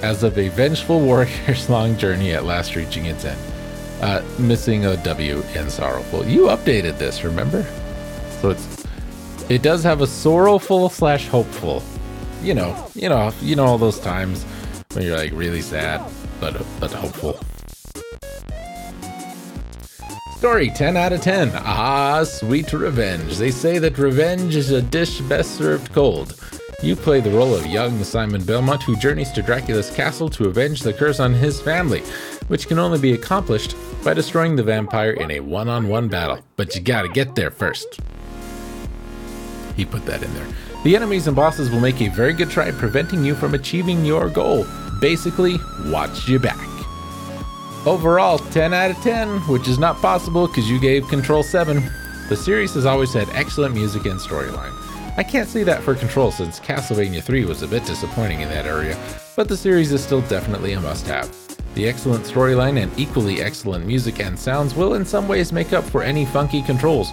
as 0.01 0.23
of 0.23 0.37
a 0.37 0.49
vengeful 0.49 1.01
warrior's 1.01 1.69
long 1.69 1.97
journey 1.97 2.33
at 2.33 2.45
last 2.45 2.75
reaching 2.75 3.05
its 3.05 3.25
end. 3.25 3.39
Uh, 4.01 4.21
missing 4.37 4.85
a 4.85 4.95
W 4.97 5.43
in 5.55 5.69
sorrowful. 5.69 6.25
You 6.25 6.43
updated 6.43 6.99
this, 6.99 7.23
remember? 7.23 7.65
So 8.41 8.51
it's 8.51 8.85
it 9.49 9.63
does 9.63 9.83
have 9.83 10.01
a 10.01 10.07
sorrowful 10.07 10.89
slash 10.89 11.27
hopeful 11.27 11.81
you 12.41 12.53
know, 12.53 12.87
you 12.93 13.09
know, 13.09 13.33
you 13.41 13.55
know 13.55 13.65
all 13.65 13.77
those 13.77 13.99
times 13.99 14.43
when 14.93 15.03
you're 15.03 15.17
like 15.17 15.31
really 15.33 15.61
sad 15.61 16.01
but 16.39 16.53
but 16.79 16.91
hopeful. 16.91 17.39
Story 20.37 20.69
10 20.69 20.95
out 20.95 21.13
of 21.13 21.21
10. 21.21 21.51
Ah, 21.55 22.23
sweet 22.23 22.71
revenge. 22.71 23.37
They 23.37 23.49
say 23.49 23.79
that 23.79 23.97
revenge 23.97 24.55
is 24.55 24.69
a 24.69 24.83
dish 24.83 25.19
best 25.21 25.57
served 25.57 25.91
cold. 25.93 26.39
You 26.83 26.95
play 26.95 27.21
the 27.21 27.31
role 27.31 27.55
of 27.55 27.65
young 27.65 28.03
Simon 28.03 28.43
Belmont, 28.45 28.83
who 28.83 28.95
journeys 28.97 29.31
to 29.31 29.41
Dracula's 29.41 29.89
castle 29.89 30.29
to 30.29 30.45
avenge 30.47 30.81
the 30.81 30.93
curse 30.93 31.19
on 31.19 31.33
his 31.33 31.59
family. 31.59 32.03
which 32.49 32.67
can 32.67 32.77
only 32.77 32.99
be 32.99 33.13
accomplished 33.13 33.75
by 34.05 34.13
destroying 34.13 34.55
the 34.55 34.63
vampire 34.63 35.11
in 35.11 35.31
a 35.31 35.39
one 35.39 35.67
on 35.67 35.89
one 35.89 36.07
battle. 36.07 36.39
But 36.55 36.75
you 36.75 36.81
gotta 36.81 37.09
get 37.09 37.35
there 37.35 37.51
first. 37.51 37.99
He 39.75 39.85
put 39.85 40.05
that 40.05 40.21
in 40.23 40.33
there. 40.35 40.47
The 40.83 40.95
enemies 40.95 41.25
and 41.27 41.35
bosses 41.35 41.71
will 41.71 41.81
make 41.81 41.99
a 41.99 42.09
very 42.09 42.33
good 42.33 42.49
try 42.51 42.71
preventing 42.71 43.25
you 43.25 43.33
from 43.35 43.53
achieving 43.55 44.05
your 44.05 44.29
goal. 44.29 44.65
Basically, 45.01 45.57
watch 45.87 46.29
your 46.29 46.39
back. 46.39 46.76
Overall, 47.87 48.37
10 48.37 48.73
out 48.73 48.91
of 48.91 48.97
10, 48.97 49.29
which 49.47 49.69
is 49.69 49.79
not 49.79 50.01
possible 50.01 50.45
because 50.45 50.69
you 50.69 50.77
gave 50.77 51.07
Control 51.07 51.41
7. 51.41 51.81
The 52.27 52.35
series 52.35 52.73
has 52.73 52.85
always 52.85 53.13
had 53.13 53.29
excellent 53.29 53.73
music 53.73 54.05
and 54.05 54.19
storyline. 54.19 54.73
I 55.17 55.23
can't 55.23 55.47
say 55.47 55.63
that 55.63 55.81
for 55.83 55.95
Control 55.95 56.29
since 56.29 56.59
Castlevania 56.59 57.23
3 57.23 57.45
was 57.45 57.61
a 57.61 57.67
bit 57.67 57.85
disappointing 57.85 58.41
in 58.41 58.49
that 58.49 58.65
area, 58.65 58.99
but 59.37 59.47
the 59.47 59.55
series 59.55 59.93
is 59.93 60.03
still 60.03 60.19
definitely 60.23 60.73
a 60.73 60.81
must 60.81 61.07
have. 61.07 61.33
The 61.75 61.87
excellent 61.87 62.25
storyline 62.25 62.83
and 62.83 62.91
equally 62.99 63.41
excellent 63.41 63.85
music 63.85 64.19
and 64.19 64.37
sounds 64.37 64.75
will 64.75 64.95
in 64.95 65.05
some 65.05 65.29
ways 65.29 65.53
make 65.53 65.71
up 65.71 65.85
for 65.85 66.03
any 66.03 66.25
funky 66.25 66.61
controls. 66.63 67.11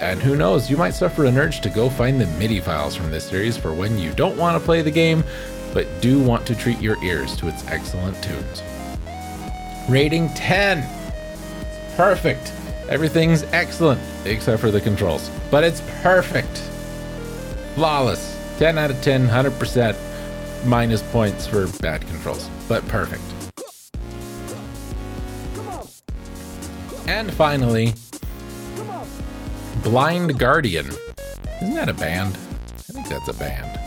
And 0.00 0.22
who 0.22 0.36
knows, 0.36 0.70
you 0.70 0.76
might 0.76 0.94
suffer 0.94 1.24
an 1.24 1.36
urge 1.36 1.62
to 1.62 1.68
go 1.68 1.90
find 1.90 2.20
the 2.20 2.26
MIDI 2.38 2.60
files 2.60 2.94
from 2.94 3.10
this 3.10 3.28
series 3.28 3.56
for 3.56 3.74
when 3.74 3.98
you 3.98 4.12
don't 4.12 4.38
want 4.38 4.56
to 4.56 4.64
play 4.64 4.82
the 4.82 4.90
game, 4.92 5.24
but 5.74 5.88
do 6.00 6.22
want 6.22 6.46
to 6.46 6.54
treat 6.54 6.80
your 6.80 7.02
ears 7.02 7.36
to 7.38 7.48
its 7.48 7.66
excellent 7.66 8.22
tunes. 8.22 8.62
Rating 9.88 10.28
10. 10.30 10.78
It's 10.78 11.96
perfect. 11.96 12.52
Everything's 12.88 13.42
excellent 13.52 14.00
except 14.24 14.60
for 14.60 14.70
the 14.70 14.80
controls, 14.80 15.30
but 15.50 15.64
it's 15.64 15.80
perfect. 16.02 16.58
Flawless. 17.74 18.38
10 18.58 18.78
out 18.78 18.90
of 18.90 19.00
10, 19.02 19.28
100% 19.28 19.96
minus 20.66 21.02
points 21.10 21.46
for 21.46 21.66
bad 21.80 22.00
controls, 22.02 22.48
but 22.68 22.86
perfect. 22.88 23.22
And 27.08 27.32
finally, 27.32 27.94
Blind 29.82 30.38
Guardian. 30.38 30.86
Isn't 31.60 31.74
that 31.74 31.88
a 31.88 31.94
band? 31.94 32.36
I 32.36 32.92
think 32.92 33.08
that's 33.08 33.28
a 33.28 33.34
band. 33.34 33.81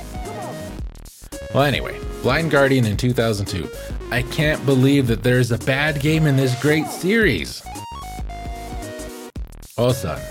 Well, 1.56 1.64
anyway, 1.64 1.98
Blind 2.22 2.52
Guardian 2.52 2.84
in 2.84 2.98
2002. 2.98 3.70
I 4.12 4.24
can't 4.24 4.66
believe 4.66 5.08
that 5.08 5.24
there's 5.24 5.54
a 5.54 5.58
bad 5.60 6.02
game 6.02 6.26
in 6.26 6.36
this 6.36 6.54
great 6.62 6.86
series. 6.88 7.64
Oh, 9.78 9.94
son. 9.94 10.22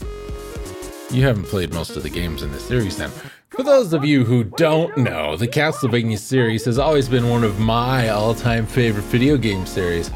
You 1.10 1.22
haven't 1.22 1.44
played 1.44 1.72
most 1.72 1.96
of 1.96 2.02
the 2.02 2.10
games 2.10 2.42
in 2.42 2.52
this 2.52 2.68
series 2.68 2.98
then. 2.98 3.10
For 3.48 3.62
those 3.62 3.94
of 3.94 4.04
you 4.04 4.26
who 4.26 4.44
don't 4.44 4.94
know, 4.98 5.34
the 5.34 5.48
Castlevania 5.48 6.18
series 6.18 6.66
has 6.66 6.78
always 6.78 7.08
been 7.08 7.30
one 7.30 7.42
of 7.42 7.58
my 7.58 8.10
all 8.10 8.34
time 8.34 8.66
favorite 8.66 9.04
video 9.04 9.38
game 9.38 9.64
series. 9.64 10.10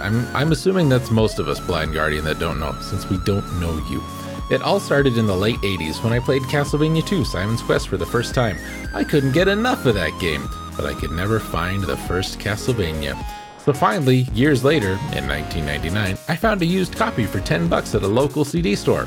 I'm, 0.00 0.26
I'm 0.34 0.52
assuming 0.52 0.88
that's 0.88 1.10
most 1.10 1.38
of 1.38 1.48
us 1.48 1.60
Blind 1.60 1.92
Guardian 1.92 2.24
that 2.24 2.38
don't 2.38 2.58
know, 2.58 2.74
since 2.80 3.10
we 3.10 3.18
don't 3.26 3.60
know 3.60 3.76
you. 3.90 4.02
It 4.50 4.60
all 4.60 4.78
started 4.78 5.16
in 5.16 5.26
the 5.26 5.34
late 5.34 5.56
80s 5.60 6.04
when 6.04 6.12
I 6.12 6.18
played 6.18 6.42
Castlevania 6.42 7.04
2 7.06 7.24
Simon's 7.24 7.62
Quest 7.62 7.88
for 7.88 7.96
the 7.96 8.04
first 8.04 8.34
time. 8.34 8.58
I 8.92 9.02
couldn't 9.02 9.32
get 9.32 9.48
enough 9.48 9.86
of 9.86 9.94
that 9.94 10.18
game, 10.20 10.50
but 10.76 10.84
I 10.84 10.92
could 10.92 11.12
never 11.12 11.40
find 11.40 11.82
the 11.82 11.96
first 11.96 12.38
Castlevania. 12.38 13.16
So 13.60 13.72
finally, 13.72 14.28
years 14.34 14.62
later, 14.62 14.98
in 15.16 15.26
1999, 15.26 16.18
I 16.28 16.36
found 16.36 16.60
a 16.60 16.66
used 16.66 16.94
copy 16.94 17.24
for 17.24 17.40
10 17.40 17.68
bucks 17.68 17.94
at 17.94 18.02
a 18.02 18.06
local 18.06 18.44
CD 18.44 18.74
store. 18.76 19.06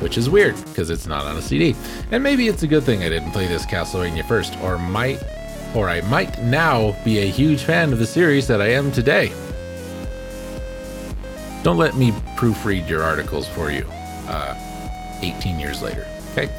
Which 0.00 0.18
is 0.18 0.28
weird, 0.28 0.56
because 0.64 0.90
it's 0.90 1.06
not 1.06 1.24
on 1.24 1.36
a 1.36 1.42
CD. 1.42 1.76
And 2.10 2.20
maybe 2.22 2.48
it's 2.48 2.64
a 2.64 2.66
good 2.66 2.82
thing 2.82 3.04
I 3.04 3.08
didn't 3.08 3.30
play 3.30 3.46
this 3.46 3.64
Castlevania 3.64 4.26
first, 4.26 4.58
or 4.58 4.78
might 4.78 5.22
or 5.76 5.88
I 5.88 6.00
might 6.02 6.42
now 6.42 6.96
be 7.04 7.20
a 7.20 7.26
huge 7.26 7.62
fan 7.62 7.92
of 7.92 7.98
the 7.98 8.06
series 8.06 8.48
that 8.48 8.60
I 8.60 8.70
am 8.70 8.90
today. 8.90 9.28
Don't 11.62 11.78
let 11.78 11.94
me 11.96 12.10
proofread 12.36 12.88
your 12.88 13.02
articles 13.02 13.46
for 13.48 13.70
you 13.70 13.86
uh, 14.28 14.54
18 15.22 15.58
years 15.58 15.82
later. 15.82 16.06
Okay? 16.32 16.50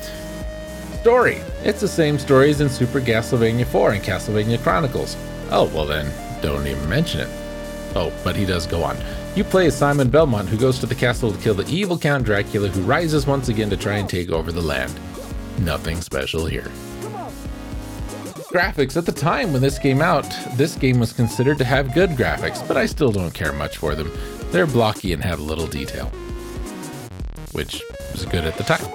Story. 1.01 1.35
It's 1.63 1.81
the 1.81 1.87
same 1.87 2.17
story 2.19 2.49
as 2.49 2.61
in 2.61 2.69
Super 2.69 2.99
Castlevania 2.99 3.65
4 3.65 3.93
and 3.93 4.03
Castlevania 4.03 4.61
Chronicles. 4.61 5.15
Oh, 5.51 5.71
well 5.73 5.85
then, 5.85 6.11
don't 6.41 6.67
even 6.67 6.89
mention 6.89 7.21
it. 7.21 7.29
Oh, 7.95 8.11
but 8.23 8.35
he 8.35 8.45
does 8.45 8.67
go 8.67 8.83
on. 8.83 8.97
You 9.35 9.43
play 9.43 9.67
as 9.67 9.77
Simon 9.77 10.09
Belmont, 10.09 10.49
who 10.49 10.57
goes 10.57 10.79
to 10.79 10.85
the 10.85 10.95
castle 10.95 11.31
to 11.31 11.37
kill 11.39 11.53
the 11.53 11.67
evil 11.73 11.97
Count 11.97 12.25
Dracula, 12.25 12.67
who 12.69 12.81
rises 12.81 13.27
once 13.27 13.49
again 13.49 13.69
to 13.69 13.77
try 13.77 13.97
and 13.97 14.09
take 14.09 14.29
over 14.31 14.51
the 14.51 14.61
land. 14.61 14.99
Nothing 15.59 16.01
special 16.01 16.45
here. 16.45 16.71
Graphics. 18.51 18.97
At 18.97 19.05
the 19.05 19.11
time 19.11 19.53
when 19.53 19.61
this 19.61 19.77
came 19.77 20.01
out, 20.01 20.25
this 20.55 20.75
game 20.75 20.99
was 20.99 21.13
considered 21.13 21.57
to 21.57 21.65
have 21.65 21.93
good 21.93 22.11
graphics, 22.11 22.65
but 22.67 22.77
I 22.77 22.85
still 22.85 23.11
don't 23.11 23.33
care 23.33 23.53
much 23.53 23.77
for 23.77 23.93
them. 23.93 24.11
They're 24.51 24.65
blocky 24.65 25.13
and 25.13 25.23
have 25.23 25.39
little 25.39 25.67
detail, 25.67 26.11
which 27.53 27.81
was 28.11 28.25
good 28.25 28.45
at 28.45 28.57
the 28.57 28.63
time. 28.63 28.85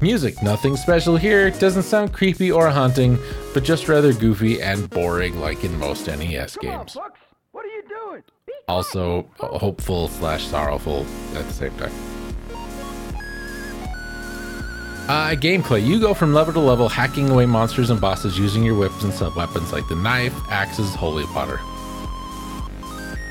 Music, 0.00 0.42
nothing 0.42 0.76
special 0.76 1.16
here. 1.16 1.50
Doesn't 1.50 1.84
sound 1.84 2.12
creepy 2.12 2.52
or 2.52 2.68
haunting, 2.68 3.18
but 3.54 3.64
just 3.64 3.88
rather 3.88 4.12
goofy 4.12 4.60
and 4.60 4.90
boring, 4.90 5.40
like 5.40 5.64
in 5.64 5.78
most 5.78 6.06
NES 6.06 6.56
games. 6.56 6.96
What 7.52 7.64
are 7.64 7.68
you 7.68 7.82
doing? 7.88 8.22
Also, 8.68 9.26
hopeful 9.38 10.08
slash 10.08 10.46
sorrowful 10.46 11.06
at 11.34 11.46
the 11.46 11.52
same 11.52 11.74
time. 11.78 11.92
Uh, 15.08 15.30
gameplay. 15.36 15.86
You 15.86 16.00
go 16.00 16.14
from 16.14 16.34
level 16.34 16.52
to 16.52 16.60
level, 16.60 16.88
hacking 16.88 17.30
away 17.30 17.46
monsters 17.46 17.90
and 17.90 18.00
bosses 18.00 18.36
using 18.38 18.64
your 18.64 18.74
whips 18.74 19.04
and 19.04 19.14
sub 19.14 19.36
weapons 19.36 19.72
like 19.72 19.86
the 19.88 19.94
knife, 19.94 20.34
axes, 20.50 20.94
holy 20.96 21.24
water. 21.32 21.60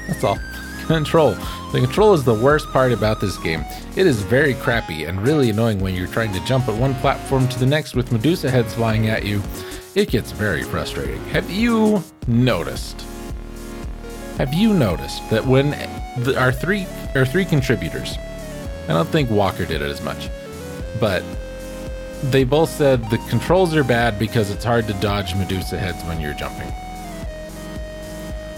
That's 0.07 0.23
all. 0.23 0.39
Control. 0.87 1.35
The 1.71 1.81
control 1.81 2.13
is 2.13 2.23
the 2.23 2.33
worst 2.33 2.67
part 2.71 2.91
about 2.91 3.19
this 3.19 3.37
game. 3.37 3.65
It 3.95 4.05
is 4.05 4.21
very 4.21 4.53
crappy 4.53 5.05
and 5.05 5.19
really 5.21 5.49
annoying 5.49 5.79
when 5.79 5.95
you're 5.95 6.07
trying 6.07 6.31
to 6.33 6.45
jump 6.45 6.67
at 6.67 6.79
one 6.79 6.93
platform 6.95 7.47
to 7.49 7.59
the 7.59 7.65
next 7.65 7.95
with 7.95 8.11
Medusa 8.11 8.51
heads 8.51 8.75
flying 8.75 9.07
at 9.07 9.25
you. 9.25 9.41
It 9.95 10.09
gets 10.09 10.31
very 10.31 10.61
frustrating. 10.61 11.23
Have 11.25 11.49
you 11.49 12.03
noticed? 12.27 13.03
Have 14.37 14.53
you 14.53 14.73
noticed 14.73 15.27
that 15.29 15.45
when 15.45 15.71
the, 16.17 16.37
our 16.39 16.51
three 16.51 16.85
our 17.15 17.25
three 17.25 17.45
contributors, 17.45 18.17
I 18.87 18.93
don't 18.93 19.07
think 19.07 19.31
Walker 19.31 19.65
did 19.65 19.81
it 19.81 19.89
as 19.89 20.01
much, 20.01 20.29
but 20.99 21.23
they 22.23 22.43
both 22.43 22.69
said 22.69 23.09
the 23.09 23.17
controls 23.29 23.75
are 23.75 23.83
bad 23.83 24.19
because 24.19 24.51
it's 24.51 24.63
hard 24.63 24.87
to 24.87 24.93
dodge 24.95 25.35
Medusa 25.35 25.77
heads 25.77 26.03
when 26.03 26.19
you're 26.19 26.33
jumping. 26.33 26.71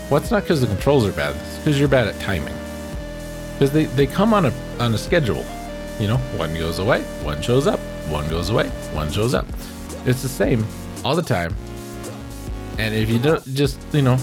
Well, 0.10 0.22
it's 0.22 0.32
not 0.32 0.44
because 0.44 0.62
the 0.62 0.68
controls 0.68 1.06
are 1.06 1.12
bad. 1.12 1.36
It's 1.36 1.58
because 1.58 1.80
you're 1.80 1.90
bad 1.90 2.08
at 2.08 2.20
timing. 2.22 2.56
Because 3.54 3.72
they, 3.72 3.86
they 3.86 4.08
come 4.08 4.34
on 4.34 4.46
a 4.46 4.54
on 4.80 4.94
a 4.94 4.98
schedule. 4.98 5.46
You 6.00 6.08
know, 6.08 6.18
one 6.38 6.54
goes 6.54 6.80
away, 6.80 7.02
one 7.24 7.42
shows 7.42 7.68
up, 7.68 7.80
one 8.08 8.30
goes 8.30 8.50
away, 8.50 8.70
one 8.94 9.12
shows 9.12 9.34
up. 9.34 9.46
It's 10.06 10.22
the 10.22 10.30
same 10.30 10.66
all 11.04 11.16
the 11.16 11.22
time. 11.22 11.56
And 12.78 12.94
if 12.94 13.10
you 13.10 13.20
don't 13.20 13.44
just, 13.54 13.80
you 13.92 14.04
know, 14.04 14.18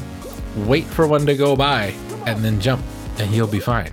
wait 0.57 0.85
for 0.85 1.07
one 1.07 1.27
to 1.27 1.37
go 1.37 1.57
by 1.57 1.95
and 2.27 2.43
then 2.45 2.61
jump, 2.61 2.83
and 3.19 3.33
you'll 3.33 3.47
be 3.47 3.61
fine. 3.61 3.93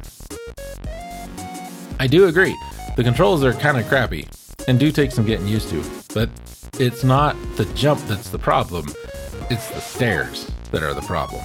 I 1.99 2.07
do 2.07 2.27
agree. 2.27 2.55
The 2.95 3.03
controls 3.03 3.43
are 3.43 3.53
kind 3.53 3.77
of 3.77 3.87
crappy 3.87 4.27
and 4.67 4.79
do 4.79 4.91
take 4.91 5.11
some 5.11 5.25
getting 5.25 5.47
used 5.47 5.69
to, 5.69 5.83
but 6.13 6.29
it's 6.79 7.03
not 7.03 7.35
the 7.57 7.65
jump 7.73 7.99
that's 8.07 8.29
the 8.29 8.39
problem. 8.39 8.85
It's 9.49 9.69
the 9.69 9.81
stairs 9.81 10.49
that 10.71 10.83
are 10.83 10.93
the 10.93 11.01
problem. 11.01 11.41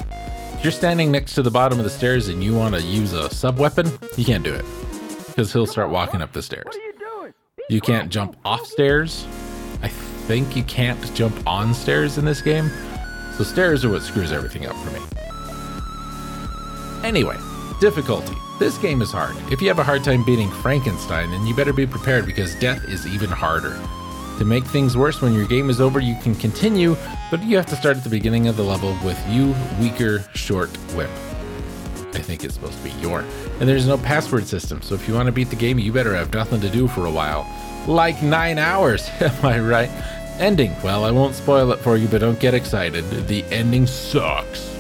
If 0.59 0.65
you're 0.65 0.73
standing 0.73 1.13
next 1.13 1.35
to 1.35 1.43
the 1.43 1.51
bottom 1.51 1.79
of 1.79 1.85
the 1.85 1.91
stairs 1.91 2.29
and 2.29 2.43
you 2.43 2.55
want 2.55 2.75
to 2.75 2.81
use 2.81 3.13
a 3.13 3.29
sub 3.29 3.59
weapon, 3.59 3.91
you 4.17 4.25
can't 4.25 4.43
do 4.43 4.55
it 4.55 4.65
because 5.27 5.53
he'll 5.53 5.67
start 5.67 5.91
walking 5.91 6.23
up 6.23 6.33
the 6.33 6.43
stairs. 6.43 6.75
You 7.69 7.81
can't 7.81 8.11
jump 8.11 8.37
off 8.45 8.65
stairs. 8.67 9.27
I 9.83 9.89
think 9.89 10.57
you 10.57 10.63
can't 10.65 11.15
jump 11.15 11.37
on 11.47 11.75
stairs 11.75 12.17
in 12.17 12.25
this 12.25 12.41
game. 12.41 12.71
So 13.37 13.45
stairs 13.45 13.85
are 13.85 13.91
what 13.91 14.03
screws 14.03 14.33
everything 14.33 14.67
up 14.67 14.75
for 14.77 14.91
me. 14.93 15.01
Anyway, 17.05 17.37
difficulty. 17.79 18.35
This 18.59 18.79
game 18.79 19.03
is 19.03 19.13
hard. 19.13 19.37
If 19.53 19.61
you 19.61 19.69
have 19.69 19.79
a 19.79 19.85
hard 19.85 20.05
time 20.05 20.25
beating 20.25 20.51
Frankenstein, 20.51 21.31
then 21.31 21.47
you 21.47 21.55
better 21.55 21.75
be 21.75 21.87
prepared 21.87 22.25
because 22.25 22.59
death 22.61 22.83
is 22.89 23.07
even 23.07 23.29
harder. 23.29 23.79
To 24.39 24.45
make 24.45 24.65
things 24.65 24.99
worse, 24.99 25.23
when 25.23 25.33
your 25.33 25.47
game 25.47 25.71
is 25.71 25.81
over, 25.81 25.99
you 25.99 26.15
can 26.17 26.35
continue, 26.35 26.95
but 27.31 27.43
you 27.43 27.57
have 27.57 27.65
to 27.67 27.77
start 27.77 27.97
at 27.97 28.05
the 28.05 28.11
beginning 28.11 28.49
of 28.49 28.57
the 28.57 28.63
level 28.63 28.95
with 29.03 29.19
you 29.29 29.55
weaker 29.81 30.25
short 30.35 30.69
whip. 30.95 31.09
I 32.13 32.21
think 32.21 32.45
it's 32.45 32.55
supposed 32.55 32.77
to 32.79 32.85
be 32.85 32.91
your. 33.01 33.25
And 33.61 33.69
there's 33.69 33.87
no 33.87 33.97
password 33.97 34.47
system, 34.47 34.83
so 34.83 34.95
if 34.95 35.09
you 35.09 35.15
want 35.15 35.27
to 35.27 35.33
beat 35.33 35.49
the 35.49 35.57
game, 35.57 35.79
you 35.79 35.91
better 35.91 36.15
have 36.15 36.35
nothing 36.35 36.61
to 36.61 36.69
do 36.69 36.87
for 36.87 37.07
a 37.07 37.11
while. 37.11 37.47
Like 37.87 38.23
nine 38.23 38.59
hours, 38.59 39.09
am 39.21 39.45
I 39.45 39.59
right? 39.59 39.91
Ending. 40.39 40.75
Well, 40.83 41.05
I 41.05 41.11
won't 41.11 41.35
spoil 41.35 41.73
it 41.73 41.79
for 41.79 41.97
you, 41.97 42.07
but 42.07 42.19
don't 42.19 42.39
get 42.39 42.53
excited. 42.53 43.05
The 43.29 43.43
ending 43.45 43.87
sucks. 43.87 44.76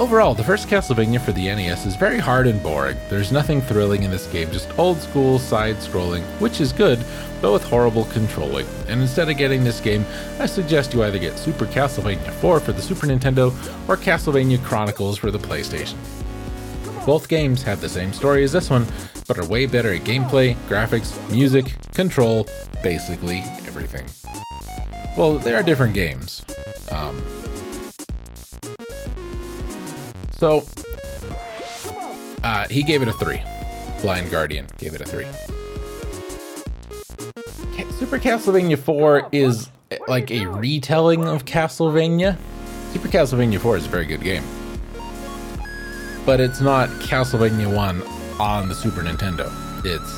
Overall, 0.00 0.32
the 0.32 0.42
first 0.42 0.66
Castlevania 0.66 1.20
for 1.20 1.32
the 1.32 1.54
NES 1.54 1.84
is 1.84 1.94
very 1.94 2.18
hard 2.18 2.46
and 2.46 2.62
boring. 2.62 2.96
There's 3.10 3.30
nothing 3.30 3.60
thrilling 3.60 4.02
in 4.02 4.10
this 4.10 4.26
game, 4.28 4.50
just 4.50 4.78
old 4.78 4.98
school 4.98 5.38
side 5.38 5.76
scrolling, 5.76 6.22
which 6.40 6.58
is 6.62 6.72
good, 6.72 7.04
but 7.42 7.52
with 7.52 7.62
horrible 7.64 8.06
controlling. 8.06 8.66
And 8.88 9.02
instead 9.02 9.28
of 9.28 9.36
getting 9.36 9.62
this 9.62 9.78
game, 9.78 10.06
I 10.38 10.46
suggest 10.46 10.94
you 10.94 11.04
either 11.04 11.18
get 11.18 11.38
Super 11.38 11.66
Castlevania 11.66 12.32
4 12.32 12.60
for 12.60 12.72
the 12.72 12.80
Super 12.80 13.08
Nintendo 13.08 13.50
or 13.90 13.98
Castlevania 13.98 14.64
Chronicles 14.64 15.18
for 15.18 15.30
the 15.30 15.38
PlayStation. 15.38 15.96
Both 17.04 17.28
games 17.28 17.62
have 17.64 17.82
the 17.82 17.88
same 17.90 18.14
story 18.14 18.42
as 18.42 18.52
this 18.52 18.70
one, 18.70 18.86
but 19.28 19.38
are 19.38 19.46
way 19.48 19.66
better 19.66 19.92
at 19.92 20.04
gameplay, 20.04 20.54
graphics, 20.66 21.12
music, 21.30 21.74
control, 21.92 22.46
basically 22.82 23.40
everything. 23.66 24.06
Well, 25.18 25.36
they 25.36 25.54
are 25.54 25.62
different 25.62 25.92
games. 25.92 26.42
Um, 26.90 27.22
so, 30.40 30.64
uh, 32.42 32.66
he 32.68 32.82
gave 32.82 33.02
it 33.02 33.08
a 33.08 33.12
three. 33.12 33.42
Blind 34.00 34.30
Guardian 34.30 34.66
gave 34.78 34.94
it 34.94 35.02
a 35.02 35.04
three. 35.04 35.26
Super 37.98 38.18
Castlevania 38.18 38.78
4 38.78 39.28
is 39.32 39.68
like 40.08 40.30
a 40.30 40.46
retelling 40.46 41.26
of 41.28 41.44
Castlevania. 41.44 42.38
Super 42.94 43.08
Castlevania 43.08 43.60
4 43.60 43.76
is 43.76 43.84
a 43.84 43.90
very 43.90 44.06
good 44.06 44.22
game. 44.22 44.42
But 46.24 46.40
it's 46.40 46.62
not 46.62 46.88
Castlevania 47.00 47.74
1 47.76 48.02
on 48.40 48.70
the 48.70 48.74
Super 48.74 49.02
Nintendo. 49.02 49.52
It's 49.84 50.10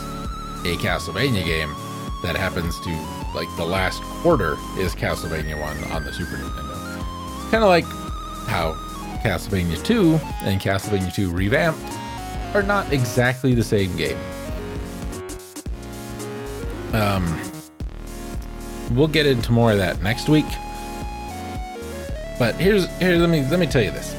a 0.64 0.76
Castlevania 0.80 1.44
game 1.44 1.74
that 2.22 2.36
happens 2.36 2.78
to, 2.80 2.90
like, 3.34 3.48
the 3.56 3.64
last 3.64 4.00
quarter 4.22 4.52
is 4.78 4.94
Castlevania 4.94 5.60
1 5.60 5.92
on 5.92 6.04
the 6.04 6.12
Super 6.12 6.36
Nintendo. 6.36 7.42
It's 7.42 7.50
kind 7.50 7.64
of 7.64 7.68
like 7.68 7.84
how 8.46 8.74
Castlevania 9.22 9.82
2 9.84 10.14
and 10.42 10.60
Castlevania 10.60 11.14
2 11.14 11.30
Revamped 11.30 11.80
are 12.54 12.62
not 12.62 12.92
exactly 12.92 13.54
the 13.54 13.62
same 13.62 13.96
game. 13.96 14.18
Um, 16.92 17.40
we'll 18.90 19.08
get 19.08 19.26
into 19.26 19.52
more 19.52 19.72
of 19.72 19.78
that 19.78 20.02
next 20.02 20.28
week. 20.28 20.46
But 22.38 22.56
here's 22.56 22.86
here 22.98 23.16
let 23.16 23.30
me 23.30 23.46
let 23.48 23.60
me 23.60 23.66
tell 23.66 23.82
you 23.82 23.92
this. 23.92 24.14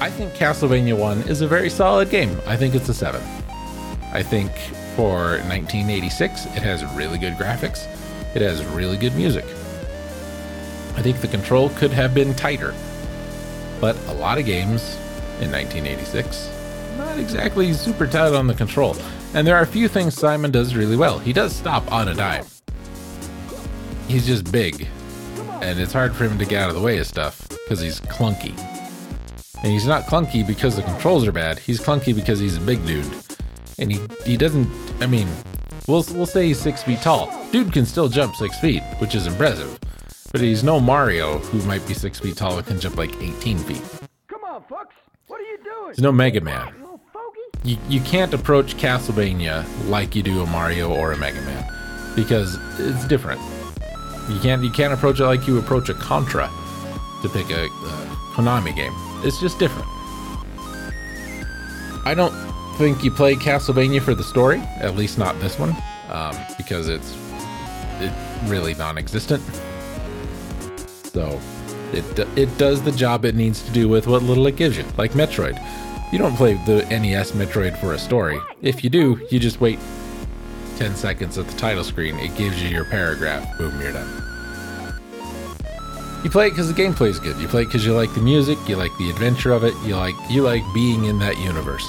I 0.00 0.10
think 0.10 0.32
Castlevania 0.32 0.98
1 0.98 1.28
is 1.28 1.42
a 1.42 1.46
very 1.46 1.70
solid 1.70 2.10
game. 2.10 2.36
I 2.46 2.56
think 2.56 2.74
it's 2.74 2.88
a 2.88 2.94
7. 2.94 3.22
I 4.12 4.22
think 4.22 4.50
for 4.96 5.38
1986 5.46 6.46
it 6.46 6.62
has 6.62 6.84
really 6.96 7.18
good 7.18 7.34
graphics. 7.34 7.86
It 8.34 8.42
has 8.42 8.64
really 8.66 8.96
good 8.96 9.14
music. 9.14 9.44
I 10.96 11.02
think 11.02 11.20
the 11.20 11.28
control 11.28 11.70
could 11.70 11.92
have 11.92 12.14
been 12.14 12.34
tighter. 12.34 12.74
But 13.80 13.96
a 14.08 14.12
lot 14.12 14.38
of 14.38 14.46
games 14.46 14.96
in 15.40 15.50
1986 15.50 16.60
not 17.00 17.18
exactly 17.18 17.72
super 17.72 18.06
tight 18.06 18.34
on 18.34 18.46
the 18.46 18.54
control. 18.54 18.96
And 19.34 19.46
there 19.46 19.56
are 19.56 19.62
a 19.62 19.66
few 19.66 19.88
things 19.88 20.14
Simon 20.14 20.50
does 20.50 20.74
really 20.74 20.96
well. 20.96 21.18
He 21.18 21.32
does 21.32 21.54
stop 21.54 21.90
on 21.90 22.08
a 22.08 22.14
dime. 22.14 22.44
He's 24.06 24.26
just 24.26 24.50
big. 24.52 24.86
And 25.62 25.78
it's 25.78 25.92
hard 25.92 26.14
for 26.14 26.24
him 26.24 26.38
to 26.38 26.44
get 26.44 26.62
out 26.62 26.68
of 26.70 26.76
the 26.76 26.82
way 26.82 26.98
of 26.98 27.06
stuff 27.06 27.48
because 27.48 27.80
he's 27.80 28.00
clunky. 28.00 28.58
And 29.62 29.72
he's 29.72 29.86
not 29.86 30.04
clunky 30.04 30.46
because 30.46 30.76
the 30.76 30.82
controls 30.82 31.26
are 31.26 31.32
bad. 31.32 31.58
He's 31.58 31.80
clunky 31.80 32.14
because 32.14 32.38
he's 32.38 32.56
a 32.56 32.60
big 32.60 32.84
dude. 32.86 33.06
And 33.78 33.92
he, 33.92 34.00
he 34.24 34.36
doesn't, 34.36 34.68
I 35.00 35.06
mean, 35.06 35.28
we'll, 35.86 36.04
we'll 36.12 36.26
say 36.26 36.48
he's 36.48 36.60
six 36.60 36.82
feet 36.82 37.00
tall. 37.02 37.32
Dude 37.50 37.72
can 37.72 37.86
still 37.86 38.08
jump 38.08 38.36
six 38.36 38.58
feet, 38.58 38.82
which 38.98 39.14
is 39.14 39.26
impressive. 39.26 39.78
But 40.32 40.42
he's 40.42 40.62
no 40.62 40.78
Mario, 40.78 41.38
who 41.38 41.58
might 41.66 41.86
be 41.88 41.94
six 41.94 42.20
feet 42.20 42.36
tall 42.36 42.56
and 42.56 42.66
can 42.66 42.78
jump 42.78 42.96
like 42.96 43.20
18 43.20 43.58
feet. 43.58 43.82
Come 44.28 44.44
on, 44.44 44.62
Fox. 44.68 44.94
What 45.26 45.40
are 45.40 45.44
you 45.44 45.58
doing? 45.64 45.88
He's 45.88 46.00
no 46.00 46.12
Mega 46.12 46.40
Man. 46.40 46.72
You, 47.64 47.76
you 47.88 48.00
can't 48.00 48.32
approach 48.32 48.76
Castlevania 48.76 49.66
like 49.88 50.14
you 50.14 50.22
do 50.22 50.40
a 50.40 50.46
Mario 50.46 50.94
or 50.94 51.12
a 51.12 51.16
Mega 51.16 51.40
Man 51.42 51.68
because 52.14 52.56
it's 52.78 53.06
different. 53.08 53.40
You 54.30 54.38
can't 54.40 54.62
you 54.62 54.70
can't 54.70 54.94
approach 54.94 55.18
it 55.18 55.26
like 55.26 55.46
you 55.48 55.58
approach 55.58 55.88
a 55.88 55.94
Contra 55.94 56.48
to 57.22 57.28
pick 57.28 57.50
a, 57.50 57.64
a 57.64 57.68
Konami 58.32 58.74
game. 58.74 58.92
It's 59.26 59.40
just 59.40 59.58
different. 59.58 59.88
I 62.06 62.14
don't 62.16 62.32
think 62.78 63.02
you 63.02 63.10
play 63.10 63.34
Castlevania 63.34 64.00
for 64.00 64.14
the 64.14 64.24
story, 64.24 64.60
at 64.78 64.94
least 64.94 65.18
not 65.18 65.38
this 65.40 65.58
one, 65.58 65.76
um, 66.08 66.36
because 66.56 66.88
it's 66.88 67.14
it 67.98 68.12
really 68.48 68.74
non-existent. 68.74 69.42
So 71.12 71.40
it 71.92 72.04
it 72.38 72.56
does 72.56 72.82
the 72.82 72.92
job 72.92 73.24
it 73.24 73.34
needs 73.34 73.62
to 73.62 73.72
do 73.72 73.88
with 73.88 74.06
what 74.06 74.22
little 74.22 74.46
it 74.46 74.56
gives 74.56 74.76
you, 74.76 74.84
like 74.96 75.12
Metroid. 75.12 75.58
You 76.12 76.18
don't 76.18 76.36
play 76.36 76.54
the 76.66 76.84
NES 76.90 77.32
Metroid 77.32 77.76
for 77.78 77.94
a 77.94 77.98
story. 77.98 78.38
If 78.62 78.84
you 78.84 78.90
do, 78.90 79.26
you 79.30 79.38
just 79.38 79.60
wait 79.60 79.78
10 80.76 80.94
seconds 80.96 81.36
at 81.38 81.46
the 81.46 81.56
title 81.56 81.84
screen. 81.84 82.18
It 82.18 82.36
gives 82.36 82.62
you 82.62 82.68
your 82.68 82.84
paragraph. 82.84 83.58
Boom, 83.58 83.80
you're 83.80 83.92
done. 83.92 84.08
You 86.22 86.30
play 86.30 86.48
it 86.48 86.50
because 86.50 86.72
the 86.72 86.80
gameplay 86.80 87.08
is 87.08 87.18
good. 87.18 87.36
You 87.38 87.48
play 87.48 87.62
it 87.62 87.66
because 87.66 87.84
you 87.84 87.92
like 87.94 88.12
the 88.14 88.20
music, 88.20 88.58
you 88.68 88.76
like 88.76 88.90
the 88.98 89.10
adventure 89.10 89.52
of 89.52 89.64
it, 89.64 89.74
you 89.84 89.96
like 89.96 90.14
you 90.28 90.42
like 90.42 90.62
being 90.72 91.06
in 91.06 91.18
that 91.18 91.38
universe. 91.38 91.88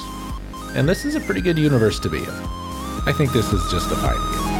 And 0.74 0.88
this 0.88 1.04
is 1.04 1.14
a 1.14 1.20
pretty 1.20 1.42
good 1.42 1.58
universe 1.58 2.00
to 2.00 2.08
be 2.08 2.18
in. 2.18 2.30
I 3.04 3.12
think 3.16 3.32
this 3.32 3.52
is 3.52 3.62
just 3.70 3.90
a 3.90 3.96
fine 3.96 4.16
game. 4.32 4.51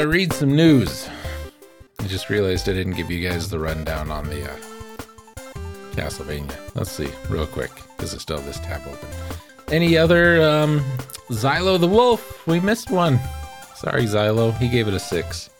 Uh, 0.00 0.06
read 0.06 0.32
some 0.32 0.54
news. 0.54 1.08
I 1.98 2.06
just 2.06 2.30
realized 2.30 2.68
I 2.68 2.72
didn't 2.72 2.94
give 2.94 3.10
you 3.10 3.28
guys 3.28 3.50
the 3.50 3.58
rundown 3.58 4.10
on 4.10 4.28
the 4.28 4.50
uh, 4.50 4.56
Castlevania. 5.92 6.56
Let's 6.74 6.90
see, 6.90 7.08
real 7.28 7.46
quick, 7.46 7.70
because 7.96 8.14
I 8.14 8.18
still 8.18 8.36
have 8.38 8.46
this 8.46 8.58
tab 8.60 8.82
open. 8.86 9.08
Any 9.68 9.96
other 9.96 10.42
um, 10.42 10.80
Xylo 11.28 11.78
the 11.78 11.86
Wolf? 11.86 12.46
We 12.46 12.60
missed 12.60 12.90
one. 12.90 13.20
Sorry, 13.76 14.04
Xylo. 14.04 14.56
He 14.58 14.68
gave 14.68 14.88
it 14.88 14.94
a 14.94 14.98
six. 14.98 15.50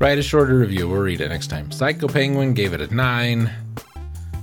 Write 0.00 0.18
a 0.18 0.22
shorter 0.22 0.58
review. 0.58 0.88
We'll 0.88 1.00
read 1.00 1.20
it 1.20 1.28
next 1.28 1.48
time. 1.48 1.70
Psycho 1.70 2.08
Penguin 2.08 2.54
gave 2.54 2.72
it 2.72 2.80
a 2.80 2.94
nine. 2.94 3.50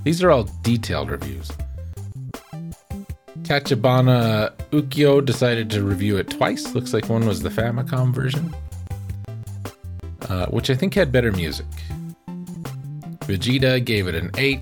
These 0.03 0.23
are 0.23 0.31
all 0.31 0.43
detailed 0.61 1.09
reviews. 1.09 1.51
Tachibana 3.43 4.53
Ukyo 4.71 5.23
decided 5.23 5.69
to 5.69 5.83
review 5.83 6.17
it 6.17 6.29
twice. 6.29 6.73
Looks 6.73 6.93
like 6.93 7.09
one 7.09 7.27
was 7.27 7.41
the 7.41 7.49
Famicom 7.49 8.11
version, 8.11 8.55
uh, 10.29 10.47
which 10.47 10.69
I 10.69 10.75
think 10.75 10.93
had 10.93 11.11
better 11.11 11.31
music. 11.31 11.65
Vegeta 13.21 13.83
gave 13.83 14.07
it 14.07 14.15
an 14.15 14.31
8. 14.37 14.59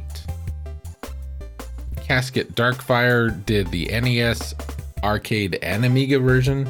Casket 1.97 2.55
Darkfire 2.55 3.43
did 3.45 3.67
the 3.67 3.85
NES 3.87 4.55
arcade 5.03 5.59
and 5.61 5.83
Amiga 5.85 6.19
version. 6.19 6.67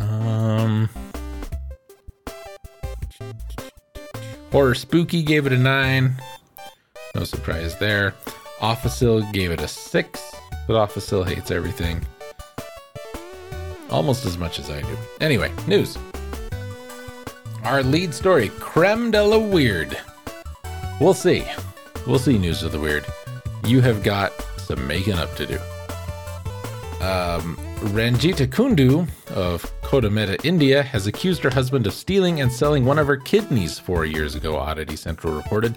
Um, 0.00 0.88
Horror 4.52 4.74
Spooky 4.74 5.22
gave 5.22 5.46
it 5.46 5.52
a 5.52 5.58
9. 5.58 6.14
No 7.14 7.24
surprise 7.24 7.76
there. 7.78 8.14
Officil 8.60 9.32
gave 9.32 9.50
it 9.50 9.60
a 9.60 9.68
6, 9.68 10.34
but 10.66 10.74
Officil 10.74 11.26
hates 11.26 11.50
everything. 11.50 12.04
Almost 13.90 14.26
as 14.26 14.36
much 14.36 14.58
as 14.58 14.70
I 14.70 14.82
do. 14.82 14.96
Anyway, 15.20 15.52
news. 15.66 15.96
Our 17.64 17.82
lead 17.82 18.14
story, 18.14 18.50
Creme 18.60 19.10
de 19.10 19.22
la 19.22 19.38
Weird. 19.38 19.98
We'll 21.00 21.14
see. 21.14 21.44
We'll 22.06 22.18
see, 22.18 22.38
News 22.38 22.62
of 22.62 22.72
the 22.72 22.80
Weird. 22.80 23.04
You 23.64 23.80
have 23.80 24.02
got 24.02 24.32
some 24.56 24.86
making 24.86 25.14
up 25.14 25.34
to 25.36 25.46
do. 25.46 25.58
Um, 27.04 27.58
Ranjita 27.78 28.48
Kundu 28.48 29.08
of 29.30 29.62
Kodameta, 29.82 30.44
India, 30.44 30.82
has 30.82 31.06
accused 31.06 31.42
her 31.42 31.50
husband 31.50 31.86
of 31.86 31.94
stealing 31.94 32.40
and 32.40 32.52
selling 32.52 32.84
one 32.84 32.98
of 32.98 33.06
her 33.06 33.16
kidneys 33.16 33.78
four 33.78 34.04
years 34.04 34.34
ago, 34.34 34.56
Oddity 34.56 34.96
Central 34.96 35.32
reported. 35.32 35.76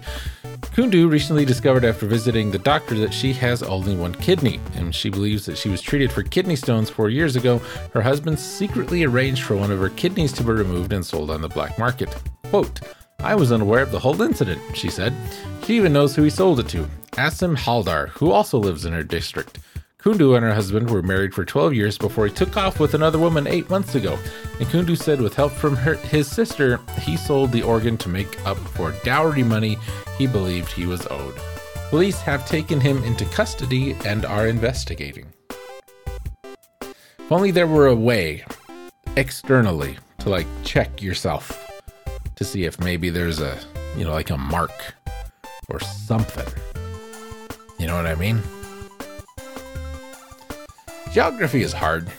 Kundu 0.74 1.08
recently 1.08 1.44
discovered 1.44 1.84
after 1.84 2.06
visiting 2.06 2.50
the 2.50 2.58
doctor 2.58 2.96
that 2.96 3.14
she 3.14 3.32
has 3.34 3.62
only 3.62 3.94
one 3.94 4.14
kidney, 4.16 4.60
and 4.74 4.92
she 4.92 5.10
believes 5.10 5.46
that 5.46 5.56
she 5.56 5.68
was 5.68 5.80
treated 5.80 6.10
for 6.10 6.24
kidney 6.24 6.56
stones 6.56 6.90
four 6.90 7.08
years 7.08 7.36
ago. 7.36 7.58
Her 7.92 8.02
husband 8.02 8.38
secretly 8.38 9.04
arranged 9.04 9.44
for 9.44 9.56
one 9.56 9.70
of 9.70 9.78
her 9.78 9.90
kidneys 9.90 10.32
to 10.32 10.42
be 10.42 10.50
removed 10.50 10.92
and 10.92 11.06
sold 11.06 11.30
on 11.30 11.40
the 11.40 11.48
black 11.48 11.78
market. 11.78 12.14
Quote, 12.50 12.80
I 13.20 13.36
was 13.36 13.52
unaware 13.52 13.82
of 13.82 13.92
the 13.92 14.00
whole 14.00 14.20
incident, 14.22 14.60
she 14.74 14.90
said. 14.90 15.14
She 15.64 15.76
even 15.76 15.92
knows 15.92 16.16
who 16.16 16.24
he 16.24 16.30
sold 16.30 16.58
it 16.58 16.68
to 16.70 16.88
Asim 17.12 17.56
Haldar, 17.56 18.08
who 18.08 18.32
also 18.32 18.58
lives 18.58 18.84
in 18.84 18.92
her 18.92 19.04
district. 19.04 19.60
Kundu 20.02 20.34
and 20.34 20.44
her 20.44 20.52
husband 20.52 20.90
were 20.90 21.00
married 21.00 21.32
for 21.32 21.44
12 21.44 21.74
years 21.74 21.96
before 21.96 22.26
he 22.26 22.32
took 22.32 22.56
off 22.56 22.80
with 22.80 22.94
another 22.94 23.20
woman 23.20 23.46
eight 23.46 23.70
months 23.70 23.94
ago. 23.94 24.18
And 24.58 24.68
Kundu 24.68 24.98
said, 24.98 25.20
with 25.20 25.34
help 25.34 25.52
from 25.52 25.76
her, 25.76 25.94
his 25.94 26.28
sister, 26.28 26.80
he 27.02 27.16
sold 27.16 27.52
the 27.52 27.62
organ 27.62 27.96
to 27.98 28.08
make 28.08 28.44
up 28.44 28.56
for 28.56 28.92
dowry 29.04 29.44
money 29.44 29.78
he 30.18 30.26
believed 30.26 30.72
he 30.72 30.86
was 30.86 31.06
owed. 31.08 31.36
Police 31.90 32.20
have 32.20 32.48
taken 32.48 32.80
him 32.80 33.04
into 33.04 33.24
custody 33.26 33.94
and 34.04 34.24
are 34.24 34.48
investigating. 34.48 35.32
If 36.80 37.30
only 37.30 37.52
there 37.52 37.68
were 37.68 37.86
a 37.86 37.94
way 37.94 38.44
externally 39.16 39.98
to 40.18 40.30
like 40.30 40.48
check 40.64 41.00
yourself 41.00 41.70
to 42.34 42.44
see 42.44 42.64
if 42.64 42.80
maybe 42.80 43.08
there's 43.08 43.40
a, 43.40 43.56
you 43.96 44.04
know, 44.04 44.10
like 44.10 44.30
a 44.30 44.36
mark 44.36 44.94
or 45.68 45.78
something. 45.78 46.52
You 47.78 47.86
know 47.86 47.94
what 47.94 48.06
I 48.06 48.16
mean? 48.16 48.42
Geography 51.12 51.62
is 51.62 51.74
hard. 51.74 52.10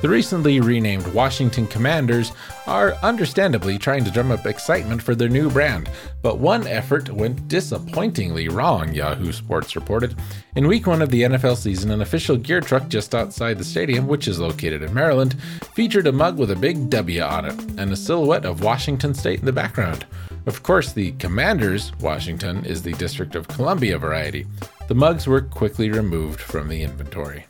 The 0.00 0.08
recently 0.08 0.60
renamed 0.60 1.06
Washington 1.08 1.66
Commanders 1.66 2.32
are 2.66 2.94
understandably 3.02 3.76
trying 3.78 4.04
to 4.04 4.10
drum 4.10 4.30
up 4.30 4.46
excitement 4.46 5.02
for 5.02 5.14
their 5.14 5.28
new 5.28 5.50
brand, 5.50 5.90
but 6.22 6.38
one 6.38 6.66
effort 6.66 7.10
went 7.10 7.48
disappointingly 7.48 8.48
wrong, 8.48 8.92
Yahoo 8.94 9.32
Sports 9.32 9.76
reported. 9.76 10.14
In 10.56 10.66
week 10.66 10.86
one 10.86 11.02
of 11.02 11.10
the 11.10 11.22
NFL 11.22 11.56
season, 11.56 11.90
an 11.90 12.00
official 12.00 12.36
gear 12.36 12.60
truck 12.60 12.88
just 12.88 13.14
outside 13.14 13.58
the 13.58 13.64
stadium, 13.64 14.06
which 14.06 14.28
is 14.28 14.38
located 14.38 14.82
in 14.82 14.92
Maryland, 14.92 15.40
featured 15.74 16.06
a 16.06 16.12
mug 16.12 16.38
with 16.38 16.50
a 16.50 16.56
big 16.56 16.90
W 16.90 17.20
on 17.20 17.44
it 17.44 17.58
and 17.78 17.92
a 17.92 17.96
silhouette 17.96 18.46
of 18.46 18.62
Washington 18.62 19.12
State 19.12 19.40
in 19.40 19.46
the 19.46 19.52
background. 19.52 20.06
Of 20.46 20.62
course, 20.62 20.92
the 20.92 21.12
Commanders, 21.12 21.92
Washington, 22.00 22.64
is 22.64 22.82
the 22.82 22.92
District 22.92 23.34
of 23.34 23.48
Columbia 23.48 23.98
variety. 23.98 24.46
The 24.88 24.94
mugs 24.94 25.26
were 25.26 25.40
quickly 25.40 25.90
removed 25.90 26.40
from 26.40 26.68
the 26.68 26.82
inventory. 26.82 27.46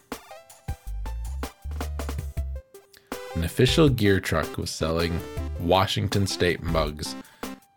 An 3.35 3.43
official 3.43 3.89
gear 3.89 4.21
truck 4.21 4.57
was 4.57 4.71
selling 4.71 5.19
Washington 5.61 6.27
State 6.27 6.63
mugs 6.63 7.17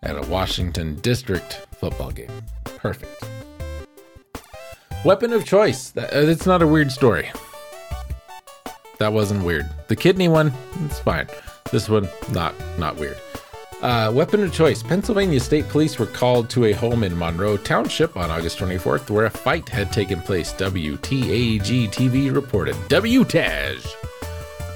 at 0.03 0.15
a 0.15 0.21
Washington 0.29 0.95
District 1.01 1.65
football 1.79 2.11
game. 2.11 2.31
Perfect. 2.63 3.23
Weapon 5.03 5.33
of 5.33 5.45
choice. 5.45 5.95
Uh, 5.97 6.07
that's 6.11 6.45
not 6.45 6.61
a 6.61 6.67
weird 6.67 6.91
story. 6.91 7.31
That 8.99 9.13
wasn't 9.13 9.45
weird. 9.45 9.67
The 9.87 9.95
kidney 9.95 10.27
one, 10.27 10.53
it's 10.85 10.99
fine. 10.99 11.27
This 11.71 11.89
one, 11.89 12.07
not 12.31 12.53
not 12.77 12.95
weird. 12.97 13.17
Uh, 13.81 14.11
weapon 14.13 14.43
of 14.43 14.51
choice. 14.51 14.81
Pennsylvania 14.81 15.39
State 15.39 15.67
Police 15.69 15.99
were 15.99 16.07
called 16.07 16.49
to 16.51 16.65
a 16.65 16.71
home 16.71 17.03
in 17.03 17.17
Monroe 17.17 17.57
Township 17.57 18.17
on 18.17 18.31
August 18.31 18.57
24th 18.57 19.09
where 19.11 19.25
a 19.25 19.29
fight 19.29 19.69
had 19.69 19.91
taken 19.91 20.19
place. 20.21 20.51
WTAG 20.53 21.89
TV 21.89 22.33
reported. 22.33 22.75
WTAG. 22.89 23.85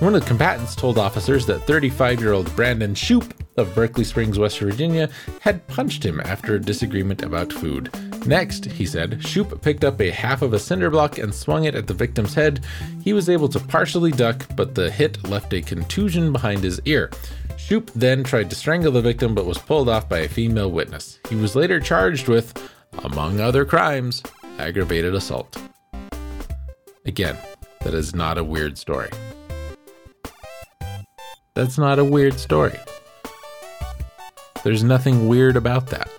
One 0.02 0.16
of 0.16 0.22
the 0.22 0.28
combatants 0.28 0.76
told 0.76 0.98
officers 0.98 1.46
that 1.46 1.68
35 1.68 2.22
year 2.22 2.34
old 2.34 2.56
Brandon 2.56 2.96
Shoop 2.96 3.36
of 3.58 3.76
Berkeley 3.76 4.04
Springs, 4.04 4.40
West 4.40 4.58
Virginia, 4.58 5.12
had 5.42 5.68
punched 5.68 6.04
him 6.04 6.20
after 6.22 6.56
a 6.56 6.60
disagreement 6.60 7.22
about 7.22 7.54
food. 7.54 7.92
Next, 8.26 8.66
he 8.66 8.88
said, 8.88 9.24
Shoop 9.24 9.62
picked 9.62 9.84
up 9.84 10.02
a 10.02 10.10
half 10.10 10.42
of 10.42 10.54
a 10.54 10.60
cinder 10.60 10.90
block 10.90 11.20
and 11.20 11.32
swung 11.32 11.66
it 11.66 11.76
at 11.76 11.86
the 11.86 11.94
victim's 11.94 12.34
head. 12.34 12.66
He 13.04 13.14
was 13.14 13.30
able 13.30 13.48
to 13.50 13.60
partially 13.60 14.10
duck, 14.10 14.44
but 14.56 14.74
the 14.74 14.90
hit 14.90 15.24
left 15.30 15.54
a 15.54 15.62
contusion 15.62 16.34
behind 16.34 16.64
his 16.64 16.82
ear. 16.86 17.12
Shoop 17.56 17.92
then 17.94 18.24
tried 18.24 18.50
to 18.50 18.56
strangle 18.56 18.92
the 18.92 19.04
victim 19.04 19.36
but 19.36 19.46
was 19.46 19.60
pulled 19.60 19.88
off 19.88 20.10
by 20.10 20.22
a 20.22 20.28
female 20.28 20.72
witness. 20.72 21.20
He 21.30 21.36
was 21.36 21.56
later 21.56 21.80
charged 21.80 22.28
with, 22.28 22.72
among 23.04 23.40
other 23.40 23.66
crimes, 23.66 24.24
aggravated 24.58 25.14
assault. 25.14 25.62
Again, 27.06 27.38
that 27.82 27.94
is 27.94 28.16
not 28.16 28.40
a 28.40 28.44
weird 28.44 28.80
story. 28.80 29.12
That's 31.54 31.78
not 31.78 32.00
a 32.00 32.04
weird 32.04 32.40
story. 32.40 32.78
There's 34.64 34.84
nothing 34.84 35.28
weird 35.28 35.58
about 35.58 35.88
that. 35.88 36.10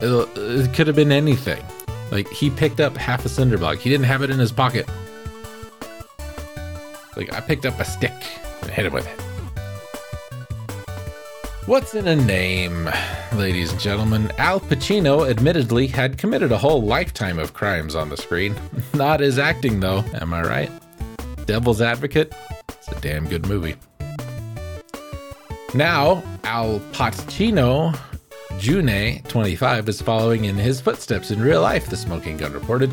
It, 0.00 0.72
could 0.74 0.86
have 0.86 0.94
been 0.94 1.10
anything. 1.10 1.64
Like, 2.12 2.28
he 2.28 2.50
picked 2.50 2.78
up 2.78 2.96
half 2.96 3.24
a 3.24 3.28
cinder 3.28 3.58
block. 3.58 3.78
He 3.78 3.90
didn't 3.90 4.06
have 4.06 4.22
it 4.22 4.30
in 4.30 4.38
his 4.38 4.52
pocket. 4.52 4.88
Like, 7.16 7.32
I 7.34 7.40
picked 7.40 7.66
up 7.66 7.80
a 7.80 7.84
stick 7.84 8.12
and 8.62 8.70
hit 8.70 8.86
him 8.86 8.92
with 8.92 9.08
it. 9.08 9.20
What's 11.66 11.94
in 11.94 12.06
a 12.06 12.14
name, 12.14 12.88
ladies 13.34 13.72
and 13.72 13.80
gentlemen? 13.80 14.30
Al 14.38 14.60
Pacino 14.60 15.28
admittedly 15.28 15.88
had 15.88 16.16
committed 16.16 16.52
a 16.52 16.58
whole 16.58 16.82
lifetime 16.82 17.40
of 17.40 17.54
crimes 17.54 17.96
on 17.96 18.08
the 18.08 18.16
screen. 18.16 18.54
Not 18.94 19.18
his 19.18 19.36
acting, 19.38 19.80
though, 19.80 20.04
am 20.14 20.32
I 20.32 20.42
right? 20.42 20.70
Devil's 21.44 21.82
Advocate? 21.82 22.32
Damn 23.00 23.28
good 23.28 23.46
movie. 23.46 23.76
Now, 25.74 26.22
Al 26.44 26.80
Pacino 26.92 27.98
June, 28.58 29.22
25, 29.22 29.88
is 29.88 30.02
following 30.02 30.46
in 30.46 30.56
his 30.56 30.80
footsteps 30.80 31.30
in 31.30 31.40
real 31.40 31.62
life, 31.62 31.88
the 31.88 31.96
smoking 31.96 32.36
gun 32.36 32.52
reported. 32.52 32.90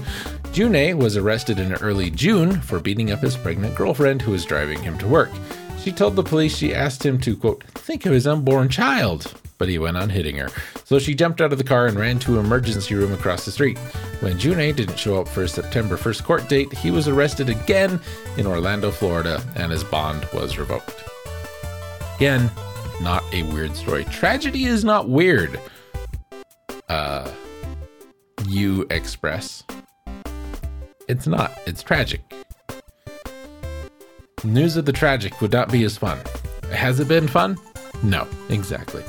June 0.52 0.98
was 0.98 1.18
arrested 1.18 1.60
in 1.60 1.74
early 1.76 2.12
June 2.12 2.62
for 2.62 2.80
beating 2.80 3.12
up 3.12 3.20
his 3.20 3.36
pregnant 3.36 3.74
girlfriend 3.74 4.22
who 4.22 4.32
was 4.32 4.46
driving 4.46 4.82
him 4.84 4.98
to 5.00 5.08
work. 5.08 5.32
She 5.80 5.92
told 5.92 6.16
the 6.16 6.24
police 6.24 6.56
she 6.56 6.76
asked 6.76 7.04
him 7.04 7.20
to, 7.22 7.36
quote, 7.36 7.64
think 7.64 8.06
of 8.06 8.14
his 8.14 8.28
unborn 8.28 8.70
child, 8.70 9.34
but 9.58 9.70
he 9.70 9.80
went 9.80 9.98
on 9.98 10.10
hitting 10.10 10.36
her. 10.38 10.50
So 10.84 11.00
she 11.00 11.16
jumped 11.16 11.42
out 11.42 11.52
of 11.52 11.58
the 11.58 11.64
car 11.64 11.88
and 11.88 11.98
ran 11.98 12.20
to 12.20 12.40
an 12.40 12.46
emergency 12.46 12.96
room 12.96 13.14
across 13.14 13.46
the 13.46 13.52
street. 13.52 13.78
When 14.20 14.38
June 14.38 14.58
didn't 14.58 14.98
show 14.98 15.20
up 15.22 15.28
for 15.28 15.42
his 15.42 15.54
September 15.54 15.98
1st 15.98 16.24
court 16.24 16.50
date, 16.50 16.72
he 16.74 16.92
was 16.92 17.08
arrested 17.08 17.50
again 17.50 18.00
in 18.38 18.48
Orlando, 18.48 18.92
Florida, 18.92 19.44
and 19.56 19.72
his 19.72 19.84
bond 19.84 20.28
was 20.34 20.58
revoked. 20.58 21.04
Again, 22.16 22.50
not 23.02 23.24
a 23.34 23.44
weird 23.44 23.76
story. 23.76 24.06
Tragedy 24.06 24.66
is 24.66 24.84
not 24.84 25.10
weird. 25.10 25.60
Uh, 26.88 27.30
you 28.48 28.86
express. 28.90 29.64
It's 31.08 31.28
not. 31.28 31.58
It's 31.66 31.84
tragic. 31.84 32.22
News 34.44 34.78
of 34.78 34.86
the 34.86 34.94
tragic 34.94 35.42
would 35.42 35.52
not 35.52 35.72
be 35.72 35.84
as 35.84 35.98
fun. 35.98 36.20
Has 36.72 37.00
it 37.00 37.08
been 37.08 37.28
fun? 37.28 37.58
No, 38.04 38.28
exactly. 38.50 39.04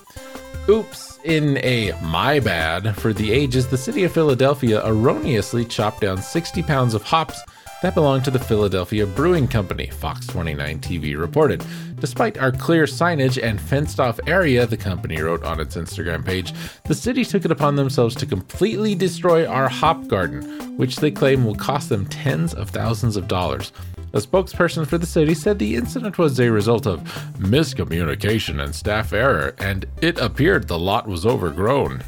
Oops, 0.69 1.21
in 1.23 1.59
a 1.59 1.93
my 2.03 2.41
bad 2.41 2.97
for 2.97 3.13
the 3.13 3.31
ages, 3.31 3.69
the 3.69 3.79
city 3.79 4.03
of 4.03 4.11
Philadelphia 4.11 4.85
erroneously 4.85 5.65
chopped 5.65 6.01
down 6.01 6.21
60 6.21 6.61
pounds 6.65 6.93
of 6.93 7.05
hops 7.05 7.41
that 7.83 7.95
belonged 7.95 8.25
to 8.25 8.33
the 8.33 8.41
Philadelphia 8.41 9.07
Brewing 9.07 9.47
Company, 9.47 9.87
Fox 9.87 10.27
29 10.27 10.81
TV 10.81 11.17
reported. 11.17 11.65
Despite 12.01 12.39
our 12.39 12.51
clear 12.51 12.85
signage 12.85 13.41
and 13.41 13.61
fenced 13.61 14.01
off 14.01 14.19
area, 14.27 14.67
the 14.67 14.77
company 14.77 15.21
wrote 15.21 15.45
on 15.45 15.61
its 15.61 15.77
Instagram 15.77 16.25
page, 16.25 16.53
the 16.87 16.97
city 16.97 17.25
took 17.25 17.45
it 17.45 17.53
upon 17.53 17.77
themselves 17.77 18.17
to 18.17 18.27
completely 18.27 18.97
destroy 18.97 19.47
our 19.47 19.69
hop 19.69 20.09
garden, 20.09 20.77
which 20.77 20.97
they 20.97 21.13
claim 21.13 21.45
will 21.45 21.55
cost 21.55 21.91
them 21.91 22.07
tens 22.07 22.53
of 22.55 22.71
thousands 22.71 23.17
of 23.17 23.29
dollars. 23.29 23.71
A 24.17 24.19
spokesperson 24.19 24.87
for 24.87 24.97
the 24.97 25.05
city 25.05 25.35
said 25.35 25.59
the 25.59 25.77
incident 25.77 26.17
was 26.17 26.41
a 26.41 26.51
result 26.51 26.87
of 26.87 27.01
miscommunication 27.39 28.65
and 28.65 28.75
staff 28.75 29.13
error, 29.13 29.55
and 29.59 29.85
it 30.01 30.19
appeared 30.19 30.69
the 30.69 30.79
lot 30.79 31.07
was 31.07 31.27
overgrown. 31.27 32.03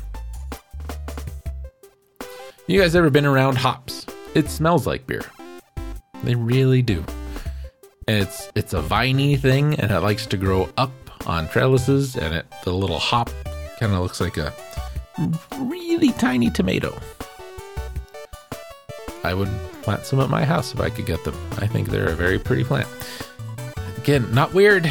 You 2.66 2.80
guys 2.80 2.96
ever 2.96 3.10
been 3.10 3.26
around 3.26 3.58
hops? 3.58 4.06
It 4.34 4.48
smells 4.48 4.86
like 4.86 5.06
beer. 5.06 5.20
They 6.24 6.34
really 6.34 6.80
do. 6.80 7.04
It's 8.06 8.50
it's 8.54 8.72
a 8.72 8.80
viney 8.80 9.36
thing, 9.36 9.78
and 9.78 9.90
it 9.90 10.00
likes 10.00 10.24
to 10.28 10.38
grow 10.38 10.70
up 10.78 10.92
on 11.26 11.46
trellises, 11.48 12.16
and 12.16 12.34
it 12.36 12.46
the 12.64 12.72
little 12.72 12.98
hop 12.98 13.28
kind 13.78 13.92
of 13.92 14.00
looks 14.00 14.22
like 14.22 14.38
a 14.38 14.54
really 15.58 16.12
tiny 16.12 16.48
tomato. 16.48 16.98
I 19.22 19.34
would 19.34 19.50
plant 19.88 20.04
some 20.04 20.20
at 20.20 20.28
my 20.28 20.44
house 20.44 20.74
if 20.74 20.80
I 20.80 20.90
could 20.90 21.06
get 21.06 21.24
them. 21.24 21.34
I 21.56 21.66
think 21.66 21.88
they're 21.88 22.10
a 22.10 22.14
very 22.14 22.38
pretty 22.38 22.62
plant. 22.62 22.86
Again, 23.96 24.30
not 24.34 24.52
weird, 24.52 24.84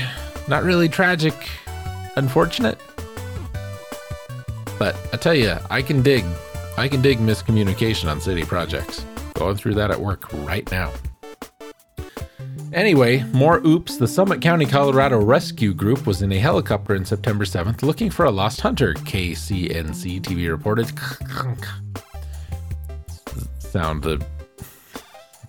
not 0.47 0.63
really 0.63 0.89
tragic, 0.89 1.35
unfortunate. 2.15 2.79
But 4.79 4.95
I 5.13 5.17
tell 5.17 5.35
you, 5.35 5.55
I 5.69 5.83
can 5.83 6.01
dig, 6.01 6.25
I 6.77 6.87
can 6.87 7.03
dig 7.03 7.19
miscommunication 7.19 8.09
on 8.09 8.19
city 8.19 8.43
projects. 8.43 9.05
Going 9.35 9.55
through 9.55 9.75
that 9.75 9.91
at 9.91 9.99
work 9.99 10.33
right 10.33 10.67
now. 10.71 10.91
Anyway, 12.73 13.23
more 13.33 13.61
oops. 13.67 13.97
The 13.97 14.07
Summit 14.07 14.41
County, 14.41 14.65
Colorado 14.65 15.21
Rescue 15.21 15.75
Group 15.75 16.07
was 16.07 16.23
in 16.23 16.31
a 16.31 16.39
helicopter 16.39 16.95
in 16.95 17.05
September 17.05 17.45
7th 17.45 17.83
looking 17.83 18.09
for 18.09 18.25
a 18.25 18.31
lost 18.31 18.61
hunter, 18.61 18.95
KCNC 18.95 20.23
TV 20.23 20.49
reported. 20.49 20.91
Sound 23.59 24.01
the 24.01 24.25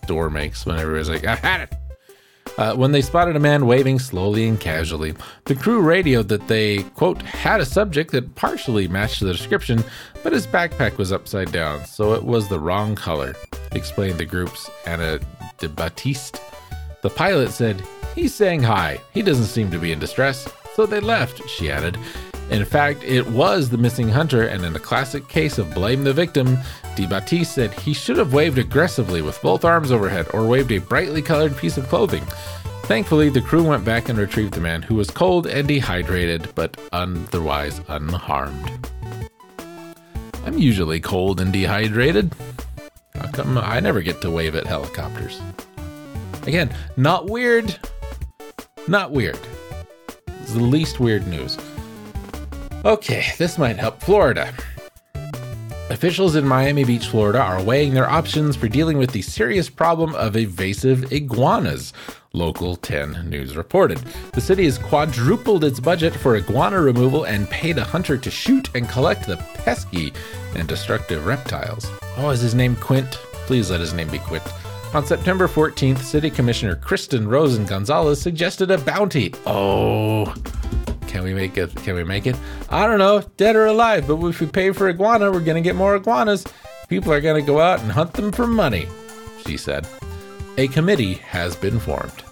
door 0.08 0.28
makes 0.28 0.66
when 0.66 0.80
everybody's 0.80 1.08
like, 1.08 1.24
I've 1.24 1.38
had 1.38 1.60
it. 1.60 1.74
Uh, 2.56 2.74
when 2.74 2.90
they 2.90 3.02
spotted 3.02 3.36
a 3.36 3.40
man 3.40 3.66
waving 3.66 4.00
slowly 4.00 4.48
and 4.48 4.58
casually, 4.58 5.14
the 5.44 5.54
crew 5.54 5.80
radioed 5.80 6.26
that 6.28 6.48
they, 6.48 6.82
quote, 6.82 7.22
had 7.22 7.60
a 7.60 7.64
subject 7.64 8.10
that 8.10 8.34
partially 8.34 8.88
matched 8.88 9.20
the 9.20 9.32
description, 9.32 9.84
but 10.24 10.32
his 10.32 10.46
backpack 10.46 10.96
was 10.96 11.12
upside 11.12 11.52
down, 11.52 11.84
so 11.84 12.14
it 12.14 12.24
was 12.24 12.48
the 12.48 12.58
wrong 12.58 12.96
color, 12.96 13.36
explained 13.70 14.18
the 14.18 14.24
group's 14.24 14.68
Anna 14.86 15.20
DeBattiste. 15.58 16.40
The 17.02 17.10
pilot 17.10 17.52
said, 17.52 17.80
He's 18.16 18.34
saying 18.34 18.64
hi. 18.64 19.00
He 19.14 19.22
doesn't 19.22 19.44
seem 19.44 19.70
to 19.70 19.78
be 19.78 19.92
in 19.92 20.00
distress. 20.00 20.48
So 20.74 20.86
they 20.86 20.98
left, 20.98 21.48
she 21.48 21.70
added. 21.70 21.96
In 22.50 22.64
fact, 22.64 23.04
it 23.04 23.26
was 23.26 23.68
the 23.68 23.76
missing 23.76 24.08
hunter, 24.08 24.46
and 24.46 24.64
in 24.64 24.74
a 24.74 24.80
classic 24.80 25.28
case 25.28 25.58
of 25.58 25.74
blame 25.74 26.04
the 26.04 26.14
victim, 26.14 26.56
DeBattiste 26.96 27.46
said 27.46 27.74
he 27.74 27.92
should 27.92 28.16
have 28.16 28.32
waved 28.32 28.58
aggressively 28.58 29.20
with 29.20 29.40
both 29.42 29.64
arms 29.64 29.92
overhead 29.92 30.26
or 30.32 30.46
waved 30.46 30.72
a 30.72 30.78
brightly 30.78 31.20
colored 31.20 31.56
piece 31.56 31.76
of 31.76 31.88
clothing. 31.88 32.24
Thankfully, 32.84 33.28
the 33.28 33.42
crew 33.42 33.62
went 33.62 33.84
back 33.84 34.08
and 34.08 34.18
retrieved 34.18 34.54
the 34.54 34.62
man, 34.62 34.80
who 34.80 34.94
was 34.94 35.10
cold 35.10 35.46
and 35.46 35.68
dehydrated, 35.68 36.54
but 36.54 36.74
otherwise 36.90 37.82
unharmed. 37.88 38.88
I'm 40.46 40.56
usually 40.56 41.00
cold 41.00 41.42
and 41.42 41.52
dehydrated. 41.52 42.32
How 43.14 43.30
come 43.30 43.58
I 43.58 43.80
never 43.80 44.00
get 44.00 44.22
to 44.22 44.30
wave 44.30 44.54
at 44.54 44.66
helicopters? 44.66 45.38
Again, 46.46 46.74
not 46.96 47.26
weird. 47.26 47.78
Not 48.86 49.10
weird. 49.10 49.38
It's 50.40 50.54
the 50.54 50.60
least 50.60 50.98
weird 50.98 51.26
news. 51.26 51.58
Okay, 52.84 53.26
this 53.38 53.58
might 53.58 53.76
help 53.76 54.00
Florida. 54.00 54.54
Officials 55.90 56.36
in 56.36 56.46
Miami 56.46 56.84
Beach, 56.84 57.08
Florida 57.08 57.40
are 57.40 57.62
weighing 57.62 57.92
their 57.92 58.08
options 58.08 58.54
for 58.54 58.68
dealing 58.68 58.98
with 58.98 59.10
the 59.10 59.22
serious 59.22 59.68
problem 59.68 60.14
of 60.14 60.36
evasive 60.36 61.12
iguanas, 61.12 61.92
Local 62.34 62.76
10 62.76 63.28
News 63.28 63.56
reported. 63.56 63.98
The 64.32 64.40
city 64.40 64.64
has 64.66 64.78
quadrupled 64.78 65.64
its 65.64 65.80
budget 65.80 66.14
for 66.14 66.36
iguana 66.36 66.80
removal 66.80 67.24
and 67.24 67.50
paid 67.50 67.78
a 67.78 67.84
hunter 67.84 68.16
to 68.16 68.30
shoot 68.30 68.68
and 68.76 68.88
collect 68.88 69.26
the 69.26 69.38
pesky 69.54 70.12
and 70.54 70.68
destructive 70.68 71.26
reptiles. 71.26 71.90
Oh, 72.18 72.30
is 72.30 72.40
his 72.40 72.54
name 72.54 72.76
Quint? 72.76 73.10
Please 73.46 73.70
let 73.70 73.80
his 73.80 73.94
name 73.94 74.08
be 74.08 74.18
Quint. 74.18 74.44
On 74.94 75.04
September 75.04 75.48
14th, 75.48 75.98
City 75.98 76.30
Commissioner 76.30 76.76
Kristen 76.76 77.26
Rosen 77.26 77.64
Gonzalez 77.64 78.20
suggested 78.20 78.70
a 78.70 78.78
bounty. 78.78 79.34
Oh, 79.46 80.32
can 81.08 81.24
we 81.24 81.34
make 81.34 81.56
it? 81.56 81.74
Can 81.76 81.94
we 81.94 82.04
make 82.04 82.26
it? 82.26 82.36
I 82.68 82.86
don't 82.86 82.98
know, 82.98 83.22
dead 83.36 83.56
or 83.56 83.66
alive. 83.66 84.06
But 84.06 84.22
if 84.26 84.40
we 84.40 84.46
pay 84.46 84.70
for 84.72 84.88
iguana, 84.88 85.32
we're 85.32 85.40
gonna 85.40 85.62
get 85.62 85.74
more 85.74 85.96
iguanas. 85.96 86.46
People 86.88 87.12
are 87.12 87.20
gonna 87.20 87.42
go 87.42 87.60
out 87.60 87.80
and 87.80 87.90
hunt 87.90 88.12
them 88.12 88.30
for 88.30 88.46
money. 88.46 88.86
She 89.46 89.56
said. 89.56 89.88
A 90.58 90.68
committee 90.68 91.14
has 91.14 91.56
been 91.56 91.80
formed. 91.80 92.22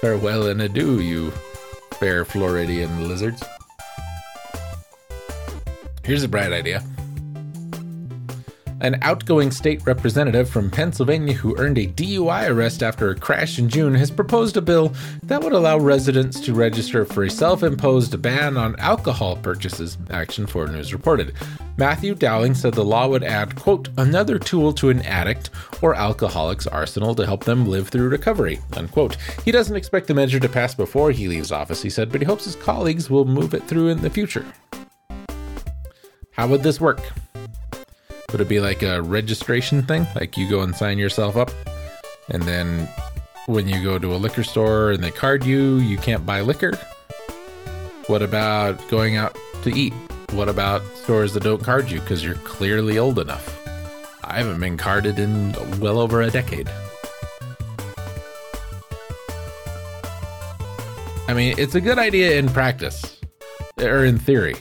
Farewell 0.00 0.48
and 0.48 0.60
adieu, 0.60 0.98
you 0.98 1.30
fair 1.98 2.24
Floridian 2.24 3.08
lizards. 3.08 3.42
Here's 6.04 6.22
a 6.22 6.28
bright 6.28 6.52
idea. 6.52 6.82
An 8.84 8.98
outgoing 9.00 9.50
state 9.50 9.86
representative 9.86 10.46
from 10.46 10.70
Pennsylvania 10.70 11.32
who 11.32 11.56
earned 11.56 11.78
a 11.78 11.86
DUI 11.86 12.50
arrest 12.50 12.82
after 12.82 13.08
a 13.08 13.14
crash 13.14 13.58
in 13.58 13.70
June 13.70 13.94
has 13.94 14.10
proposed 14.10 14.58
a 14.58 14.60
bill 14.60 14.92
that 15.22 15.42
would 15.42 15.54
allow 15.54 15.78
residents 15.78 16.38
to 16.40 16.52
register 16.52 17.06
for 17.06 17.22
a 17.22 17.30
self 17.30 17.62
imposed 17.62 18.20
ban 18.20 18.58
on 18.58 18.78
alcohol 18.78 19.36
purchases, 19.36 19.96
Action 20.10 20.46
4 20.46 20.66
News 20.68 20.92
reported. 20.92 21.32
Matthew 21.78 22.14
Dowling 22.14 22.54
said 22.54 22.74
the 22.74 22.84
law 22.84 23.08
would 23.08 23.24
add, 23.24 23.56
quote, 23.56 23.88
another 23.96 24.38
tool 24.38 24.70
to 24.74 24.90
an 24.90 25.00
addict 25.00 25.48
or 25.80 25.94
alcoholic's 25.94 26.66
arsenal 26.66 27.14
to 27.14 27.24
help 27.24 27.44
them 27.44 27.64
live 27.64 27.88
through 27.88 28.10
recovery, 28.10 28.60
unquote. 28.76 29.16
He 29.46 29.50
doesn't 29.50 29.76
expect 29.76 30.08
the 30.08 30.14
measure 30.14 30.40
to 30.40 30.48
pass 30.50 30.74
before 30.74 31.10
he 31.10 31.26
leaves 31.26 31.52
office, 31.52 31.80
he 31.80 31.88
said, 31.88 32.12
but 32.12 32.20
he 32.20 32.26
hopes 32.26 32.44
his 32.44 32.56
colleagues 32.56 33.08
will 33.08 33.24
move 33.24 33.54
it 33.54 33.62
through 33.62 33.88
in 33.88 34.02
the 34.02 34.10
future. 34.10 34.44
How 36.32 36.46
would 36.48 36.62
this 36.62 36.82
work? 36.82 37.00
Would 38.34 38.40
it 38.40 38.48
be 38.48 38.58
like 38.58 38.82
a 38.82 39.00
registration 39.00 39.84
thing? 39.84 40.08
Like 40.16 40.36
you 40.36 40.50
go 40.50 40.62
and 40.62 40.74
sign 40.74 40.98
yourself 40.98 41.36
up, 41.36 41.52
and 42.30 42.42
then 42.42 42.88
when 43.46 43.68
you 43.68 43.80
go 43.80 43.96
to 43.96 44.12
a 44.12 44.16
liquor 44.18 44.42
store 44.42 44.90
and 44.90 45.04
they 45.04 45.12
card 45.12 45.44
you, 45.44 45.76
you 45.76 45.96
can't 45.96 46.26
buy 46.26 46.40
liquor? 46.40 46.72
What 48.08 48.22
about 48.22 48.88
going 48.88 49.14
out 49.14 49.38
to 49.62 49.70
eat? 49.70 49.92
What 50.32 50.48
about 50.48 50.82
stores 50.96 51.32
that 51.34 51.44
don't 51.44 51.62
card 51.62 51.88
you 51.92 52.00
because 52.00 52.24
you're 52.24 52.34
clearly 52.34 52.98
old 52.98 53.20
enough? 53.20 53.64
I 54.24 54.38
haven't 54.38 54.58
been 54.58 54.78
carded 54.78 55.20
in 55.20 55.54
well 55.78 56.00
over 56.00 56.20
a 56.20 56.28
decade. 56.28 56.68
I 61.28 61.34
mean, 61.34 61.54
it's 61.56 61.76
a 61.76 61.80
good 61.80 62.00
idea 62.00 62.36
in 62.36 62.48
practice, 62.48 63.20
or 63.78 64.04
in 64.04 64.18
theory, 64.18 64.56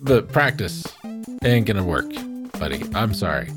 but 0.00 0.32
practice 0.32 0.86
ain't 1.44 1.66
gonna 1.66 1.84
work 1.84 2.10
buddy. 2.62 2.80
I'm 2.94 3.12
sorry. 3.12 3.50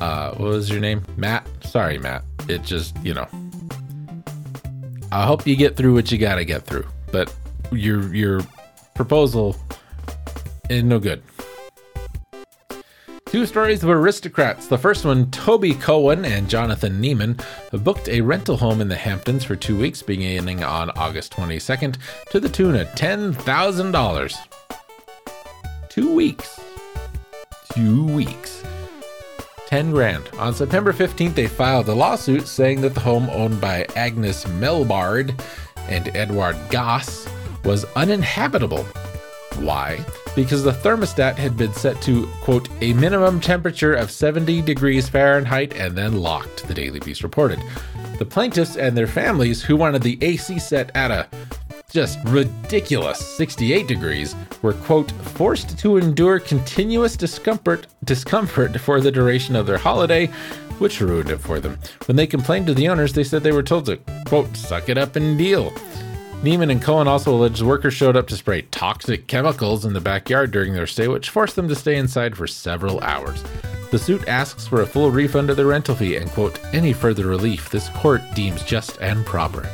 Uh, 0.00 0.30
what 0.36 0.48
was 0.48 0.70
your 0.70 0.80
name? 0.80 1.04
Matt? 1.18 1.46
Sorry, 1.62 1.98
Matt. 1.98 2.24
It 2.48 2.62
just, 2.62 2.96
you 3.04 3.12
know. 3.12 3.28
I 5.12 5.26
hope 5.26 5.46
you 5.46 5.54
get 5.54 5.76
through 5.76 5.92
what 5.92 6.10
you 6.10 6.16
gotta 6.16 6.46
get 6.46 6.64
through. 6.64 6.86
But 7.12 7.30
your 7.70 8.14
your 8.14 8.40
proposal 8.94 9.54
is 10.70 10.82
no 10.82 10.98
good. 10.98 11.22
Two 13.26 13.44
stories 13.44 13.82
of 13.82 13.90
aristocrats. 13.90 14.66
The 14.66 14.78
first 14.78 15.04
one, 15.04 15.30
Toby 15.30 15.74
Cohen 15.74 16.24
and 16.24 16.48
Jonathan 16.48 17.02
Neiman, 17.02 17.38
booked 17.84 18.08
a 18.08 18.22
rental 18.22 18.56
home 18.56 18.80
in 18.80 18.88
the 18.88 18.96
Hamptons 18.96 19.44
for 19.44 19.56
two 19.56 19.78
weeks 19.78 20.00
beginning 20.00 20.64
on 20.64 20.88
August 20.92 21.34
22nd 21.34 21.98
to 22.30 22.40
the 22.40 22.48
tune 22.48 22.76
of 22.76 22.88
$10,000. 22.92 24.36
Two 25.90 26.14
weeks 26.14 26.58
few 27.76 28.04
weeks. 28.04 28.64
10 29.66 29.90
grand. 29.90 30.30
On 30.38 30.54
September 30.54 30.94
15th, 30.94 31.34
they 31.34 31.46
filed 31.46 31.88
a 31.88 31.94
lawsuit 31.94 32.48
saying 32.48 32.80
that 32.80 32.94
the 32.94 33.00
home 33.00 33.28
owned 33.30 33.60
by 33.60 33.86
Agnes 33.94 34.46
Melbard 34.46 35.38
and 35.86 36.08
Edward 36.16 36.56
Goss 36.70 37.28
was 37.64 37.84
uninhabitable. 37.94 38.84
Why? 39.56 40.02
Because 40.34 40.64
the 40.64 40.72
thermostat 40.72 41.36
had 41.36 41.58
been 41.58 41.74
set 41.74 42.00
to, 42.02 42.26
quote, 42.40 42.68
a 42.80 42.94
minimum 42.94 43.40
temperature 43.40 43.92
of 43.92 44.10
70 44.10 44.62
degrees 44.62 45.06
Fahrenheit 45.08 45.76
and 45.76 45.98
then 45.98 46.22
locked, 46.22 46.66
the 46.68 46.74
Daily 46.74 47.00
Beast 47.00 47.22
reported. 47.22 47.60
The 48.18 48.24
plaintiffs 48.24 48.76
and 48.76 48.96
their 48.96 49.06
families, 49.06 49.62
who 49.62 49.76
wanted 49.76 50.00
the 50.00 50.18
AC 50.22 50.58
set 50.60 50.90
at 50.94 51.10
a 51.10 51.28
just 51.90 52.18
ridiculous 52.24 53.18
68 53.36 53.86
degrees, 53.86 54.34
were 54.62 54.72
quote 54.72 55.10
forced 55.10 55.78
to 55.78 55.96
endure 55.96 56.38
continuous 56.38 57.16
discomfort 57.16 57.86
discomfort 58.04 58.78
for 58.80 59.00
the 59.00 59.10
duration 59.10 59.56
of 59.56 59.66
their 59.66 59.78
holiday, 59.78 60.26
which 60.78 61.00
ruined 61.00 61.30
it 61.30 61.38
for 61.38 61.60
them. 61.60 61.78
When 62.06 62.16
they 62.16 62.26
complained 62.26 62.66
to 62.66 62.74
the 62.74 62.88
owners, 62.88 63.12
they 63.12 63.24
said 63.24 63.42
they 63.42 63.52
were 63.52 63.62
told 63.62 63.86
to 63.86 63.98
quote 64.26 64.56
suck 64.56 64.88
it 64.88 64.98
up 64.98 65.16
and 65.16 65.38
deal. 65.38 65.72
Neiman 66.42 66.70
and 66.70 66.82
Cohen 66.82 67.08
also 67.08 67.34
alleged 67.34 67.62
workers 67.62 67.94
showed 67.94 68.14
up 68.14 68.28
to 68.28 68.36
spray 68.36 68.62
toxic 68.62 69.26
chemicals 69.26 69.86
in 69.86 69.94
the 69.94 70.00
backyard 70.00 70.50
during 70.50 70.74
their 70.74 70.86
stay, 70.86 71.08
which 71.08 71.30
forced 71.30 71.56
them 71.56 71.66
to 71.66 71.74
stay 71.74 71.96
inside 71.96 72.36
for 72.36 72.46
several 72.46 73.00
hours. 73.00 73.42
The 73.90 73.96
The 73.96 74.04
suit 74.04 74.28
asks 74.28 74.66
for 74.66 74.82
a 74.82 74.86
full 74.86 75.10
refund 75.10 75.48
of 75.48 75.56
the 75.56 75.64
rental 75.64 75.94
fee 75.94 76.16
and, 76.16 76.28
quote, 76.28 76.60
any 76.74 76.92
further 76.92 77.26
relief 77.26 77.70
this 77.70 77.88
court 77.88 78.20
deems 78.34 78.62
just 78.62 79.00
and 79.00 79.24
proper. 79.24 79.66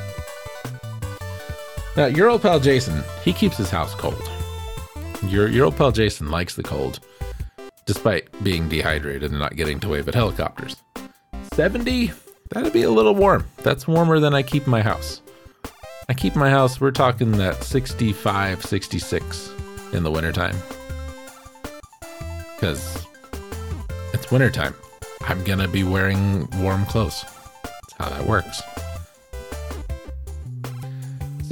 Now, 1.95 2.07
your 2.07 2.31
old 2.31 2.41
pal 2.41 2.59
Jason, 2.59 3.03
he 3.23 3.35
keeps 3.35 3.59
his 3.59 3.69
house 3.69 3.95
cold. 3.95 4.31
Your, 5.27 5.49
your 5.49 5.67
old 5.67 5.77
pal 5.77 5.93
Jason 5.93 6.31
likes 6.31 6.55
the 6.55 6.63
cold, 6.63 7.01
despite 7.85 8.29
being 8.43 8.67
dehydrated 8.69 9.25
and 9.25 9.39
not 9.39 9.57
getting 9.57 9.79
to 9.81 9.91
wave 9.91 10.09
at 10.09 10.15
helicopters. 10.15 10.77
70? 11.53 12.13
That'd 12.51 12.73
be 12.73 12.85
a 12.85 12.91
little 12.91 13.15
warm. 13.15 13.45
That's 13.59 13.87
warmer 13.87 14.21
than 14.21 14.33
I 14.33 14.43
keep 14.43 14.67
my 14.67 14.81
house. 14.81 15.21
I 16.09 16.15
keep 16.15 16.35
my 16.35 16.49
house, 16.49 16.81
we're 16.81 16.93
talking 16.93 17.33
that 17.33 17.63
65, 17.63 18.65
66 18.65 19.53
in 19.93 20.03
the 20.03 20.11
wintertime. 20.11 20.57
Because 22.55 23.07
it's 24.15 24.31
wintertime. 24.31 24.75
I'm 25.23 25.45
gonna 25.45 25.69
be 25.69 25.85
wearing 25.85 26.49
warm 26.61 26.87
clothes. 26.87 27.25
That's 27.63 27.93
how 27.99 28.09
that 28.09 28.27
works. 28.27 28.63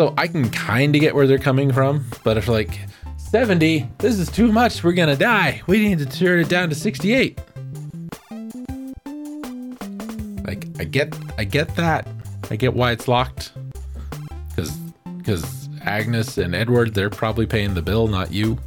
So 0.01 0.15
I 0.17 0.29
can 0.29 0.49
kind 0.49 0.97
of 0.97 1.01
get 1.03 1.15
where 1.15 1.27
they're 1.27 1.37
coming 1.37 1.71
from, 1.75 2.07
but 2.25 2.39
if 2.39 2.49
like 2.49 2.81
70, 3.19 3.87
this 3.99 4.19
is 4.19 4.31
too 4.31 4.51
much, 4.51 4.83
we're 4.83 4.95
gonna 4.95 5.15
die. 5.15 5.61
We 5.67 5.87
need 5.87 5.99
to 5.99 6.07
turn 6.07 6.41
it 6.41 6.49
down 6.49 6.71
to 6.71 6.75
68. 6.75 7.39
Like 10.43 10.69
I 10.79 10.85
get 10.85 11.15
I 11.37 11.45
get 11.45 11.77
that. 11.77 12.09
I 12.51 12.57
get 12.57 12.73
why 12.73 12.93
it's 12.93 13.09
locked. 13.09 13.53
Cuz 14.57 14.75
cuz 15.23 15.69
Agnes 15.83 16.39
and 16.39 16.55
Edward, 16.55 16.95
they're 16.95 17.11
probably 17.11 17.45
paying 17.45 17.75
the 17.75 17.83
bill, 17.83 18.07
not 18.07 18.33
you. 18.33 18.59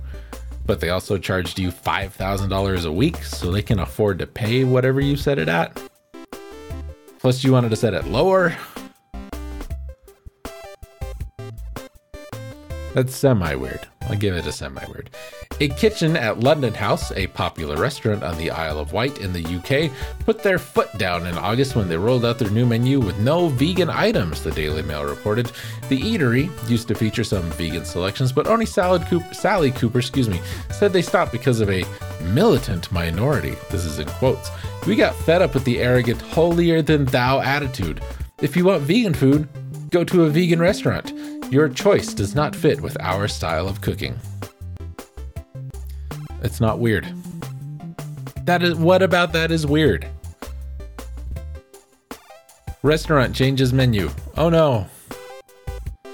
But 0.67 0.81
they 0.81 0.89
also 0.89 1.17
charged 1.17 1.57
you 1.57 1.71
$5,000 1.71 2.85
a 2.85 2.91
week, 2.91 3.23
so 3.23 3.51
they 3.51 3.63
can 3.63 3.79
afford 3.79 4.19
to 4.19 4.27
pay 4.27 4.65
whatever 4.65 5.01
you 5.01 5.17
set 5.17 5.39
it 5.39 5.49
at. 5.49 5.81
Plus, 7.17 7.43
you 7.43 7.53
wanted 7.53 7.69
to 7.69 7.75
set 7.75 7.95
it 7.95 8.05
lower. 8.05 8.55
That's 12.93 13.15
semi 13.15 13.55
weird. 13.55 13.87
I'll 14.01 14.15
give 14.15 14.35
it 14.35 14.45
a 14.45 14.51
semi 14.51 14.85
weird. 14.85 15.09
A 15.59 15.69
kitchen 15.69 16.15
at 16.15 16.41
London 16.41 16.73
House, 16.73 17.11
a 17.13 17.25
popular 17.27 17.75
restaurant 17.75 18.21
on 18.23 18.37
the 18.37 18.51
Isle 18.51 18.77
of 18.77 18.93
Wight 18.93 19.17
in 19.19 19.33
the 19.33 19.43
UK, 19.43 19.91
put 20.25 20.43
their 20.43 20.59
foot 20.59 20.95
down 20.99 21.25
in 21.25 21.35
August 21.35 21.75
when 21.75 21.89
they 21.89 21.97
rolled 21.97 22.23
out 22.23 22.37
their 22.37 22.51
new 22.51 22.67
menu 22.67 22.99
with 22.99 23.17
no 23.19 23.47
vegan 23.47 23.89
items, 23.89 24.43
the 24.43 24.51
Daily 24.51 24.83
Mail 24.83 25.05
reported. 25.05 25.51
The 25.89 25.99
eatery 25.99 26.51
used 26.69 26.87
to 26.89 26.95
feature 26.95 27.23
some 27.23 27.43
vegan 27.51 27.85
selections, 27.85 28.31
but 28.31 28.45
only 28.45 28.65
Coop- 28.65 29.33
Sally 29.33 29.71
Cooper, 29.71 29.99
excuse 29.99 30.29
me, 30.29 30.39
said 30.71 30.93
they 30.93 31.01
stopped 31.01 31.31
because 31.31 31.61
of 31.61 31.71
a 31.71 31.83
militant 32.21 32.91
minority. 32.91 33.55
This 33.71 33.85
is 33.85 33.97
in 33.97 34.07
quotes. 34.07 34.49
We 34.85 34.95
got 34.95 35.15
fed 35.15 35.41
up 35.41 35.55
with 35.55 35.63
the 35.63 35.79
arrogant, 35.79 36.21
holier 36.21 36.83
than 36.83 37.05
thou 37.05 37.39
attitude. 37.39 38.01
If 38.39 38.55
you 38.55 38.65
want 38.65 38.83
vegan 38.83 39.13
food, 39.13 39.47
go 39.89 40.03
to 40.03 40.25
a 40.25 40.29
vegan 40.29 40.59
restaurant. 40.59 41.13
Your 41.53 41.69
choice 41.69 42.15
does 42.15 42.33
not 42.33 42.55
fit 42.55 42.81
with 42.81 42.97
our 42.99 43.27
style 43.27 43.67
of 43.67 43.79
cooking. 43.79 44.19
It's 46.41 46.59
not 46.59 46.79
weird. 46.79 47.05
That 48.45 48.63
is 48.63 48.73
what 48.73 49.03
about 49.03 49.33
that 49.33 49.51
is 49.51 49.67
weird? 49.67 50.07
Restaurant 52.81 53.35
changes 53.35 53.71
menu. 53.71 54.09
Oh 54.35 54.49
no. 54.49 54.87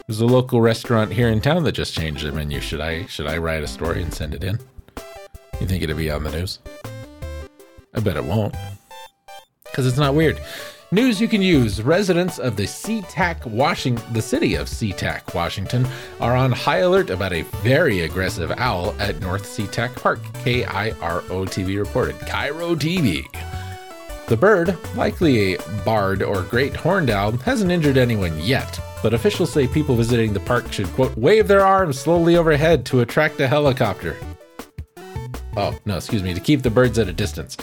There's 0.08 0.20
a 0.20 0.26
local 0.26 0.60
restaurant 0.60 1.14
here 1.14 1.30
in 1.30 1.40
town 1.40 1.64
that 1.64 1.72
just 1.72 1.94
changed 1.94 2.26
their 2.26 2.34
menu. 2.34 2.60
Should 2.60 2.82
I 2.82 3.06
should 3.06 3.28
I 3.28 3.38
write 3.38 3.64
a 3.64 3.68
story 3.68 4.04
and 4.04 4.14
send 4.14 4.36
it 4.36 4.44
in? 4.44 4.60
You 5.62 5.68
think 5.68 5.82
it'd 5.84 5.96
be 5.96 6.12
on 6.12 6.26
the 6.26 6.32
news? 6.32 6.60
I 7.94 8.02
bet 8.02 8.18
it 8.18 8.26
won't. 8.26 8.56
Cuz 9.72 9.88
it's 9.88 9.96
not 9.96 10.16
weird. 10.16 10.38
News 10.92 11.22
you 11.22 11.28
can 11.28 11.44
use. 11.44 11.84
Residents 11.84 12.40
of 12.40 12.56
the 12.56 12.64
SeaTac 12.64 13.46
Washington, 13.46 14.12
the 14.12 14.24
city 14.24 14.56
of 14.56 14.68
SeaTac, 14.68 15.36
Washington, 15.36 15.88
are 16.20 16.36
on 16.36 16.52
high 16.52 16.80
alert 16.80 17.12
about 17.12 17.32
a 17.32 17.44
very 17.62 18.02
aggressive 18.02 18.52
owl 18.58 18.96
at 19.00 19.20
North 19.20 19.44
SeaTac 19.44 19.96
Park. 20.02 20.20
KIRO 20.44 21.46
TV 21.46 21.78
reported. 21.78 22.20
Cairo 22.22 22.74
TV. 22.74 23.24
The 24.26 24.38
bird, 24.38 24.76
likely 24.96 25.54
a 25.54 25.60
barred 25.86 26.24
or 26.24 26.42
great 26.42 26.76
horned 26.76 27.12
owl, 27.12 27.34
hasn't 27.34 27.72
injured 27.72 27.98
anyone 27.98 28.40
yet, 28.40 28.80
but 29.04 29.14
officials 29.14 29.54
say 29.54 29.68
people 29.68 29.96
visiting 29.96 30.34
the 30.34 30.40
park 30.40 30.74
should, 30.74 30.88
quote, 30.94 31.16
wave 31.16 31.48
their 31.48 31.64
arms 31.64 32.00
slowly 32.00 32.36
overhead 32.36 32.84
to 32.88 33.02
attract 33.02 33.40
a 33.42 33.48
helicopter. 33.48 34.18
Oh, 35.56 35.78
no, 35.86 35.98
excuse 35.98 36.24
me, 36.24 36.34
to 36.34 36.40
keep 36.40 36.64
the 36.64 36.72
birds 36.72 36.98
at 36.98 37.08
a 37.08 37.14
distance. 37.14 37.58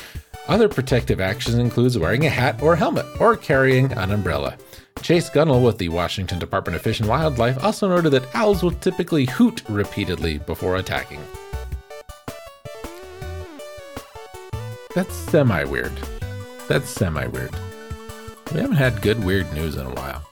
Other 0.49 0.69
protective 0.69 1.21
actions 1.21 1.57
includes 1.57 1.99
wearing 1.99 2.25
a 2.25 2.31
hat 2.31 2.63
or 2.63 2.77
helmet 2.77 3.07
or 3.21 3.37
carrying 3.37 3.93
an 3.93 4.13
umbrella. 4.13 4.57
Chase 5.03 5.29
Gunnell 5.29 5.65
with 5.65 5.79
the 5.79 5.89
Washington 5.89 6.39
Department 6.39 6.77
of 6.77 6.83
Fish 6.83 7.01
and 7.01 7.09
Wildlife 7.09 7.63
also 7.63 7.89
noted 7.89 8.11
that 8.11 8.35
owls 8.35 8.63
will 8.63 8.71
typically 8.71 9.27
hoot 9.27 9.63
repeatedly 9.69 10.39
before 10.39 10.77
attacking. 10.77 11.21
That's 14.95 15.15
semi 15.15 15.65
weird. 15.65 15.93
That's 16.69 16.89
semi 16.89 17.27
weird. 17.27 17.55
We 18.55 18.61
haven't 18.61 18.77
had 18.77 19.03
good 19.03 19.23
weird 19.25 19.53
news 19.53 19.77
in 19.77 19.87
a 19.87 19.91
while. 19.91 20.23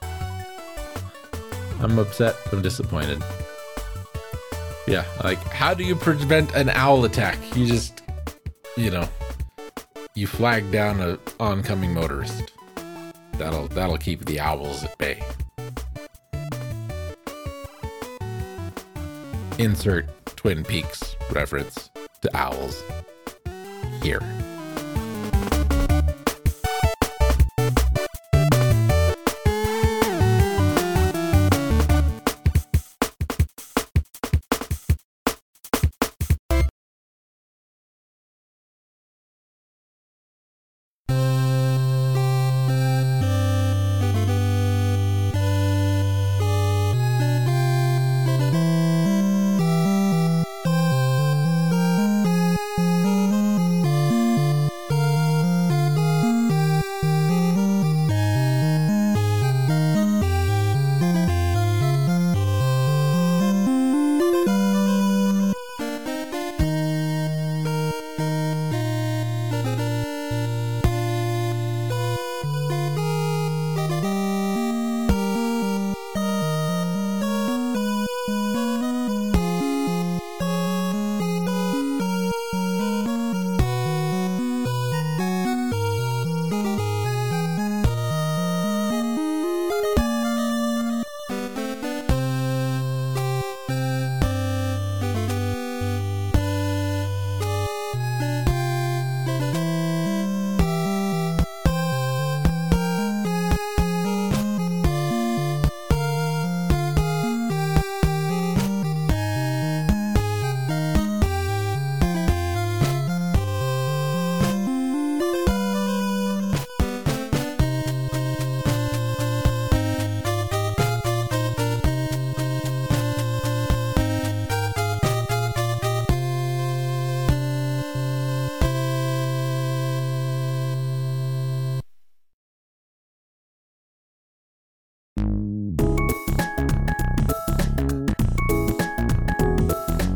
I'm 1.81 1.99
upset. 1.99 2.37
I'm 2.53 2.63
disappointed. 2.63 3.23
Yeah, 4.87 5.05
like, 5.23 5.39
how 5.49 5.75
do 5.75 5.85
you 5.85 5.97
prevent 5.97 6.55
an 6.55 6.69
owl 6.71 7.05
attack? 7.05 7.39
You 7.57 7.67
just, 7.67 8.03
you 8.77 8.91
know, 8.91 9.09
you 10.15 10.29
flag 10.29 10.71
down 10.71 11.01
an 11.01 11.19
oncoming 11.41 11.93
motorist. 11.93 12.53
That'll 13.33 13.67
that'll 13.69 13.99
keep 13.99 14.25
the 14.25 14.39
owls 14.39 14.85
at 14.85 14.97
bay. 14.99 15.23
Insert 19.59 20.07
Twin 20.37 20.65
Peaks 20.65 21.17
reference 21.33 21.91
to 22.21 22.37
owls 22.37 22.83
here. 24.03 24.21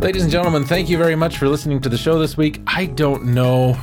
Ladies 0.09 0.23
and 0.23 0.33
gentlemen, 0.33 0.65
thank 0.65 0.89
you 0.89 0.97
very 0.97 1.15
much 1.17 1.37
for 1.37 1.49
listening 1.49 1.83
to 1.83 1.91
the 1.91 1.99
show 1.99 2.19
this 2.19 2.35
week. 2.35 2.63
I 2.67 2.87
don't 2.87 3.27
know. 3.27 3.79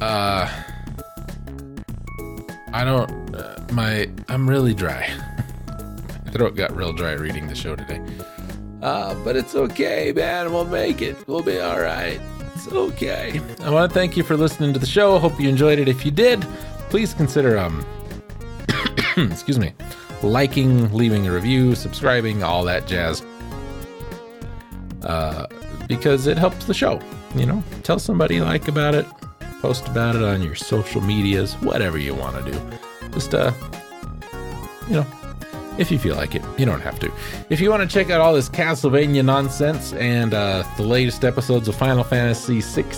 Uh, 0.00 0.50
I 2.72 2.82
don't. 2.82 3.10
Uh, 3.36 3.62
my 3.72 4.08
I'm 4.30 4.48
really 4.48 4.72
dry. 4.72 5.06
my 6.24 6.30
throat 6.30 6.56
got 6.56 6.74
real 6.74 6.94
dry 6.94 7.12
reading 7.12 7.46
the 7.46 7.54
show 7.54 7.76
today. 7.76 8.02
Uh, 8.80 9.14
but 9.22 9.36
it's 9.36 9.54
okay, 9.54 10.14
man. 10.16 10.50
We'll 10.50 10.64
make 10.64 11.02
it. 11.02 11.28
We'll 11.28 11.42
be 11.42 11.60
all 11.60 11.80
right. 11.80 12.18
It's 12.54 12.68
okay. 12.68 13.38
I 13.60 13.68
want 13.68 13.92
to 13.92 13.94
thank 13.94 14.16
you 14.16 14.22
for 14.22 14.38
listening 14.38 14.72
to 14.72 14.78
the 14.78 14.86
show. 14.86 15.18
Hope 15.18 15.38
you 15.38 15.50
enjoyed 15.50 15.78
it. 15.78 15.88
If 15.88 16.06
you 16.06 16.10
did, 16.10 16.40
please 16.88 17.12
consider 17.12 17.58
um, 17.58 17.84
excuse 19.18 19.58
me, 19.58 19.74
liking, 20.22 20.90
leaving 20.90 21.26
a 21.26 21.32
review, 21.32 21.74
subscribing, 21.74 22.42
all 22.42 22.64
that 22.64 22.86
jazz. 22.86 23.22
Uh, 25.04 25.46
because 25.88 26.26
it 26.26 26.38
helps 26.38 26.64
the 26.64 26.74
show. 26.74 27.00
You 27.34 27.46
know, 27.46 27.62
tell 27.82 27.98
somebody 27.98 28.36
you 28.36 28.44
like 28.44 28.68
about 28.68 28.94
it, 28.94 29.06
post 29.60 29.88
about 29.88 30.16
it 30.16 30.22
on 30.22 30.42
your 30.42 30.54
social 30.54 31.00
medias, 31.00 31.54
whatever 31.54 31.98
you 31.98 32.14
want 32.14 32.44
to 32.44 32.52
do. 32.52 32.60
Just 33.10 33.34
uh, 33.34 33.52
you 34.88 34.94
know, 34.94 35.06
if 35.78 35.90
you 35.90 35.98
feel 35.98 36.16
like 36.16 36.34
it. 36.34 36.42
You 36.58 36.66
don't 36.66 36.80
have 36.80 36.98
to. 37.00 37.12
If 37.50 37.60
you 37.60 37.70
want 37.70 37.82
to 37.82 37.88
check 37.88 38.10
out 38.10 38.20
all 38.20 38.34
this 38.34 38.48
Castlevania 38.48 39.24
nonsense 39.24 39.92
and 39.94 40.34
uh, 40.34 40.64
the 40.76 40.82
latest 40.82 41.24
episodes 41.24 41.68
of 41.68 41.74
Final 41.74 42.04
Fantasy 42.04 42.60
VI 42.60 42.92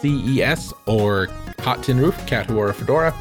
CES 0.00 0.72
or 0.86 1.28
Hot 1.60 1.82
Tin 1.82 1.98
Roof, 1.98 2.26
Cat 2.26 2.46
Who 2.46 2.56
Wore 2.56 2.68
a 2.68 2.74
Fedora, 2.74 3.14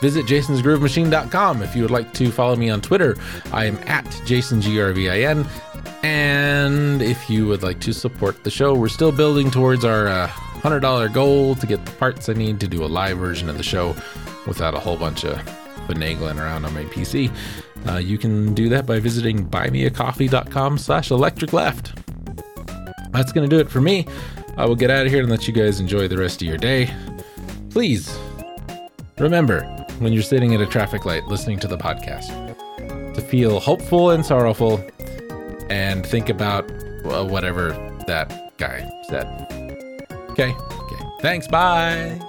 visit 0.00 0.26
jasonsgroovemachine.com. 0.26 1.62
If 1.62 1.74
you 1.76 1.82
would 1.82 1.90
like 1.90 2.12
to 2.14 2.30
follow 2.30 2.56
me 2.56 2.70
on 2.70 2.80
Twitter, 2.80 3.16
I 3.52 3.66
am 3.66 3.78
at 3.86 4.04
jasongrvin. 4.26 5.46
And 6.02 7.00
if 7.00 7.30
you 7.30 7.46
would 7.46 7.62
like 7.62 7.80
to 7.80 7.92
support 7.92 8.44
the 8.44 8.50
show, 8.50 8.74
we're 8.74 8.88
still 8.88 9.12
building 9.12 9.50
towards 9.50 9.84
our 9.84 10.08
uh, 10.08 10.28
$100 10.28 11.12
goal 11.12 11.54
to 11.56 11.66
get 11.66 11.84
the 11.84 11.92
parts 11.92 12.28
I 12.28 12.34
need 12.34 12.60
to 12.60 12.68
do 12.68 12.84
a 12.84 12.86
live 12.86 13.18
version 13.18 13.48
of 13.48 13.56
the 13.56 13.62
show 13.62 13.94
without 14.46 14.74
a 14.74 14.78
whole 14.78 14.96
bunch 14.96 15.24
of 15.24 15.36
finagling 15.86 16.40
around 16.40 16.64
on 16.64 16.74
my 16.74 16.84
PC. 16.84 17.32
Uh, 17.88 17.98
you 17.98 18.18
can 18.18 18.54
do 18.54 18.68
that 18.68 18.86
by 18.86 19.00
visiting 19.00 19.46
buymeacoffee.com 19.48 20.78
slash 20.78 21.10
electric 21.10 21.52
left. 21.52 21.92
That's 23.12 23.32
going 23.32 23.48
to 23.48 23.54
do 23.54 23.60
it 23.60 23.70
for 23.70 23.80
me. 23.80 24.06
I 24.56 24.66
will 24.66 24.76
get 24.76 24.90
out 24.90 25.06
of 25.06 25.12
here 25.12 25.22
and 25.22 25.30
let 25.30 25.48
you 25.48 25.54
guys 25.54 25.80
enjoy 25.80 26.08
the 26.08 26.16
rest 26.16 26.42
of 26.42 26.48
your 26.48 26.58
day. 26.58 26.94
Please 27.70 28.16
remember 29.18 29.62
when 29.98 30.12
you're 30.12 30.22
sitting 30.22 30.54
at 30.54 30.60
a 30.60 30.66
traffic 30.66 31.04
light 31.04 31.24
listening 31.26 31.58
to 31.60 31.68
the 31.68 31.78
podcast 31.78 32.28
to 33.14 33.20
feel 33.20 33.60
hopeful 33.60 34.10
and 34.10 34.24
sorrowful 34.24 34.84
and 35.72 36.06
think 36.06 36.28
about 36.28 36.70
whatever 37.02 37.70
that 38.06 38.52
guy 38.58 38.86
said. 39.08 39.26
Okay. 40.30 40.50
Okay. 40.52 41.04
Thanks. 41.22 41.48
Bye. 41.48 42.20